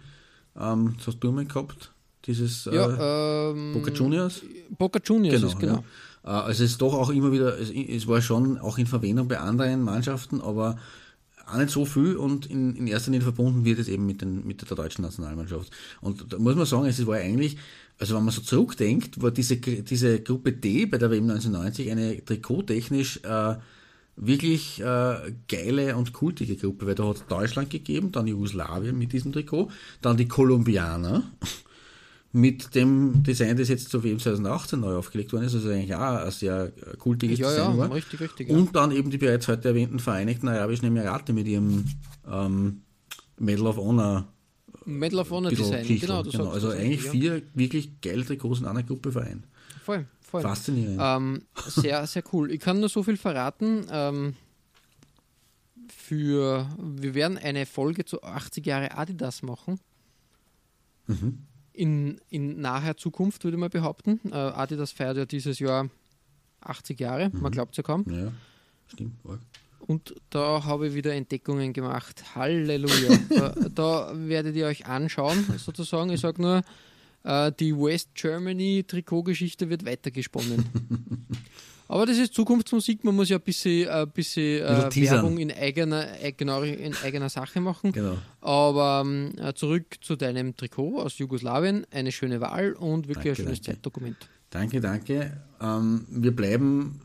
Ähm, 0.58 0.94
das 0.98 1.08
hast 1.08 1.20
du 1.20 1.32
mal 1.32 1.44
gehabt, 1.44 1.92
dieses 2.24 2.66
äh, 2.66 2.74
ja, 2.74 3.50
ähm, 3.50 3.72
Boca 3.72 3.90
Juniors? 3.90 4.42
Boca 4.76 5.00
Juniors 5.02 5.40
genau, 5.40 5.52
ist 5.52 5.58
genau. 5.58 5.84
Ja. 6.24 6.40
Äh, 6.40 6.44
also 6.44 6.64
es 6.64 6.70
ist 6.72 6.82
doch 6.82 6.94
auch 6.94 7.10
immer 7.10 7.32
wieder, 7.32 7.58
es, 7.58 7.70
es 7.70 8.06
war 8.06 8.20
schon 8.20 8.58
auch 8.58 8.78
in 8.78 8.86
Verwendung 8.86 9.28
bei 9.28 9.38
anderen 9.38 9.82
Mannschaften, 9.82 10.40
aber 10.40 10.78
auch 11.48 11.56
nicht 11.56 11.70
so 11.70 11.84
viel 11.84 12.16
und 12.16 12.46
in, 12.46 12.76
in 12.76 12.86
erster 12.86 13.10
Linie 13.10 13.24
verbunden 13.24 13.64
wird 13.64 13.78
es 13.78 13.88
eben 13.88 14.06
mit, 14.06 14.20
den, 14.22 14.46
mit 14.46 14.68
der 14.68 14.76
deutschen 14.76 15.02
Nationalmannschaft. 15.02 15.70
Und 16.00 16.32
da 16.32 16.38
muss 16.38 16.56
man 16.56 16.66
sagen, 16.66 16.86
es 16.86 17.06
war 17.06 17.16
eigentlich, 17.16 17.56
also 17.98 18.16
wenn 18.16 18.24
man 18.24 18.32
so 18.32 18.42
zurückdenkt, 18.42 19.20
war 19.22 19.30
diese, 19.30 19.56
diese 19.56 20.20
Gruppe 20.20 20.52
D 20.52 20.86
bei 20.86 20.98
der 20.98 21.10
WM 21.10 21.30
1990 21.30 21.90
eine 21.90 22.24
trikottechnisch 22.24 23.20
äh, 23.24 23.56
wirklich 24.16 24.80
äh, 24.80 25.32
geile 25.48 25.96
und 25.96 26.12
kultige 26.12 26.56
Gruppe, 26.56 26.86
weil 26.86 26.94
da 26.94 27.08
hat 27.08 27.30
Deutschland 27.30 27.70
gegeben, 27.70 28.12
dann 28.12 28.26
Jugoslawien 28.26 28.98
mit 28.98 29.12
diesem 29.12 29.32
Trikot, 29.32 29.70
dann 30.02 30.16
die 30.16 30.28
Kolumbianer 30.28 31.22
mit 32.32 32.74
dem 32.74 33.22
Design, 33.22 33.56
das 33.56 33.68
jetzt 33.68 33.88
zur 33.88 34.04
WM 34.04 34.18
2018 34.18 34.80
neu 34.80 34.96
aufgelegt 34.96 35.32
worden 35.32 35.44
ist, 35.44 35.54
also 35.54 35.70
eigentlich 35.70 35.94
auch 35.94 36.24
ein 36.24 36.30
sehr 36.30 36.72
kultiges 36.98 37.38
ja, 37.38 37.48
Design 37.48 37.72
ja, 37.72 37.78
war. 37.78 37.94
Richtig, 37.94 38.20
richtig, 38.20 38.48
ja. 38.50 38.56
Und 38.56 38.76
dann 38.76 38.92
eben 38.92 39.10
die 39.10 39.18
bereits 39.18 39.48
heute 39.48 39.68
erwähnten 39.68 39.98
Vereinigten 39.98 40.48
Arabischen 40.48 40.86
Emirate 40.86 41.32
mit 41.32 41.48
ihrem 41.48 41.86
ähm, 42.30 42.82
Medal 43.38 43.66
of 43.66 43.76
Honor 43.76 44.28
Medal 44.84 45.20
of 45.20 45.30
Honor 45.30 45.50
Design, 45.50 45.86
genau. 45.86 46.22
genau. 46.22 46.50
Also 46.50 46.70
eigentlich 46.70 47.04
richtig, 47.04 47.10
vier 47.10 47.42
wirklich 47.54 48.00
geile 48.00 48.24
Trikots 48.24 48.60
in 48.60 48.66
einer 48.66 48.82
Gruppe 48.82 49.12
vereint. 49.12 49.44
Voll, 49.84 50.06
voll. 50.20 50.42
Faszinierend. 50.42 50.98
Ähm, 51.00 51.42
sehr, 51.66 52.06
sehr 52.06 52.24
cool. 52.32 52.50
Ich 52.50 52.60
kann 52.60 52.80
nur 52.80 52.88
so 52.88 53.02
viel 53.02 53.18
verraten. 53.18 53.86
Ähm, 53.90 54.34
für, 55.94 56.66
wir 56.78 57.14
werden 57.14 57.36
eine 57.36 57.66
Folge 57.66 58.06
zu 58.06 58.22
80 58.22 58.64
Jahre 58.64 58.96
Adidas 58.96 59.42
machen. 59.42 59.78
Mhm 61.06 61.47
in, 61.78 62.20
in 62.28 62.60
naher 62.60 62.96
Zukunft, 62.96 63.44
würde 63.44 63.56
man 63.56 63.70
behaupten. 63.70 64.20
Äh, 64.30 64.34
Adidas 64.34 64.90
feiert 64.90 65.16
ja 65.16 65.26
dieses 65.26 65.60
Jahr 65.60 65.88
80 66.60 66.98
Jahre, 66.98 67.30
mhm. 67.30 67.40
man 67.40 67.52
glaubt 67.52 67.72
es 67.72 67.76
ja 67.76 67.82
kaum. 67.84 68.04
Ja, 68.10 68.32
stimmt. 68.88 69.14
Und 69.78 70.14
da 70.30 70.64
habe 70.64 70.88
ich 70.88 70.94
wieder 70.94 71.14
Entdeckungen 71.14 71.72
gemacht. 71.72 72.34
Halleluja. 72.34 73.18
da, 73.28 73.54
da, 73.74 74.12
werdet 74.14 74.56
ihr 74.56 74.66
euch 74.66 74.86
anschauen, 74.86 75.46
sozusagen. 75.56 76.10
Ich 76.10 76.20
sage 76.20 76.42
nur, 76.42 76.62
äh, 77.22 77.52
die 77.58 77.74
West 77.74 78.10
Germany 78.14 78.84
Trikotgeschichte 78.86 79.70
wird 79.70 79.86
weitergesponnen. 79.86 80.64
Aber 81.90 82.04
das 82.04 82.18
ist 82.18 82.34
Zukunftsmusik, 82.34 83.02
man 83.02 83.16
muss 83.16 83.30
ja 83.30 83.38
ein 83.38 83.42
bisschen, 83.42 83.88
ein 83.88 84.10
bisschen 84.10 84.62
äh, 84.62 85.10
Werbung 85.10 85.38
in 85.38 85.50
eigener, 85.50 86.22
äh, 86.22 86.32
genau, 86.32 86.60
in 86.60 86.94
eigener 87.02 87.30
Sache 87.30 87.62
machen. 87.62 87.92
Genau. 87.92 88.18
Aber 88.42 89.02
ähm, 89.04 89.32
äh, 89.38 89.54
zurück 89.54 89.96
zu 90.02 90.14
deinem 90.14 90.54
Trikot 90.54 91.00
aus 91.00 91.16
Jugoslawien, 91.16 91.86
eine 91.90 92.12
schöne 92.12 92.42
Wahl 92.42 92.74
und 92.74 93.08
wirklich 93.08 93.24
danke, 93.24 93.30
ein 93.30 93.36
schönes 93.36 93.60
danke. 93.62 93.78
Zeitdokument. 93.78 94.16
Danke, 94.50 94.80
danke. 94.82 95.38
Ähm, 95.62 96.04
wir 96.10 96.36
bleiben, 96.36 97.00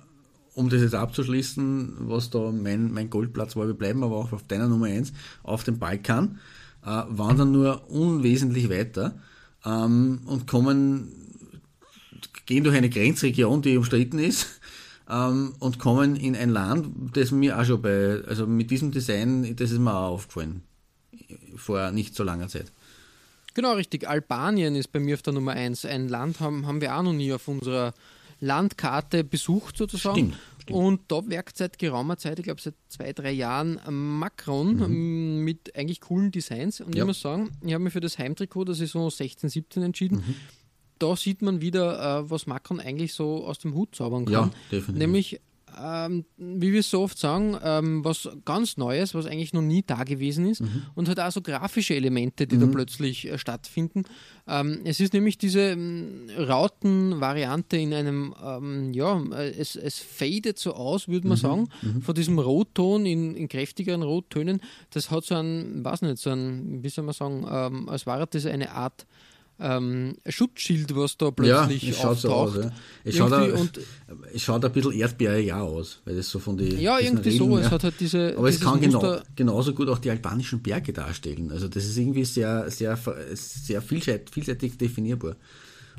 um 0.54 0.70
das 0.70 0.82
jetzt 0.82 0.96
abzuschließen, 0.96 2.10
was 2.10 2.30
da 2.30 2.52
mein, 2.52 2.92
mein 2.92 3.10
Goldplatz 3.10 3.56
war, 3.56 3.68
wir 3.68 3.76
bleiben 3.76 4.04
aber 4.04 4.18
auch 4.18 4.34
auf 4.34 4.44
deiner 4.44 4.68
Nummer 4.68 4.88
1 4.88 5.14
auf 5.44 5.64
dem 5.64 5.80
Balkan, 5.80 6.40
äh, 6.86 7.04
wandern 7.08 7.54
nur 7.54 7.90
unwesentlich 7.90 8.70
weiter 8.70 9.16
ähm, 9.66 10.24
und 10.26 10.46
kommen, 10.46 11.08
gehen 12.46 12.66
durch 12.66 12.76
eine 12.76 12.90
Grenzregion, 12.90 13.62
die 13.62 13.78
umstritten 13.78 14.20
ist 14.20 14.60
ähm, 15.10 15.56
und 15.60 15.80
kommen 15.80 16.16
in 16.16 16.36
ein 16.36 16.50
Land, 16.50 17.16
das 17.16 17.32
mir 17.32 17.60
auch 17.60 17.66
schon 17.66 17.82
bei, 17.82 18.22
also 18.28 18.48
mit 18.48 18.72
diesem 18.72 18.92
Design, 18.92 19.56
das 19.56 19.72
ist 19.72 19.80
mir 19.80 19.94
auch 19.94 20.14
aufgefallen, 20.14 20.64
vor 21.56 21.92
nicht 21.92 22.16
so 22.16 22.24
langer 22.24 22.48
Zeit. 22.48 22.72
Genau, 23.54 23.74
richtig. 23.74 24.08
Albanien 24.08 24.76
ist 24.76 24.92
bei 24.92 25.00
mir 25.00 25.16
auf 25.16 25.22
der 25.22 25.34
Nummer 25.34 25.52
1. 25.52 25.86
Ein 25.86 26.10
Land 26.10 26.40
haben, 26.40 26.66
haben 26.66 26.82
wir 26.82 26.96
auch 26.96 27.04
noch 27.04 27.14
nie 27.14 27.32
auf 27.34 27.48
unserer 27.48 27.94
Landkarte 28.40 29.24
besucht 29.24 29.78
sozusagen. 29.78 30.18
Stimmt, 30.18 30.38
stimmt. 30.62 30.80
Und 30.80 31.02
da 31.10 31.28
werkt 31.28 31.58
seit 31.58 31.78
geraumer 31.78 32.18
Zeit, 32.18 32.40
ich 32.40 32.46
glaube 32.46 32.62
seit 32.62 32.74
zwei, 32.90 33.14
drei 33.14 33.32
Jahren, 33.32 33.80
Macron 33.90 34.78
mhm. 34.78 35.44
mit 35.44 35.76
eigentlich 35.76 36.02
coolen 36.02 36.32
Designs. 36.32 36.82
Und 36.82 36.96
ja. 36.96 37.04
ich 37.04 37.08
muss 37.08 37.22
sagen, 37.22 37.52
ich 37.62 37.74
habe 37.74 37.84
mich 37.84 37.94
für 37.94 38.02
das 38.02 38.18
Heimtrikot 38.18 38.66
der 38.66 38.76
Saison 38.76 39.10
16, 39.10 39.50
17 39.50 39.84
entschieden. 39.84 40.24
Mhm 40.26 40.36
da 41.04 41.16
sieht 41.18 41.42
man 41.42 41.60
wieder, 41.60 42.22
äh, 42.22 42.30
was 42.30 42.48
Macron 42.48 42.80
eigentlich 42.80 43.14
so 43.14 43.46
aus 43.46 43.60
dem 43.60 43.74
Hut 43.74 43.94
zaubern 43.94 44.24
kann. 44.24 44.34
Ja, 44.34 44.50
definitiv. 44.72 44.96
Nämlich, 44.96 45.42
ähm, 45.78 46.24
wie 46.38 46.72
wir 46.72 46.82
so 46.82 47.02
oft 47.02 47.18
sagen, 47.18 47.58
ähm, 47.62 48.06
was 48.06 48.30
ganz 48.46 48.78
Neues, 48.78 49.14
was 49.14 49.26
eigentlich 49.26 49.52
noch 49.52 49.62
nie 49.62 49.84
da 49.86 50.06
gewesen 50.06 50.46
ist 50.46 50.62
mhm. 50.62 50.84
und 50.96 51.10
hat 51.10 51.20
auch 51.20 51.32
so 51.32 51.42
grafische 51.42 51.94
Elemente, 51.94 52.48
die 52.48 52.56
mhm. 52.56 52.62
da 52.62 52.68
plötzlich 52.68 53.28
äh, 53.28 53.38
stattfinden. 53.38 54.06
Ähm, 54.48 54.80
es 54.86 55.02
ist 55.02 55.14
nämlich 55.14 55.38
diese 55.38 55.72
ähm, 55.72 56.30
Rautenvariante 56.38 57.76
in 57.76 57.94
einem, 57.94 58.34
ähm, 58.42 58.94
ja, 58.94 59.22
äh, 59.34 59.50
es, 59.58 59.76
es 59.76 60.00
fadet 60.00 60.60
so 60.60 60.74
aus, 60.74 61.10
würde 61.10 61.28
man 61.28 61.38
mhm. 61.38 61.42
sagen, 61.42 61.70
mhm. 61.82 62.02
von 62.02 62.16
diesem 62.16 62.40
Rotton 62.40 63.06
in, 63.06 63.36
in, 63.36 63.50
kräftigeren 63.50 64.04
Rottönen. 64.04 64.62
Das 64.92 65.12
hat 65.12 65.26
so 65.26 65.36
ein, 65.36 65.84
weiß 65.84 66.04
nicht, 66.04 66.20
so 66.20 66.30
ein, 66.30 66.82
wie 66.82 66.90
soll 66.90 67.04
man 67.04 67.14
sagen, 67.14 67.46
ähm, 67.50 67.90
als 67.90 68.06
wäre 68.06 68.26
das 68.26 68.46
eine 68.46 68.72
Art 68.72 69.06
ähm, 69.64 70.16
Schutzschild, 70.28 70.96
was 70.96 71.18
da 71.18 71.32
plötzlich 71.32 71.84
ja, 71.84 71.90
es 71.90 71.98
schaut 71.98 72.12
auftaucht. 72.12 72.54
So 72.54 72.60
aus, 72.60 72.66
ja. 72.66 72.72
es, 73.06 73.16
schaut 73.16 73.32
auch, 73.32 73.60
und, 73.60 73.80
es 74.34 74.42
schaut 74.42 74.66
ein 74.66 74.72
bisschen 74.72 74.92
erdbeerig 74.92 75.54
aus, 75.54 76.02
weil 76.06 76.16
das 76.18 76.30
so 76.30 76.40
von 76.40 76.58
den 76.58 76.80
Ja, 76.80 77.00
irgendwie 77.00 77.30
Reden, 77.30 77.50
so, 77.50 77.58
ja. 77.58 77.64
es 77.64 77.72
hat 77.72 77.84
halt 77.84 77.96
diese 78.00 78.36
Aber 78.38 78.50
es 78.50 78.60
kann 78.60 78.82
genau, 78.82 79.18
genauso 79.36 79.74
gut 79.74 79.88
auch 79.88 80.00
die 80.00 80.10
albanischen 80.10 80.62
Berge 80.62 80.92
darstellen. 80.92 81.52
Also 81.52 81.68
das 81.68 81.86
ist 81.86 81.98
irgendwie 81.98 82.26
sehr, 82.26 82.70
sehr, 82.70 83.00
sehr 83.34 83.82
vielseitig, 83.82 84.34
vielseitig 84.34 84.78
definierbar. 84.78 85.38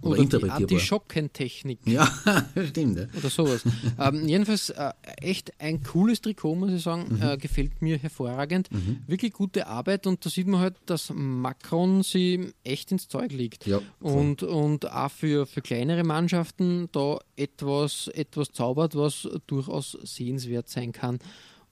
Oder, 0.03 0.11
Oder 0.11 0.17
die 0.17 0.23
interpretierbar. 0.25 0.57
Antischockentechnik. 0.63 1.79
ja, 1.87 2.09
stimmt. 2.69 2.99
Ja. 2.99 3.07
oder 3.19 3.31
sowas. 3.31 3.65
ähm, 3.99 4.29
jedenfalls 4.29 4.71
äh, 4.71 4.93
echt 5.21 5.53
ein 5.61 5.83
cooles 5.83 6.21
Trikot, 6.21 6.55
muss 6.55 6.73
ich 6.73 6.83
sagen. 6.83 7.17
Mhm. 7.17 7.23
Äh, 7.23 7.37
gefällt 7.37 7.81
mir 7.81 7.99
hervorragend. 7.99 8.69
Wirklich 9.07 9.33
gute 9.33 9.67
Arbeit 9.67 10.07
und 10.07 10.25
da 10.25 10.31
sieht 10.31 10.47
man 10.47 10.61
halt, 10.61 10.77
dass 10.87 11.13
Macron 11.15 12.03
sie 12.03 12.53
echt 12.65 12.93
ins 12.93 13.09
Zeug 13.09 13.33
liegt. 13.33 13.67
Ja, 13.67 13.81
und, 14.01 14.43
und 14.43 14.91
auch 14.91 15.11
für, 15.11 15.47
für 15.47 15.63
kleinere 15.63 16.05
Mannschaften 16.05 16.89
da 16.93 17.19
etwas, 17.37 18.09
etwas 18.09 18.53
zaubert, 18.53 18.95
was 18.95 19.29
durchaus 19.47 19.99
sehenswert 20.03 20.69
sein 20.69 20.93
kann 20.93 21.19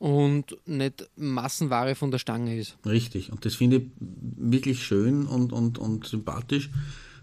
und 0.02 0.56
nicht 0.66 1.08
Massenware 1.16 1.94
von 1.94 2.10
der 2.10 2.18
Stange 2.18 2.56
ist. 2.56 2.76
Richtig. 2.84 3.30
Und 3.30 3.44
das 3.44 3.54
finde 3.54 3.76
ich 3.76 3.82
wirklich 4.00 4.82
schön 4.82 5.26
und, 5.26 5.52
und, 5.52 5.78
und 5.78 6.06
sympathisch. 6.08 6.70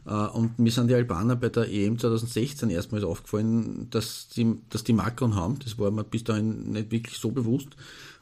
Äh, 0.05 0.11
Und 0.13 0.59
mir 0.59 0.71
sind 0.71 0.87
die 0.87 0.95
Albaner 0.95 1.35
bei 1.35 1.49
der 1.49 1.69
EM 1.71 1.97
2016 1.97 2.69
erstmals 2.69 3.03
aufgefallen, 3.03 3.87
dass 3.89 4.29
die, 4.29 4.55
dass 4.69 4.83
die 4.83 4.93
Macron 4.93 5.35
haben. 5.35 5.59
Das 5.59 5.77
war 5.77 5.91
mir 5.91 6.03
bis 6.03 6.23
dahin 6.23 6.71
nicht 6.71 6.91
wirklich 6.91 7.17
so 7.17 7.31
bewusst. 7.31 7.69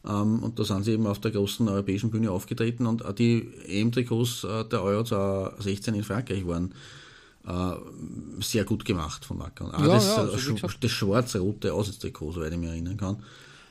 Ähm, 0.05 0.39
Und 0.43 0.59
da 0.59 0.63
sind 0.63 0.83
sie 0.83 0.93
eben 0.93 1.07
auf 1.07 1.19
der 1.19 1.31
großen 1.31 1.67
europäischen 1.67 2.09
Bühne 2.09 2.31
aufgetreten 2.31 2.85
und 2.85 3.05
auch 3.05 3.13
die 3.13 3.47
EM-Trikots 3.67 4.43
äh, 4.43 4.65
der 4.65 4.83
Euro 4.83 5.03
2016 5.03 5.93
in 5.95 6.03
Frankreich 6.03 6.45
waren 6.47 6.73
äh, 7.45 7.75
sehr 8.41 8.65
gut 8.65 8.83
gemacht 8.85 9.23
von 9.25 9.37
Macron. 9.37 9.71
Auch 9.71 9.79
Ja, 9.79 9.87
das, 9.87 10.05
ja, 10.05 10.15
also 10.17 10.53
das 10.79 10.91
schwarz-rote 10.91 11.73
Auswärtstrikot, 11.73 12.33
soweit 12.33 12.51
ich 12.51 12.59
mich 12.59 12.69
erinnern 12.69 12.97
kann. 12.97 13.23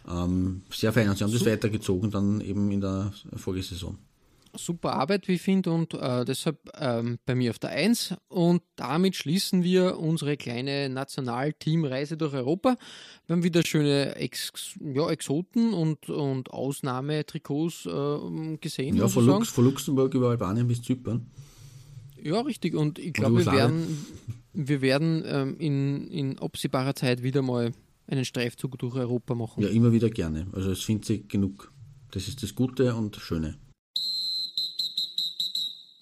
Ähm, 0.08 0.62
sehr 0.70 0.92
fein. 0.92 1.08
Und 1.08 1.18
sie 1.18 1.24
haben 1.24 1.32
das 1.32 1.44
weitergezogen 1.44 2.10
dann 2.10 2.40
eben 2.40 2.70
in 2.70 2.80
der 2.80 3.12
Folgesaison. 3.36 3.98
Super 4.58 4.92
Arbeit, 4.94 5.28
wie 5.28 5.34
ich 5.34 5.42
finde, 5.42 5.70
und 5.70 5.94
äh, 5.94 6.24
deshalb 6.24 6.58
ähm, 6.78 7.18
bei 7.26 7.34
mir 7.34 7.50
auf 7.50 7.58
der 7.58 7.70
1. 7.70 8.14
Und 8.28 8.62
damit 8.76 9.16
schließen 9.16 9.62
wir 9.62 9.98
unsere 9.98 10.36
kleine 10.36 10.88
Nationalteamreise 10.88 12.16
durch 12.16 12.34
Europa. 12.34 12.76
Wir 13.26 13.36
haben 13.36 13.42
wieder 13.42 13.64
schöne 13.64 14.16
Ex 14.16 14.74
ja, 14.80 15.08
Exoten 15.10 15.72
und, 15.72 16.08
und 16.08 16.50
Ausnahmetrikots 16.50 17.86
äh, 17.86 18.56
gesehen. 18.58 18.96
Ja, 18.96 19.08
von. 19.08 19.26
Lux, 19.26 19.48
von 19.48 19.64
Luxemburg 19.64 20.14
über 20.14 20.30
Albanien 20.30 20.66
bis 20.68 20.82
Zypern. 20.82 21.26
Ja, 22.22 22.40
richtig. 22.40 22.74
Und 22.74 22.98
ich 22.98 23.12
glaube, 23.12 23.44
wir 23.44 23.52
werden, 23.52 24.06
wir 24.52 24.80
werden 24.80 25.22
ähm, 25.26 25.56
in, 25.58 26.08
in 26.08 26.38
absehbarer 26.38 26.94
Zeit 26.94 27.22
wieder 27.22 27.42
mal 27.42 27.72
einen 28.06 28.24
Streifzug 28.24 28.78
durch 28.78 28.94
Europa 28.94 29.34
machen. 29.34 29.62
Ja, 29.62 29.68
immer 29.68 29.92
wieder 29.92 30.10
gerne. 30.10 30.46
Also 30.52 30.70
es 30.70 30.82
findet 30.82 31.04
sich 31.04 31.28
genug. 31.28 31.72
Das 32.10 32.28
ist 32.28 32.42
das 32.42 32.54
Gute 32.54 32.94
und 32.94 33.16
Schöne. 33.16 33.58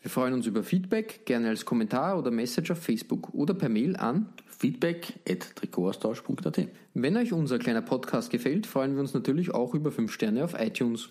Wir 0.00 0.10
freuen 0.10 0.32
uns 0.32 0.46
über 0.46 0.62
Feedback, 0.62 1.26
gerne 1.26 1.48
als 1.48 1.64
Kommentar 1.64 2.18
oder 2.18 2.30
Message 2.30 2.70
auf 2.70 2.78
Facebook 2.78 3.34
oder 3.34 3.52
per 3.52 3.68
Mail 3.68 3.96
an. 3.96 4.28
feedback 4.46 5.14
at 5.28 5.56
Trikotaustausch.at 5.56 6.68
Wenn 6.94 7.16
euch 7.16 7.32
unser 7.32 7.58
kleiner 7.58 7.82
Podcast 7.82 8.30
gefällt, 8.30 8.66
freuen 8.66 8.94
wir 8.94 9.00
uns 9.00 9.12
natürlich 9.12 9.52
auch 9.52 9.74
über 9.74 9.90
5 9.90 10.12
Sterne 10.12 10.44
auf 10.44 10.54
iTunes. 10.56 11.08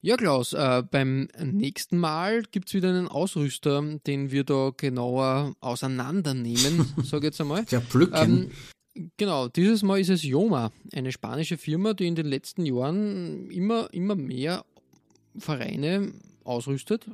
Ja, 0.00 0.16
Klaus, 0.16 0.52
äh, 0.52 0.82
beim 0.90 1.28
nächsten 1.40 1.96
Mal 1.96 2.42
gibt 2.50 2.68
es 2.68 2.74
wieder 2.74 2.88
einen 2.88 3.06
Ausrüster, 3.06 3.82
den 4.04 4.32
wir 4.32 4.42
da 4.42 4.72
genauer 4.76 5.54
auseinandernehmen, 5.60 6.92
sage 7.04 7.18
ich 7.18 7.30
jetzt 7.30 7.40
einmal. 7.40 7.64
Zerpflücken. 7.66 8.50
Ähm, 8.94 9.10
genau, 9.16 9.46
dieses 9.46 9.84
Mal 9.84 10.00
ist 10.00 10.10
es 10.10 10.24
Yoma, 10.24 10.72
eine 10.92 11.12
spanische 11.12 11.56
Firma, 11.56 11.94
die 11.94 12.08
in 12.08 12.16
den 12.16 12.26
letzten 12.26 12.66
Jahren 12.66 13.48
immer, 13.50 13.88
immer 13.94 14.16
mehr 14.16 14.64
Vereine 15.38 16.12
ausrüstet 16.42 17.06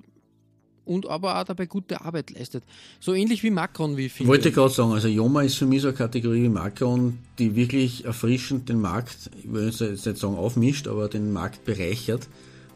und 0.91 1.07
aber 1.07 1.41
auch 1.41 1.45
dabei 1.45 1.67
gute 1.67 2.01
Arbeit 2.01 2.31
leistet. 2.33 2.65
So 2.99 3.15
ähnlich 3.15 3.45
wie 3.45 3.51
Macron, 3.51 3.97
wie 3.97 4.09
finde. 4.09 4.29
Wollte 4.29 4.51
gerade 4.51 4.75
sagen, 4.75 4.93
also 4.93 5.07
Joma 5.07 5.43
ist 5.43 5.55
für 5.55 5.67
mich 5.67 5.83
so 5.83 5.89
eine 5.89 5.97
Kategorie 5.97 6.43
wie 6.43 6.49
Macron, 6.49 7.19
die 7.39 7.55
wirklich 7.55 8.05
erfrischend 8.05 8.69
den 8.69 8.81
Markt, 8.81 9.31
ich 9.41 9.53
will 9.53 9.67
jetzt 9.67 9.81
nicht 9.81 10.19
sagen 10.19 10.37
aufmischt, 10.37 10.89
aber 10.89 11.09
den 11.09 11.33
Markt 11.33 11.65
bereichert 11.65 12.29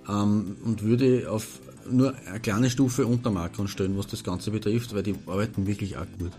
ähm, 0.08 0.56
und 0.64 0.82
würde 0.82 1.28
auf 1.28 1.60
nur 1.90 2.14
eine 2.26 2.38
kleine 2.38 2.70
Stufe 2.70 3.04
unter 3.04 3.32
Macron 3.32 3.66
stellen, 3.66 3.98
was 3.98 4.06
das 4.06 4.22
Ganze 4.22 4.52
betrifft, 4.52 4.94
weil 4.94 5.02
die 5.02 5.16
arbeiten 5.26 5.66
wirklich 5.66 5.96
auch 5.96 6.06
gut. 6.18 6.32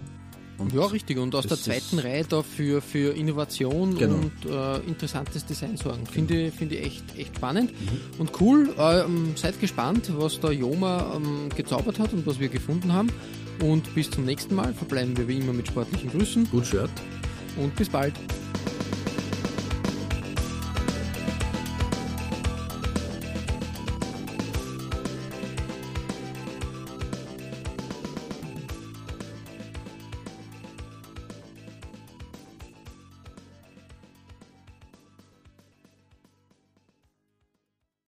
Und 0.58 0.74
Ja, 0.74 0.86
richtig. 0.86 1.18
Und 1.18 1.36
aus 1.36 1.47
der 1.47 1.58
zweiten 1.58 1.99
Reihe 1.99 2.24
da 2.28 2.41
für, 2.43 2.82
für 2.82 3.14
Innovation 3.16 3.97
Genau. 3.97 4.16
und 4.16 4.32
äh, 4.49 4.78
interessantes 4.88 5.45
Design 5.45 5.76
sorgen. 5.78 6.06
Finde, 6.06 6.51
finde 6.51 6.76
ich 6.76 6.86
echt, 6.86 7.03
echt 7.18 7.36
spannend 7.36 7.72
und 8.18 8.32
cool. 8.41 8.74
Ähm, 8.78 9.34
seid 9.36 9.60
gespannt, 9.60 10.12
was 10.18 10.39
da 10.39 10.51
Joma 10.51 11.14
ähm, 11.16 11.49
gezaubert 11.56 11.99
hat 11.99 12.14
und 12.14 12.26
was 12.26 12.39
wir 12.39 12.47
gefunden 12.49 12.93
haben. 12.93 13.10
Und 13.62 13.93
bis 13.95 14.10
zum 14.12 14.26
nächsten 14.26 14.56
Mal 14.56 14.74
verbleiben 14.74 15.16
wir 15.18 15.28
wie 15.28 15.38
immer 15.38 15.53
mit 15.53 15.68
sportlichen 15.68 16.10
Grüßen 16.12 16.49
Gut 16.51 16.66
Shirt. 16.68 16.89
und 17.58 17.76
bis 17.76 17.89
bald. 17.89 18.14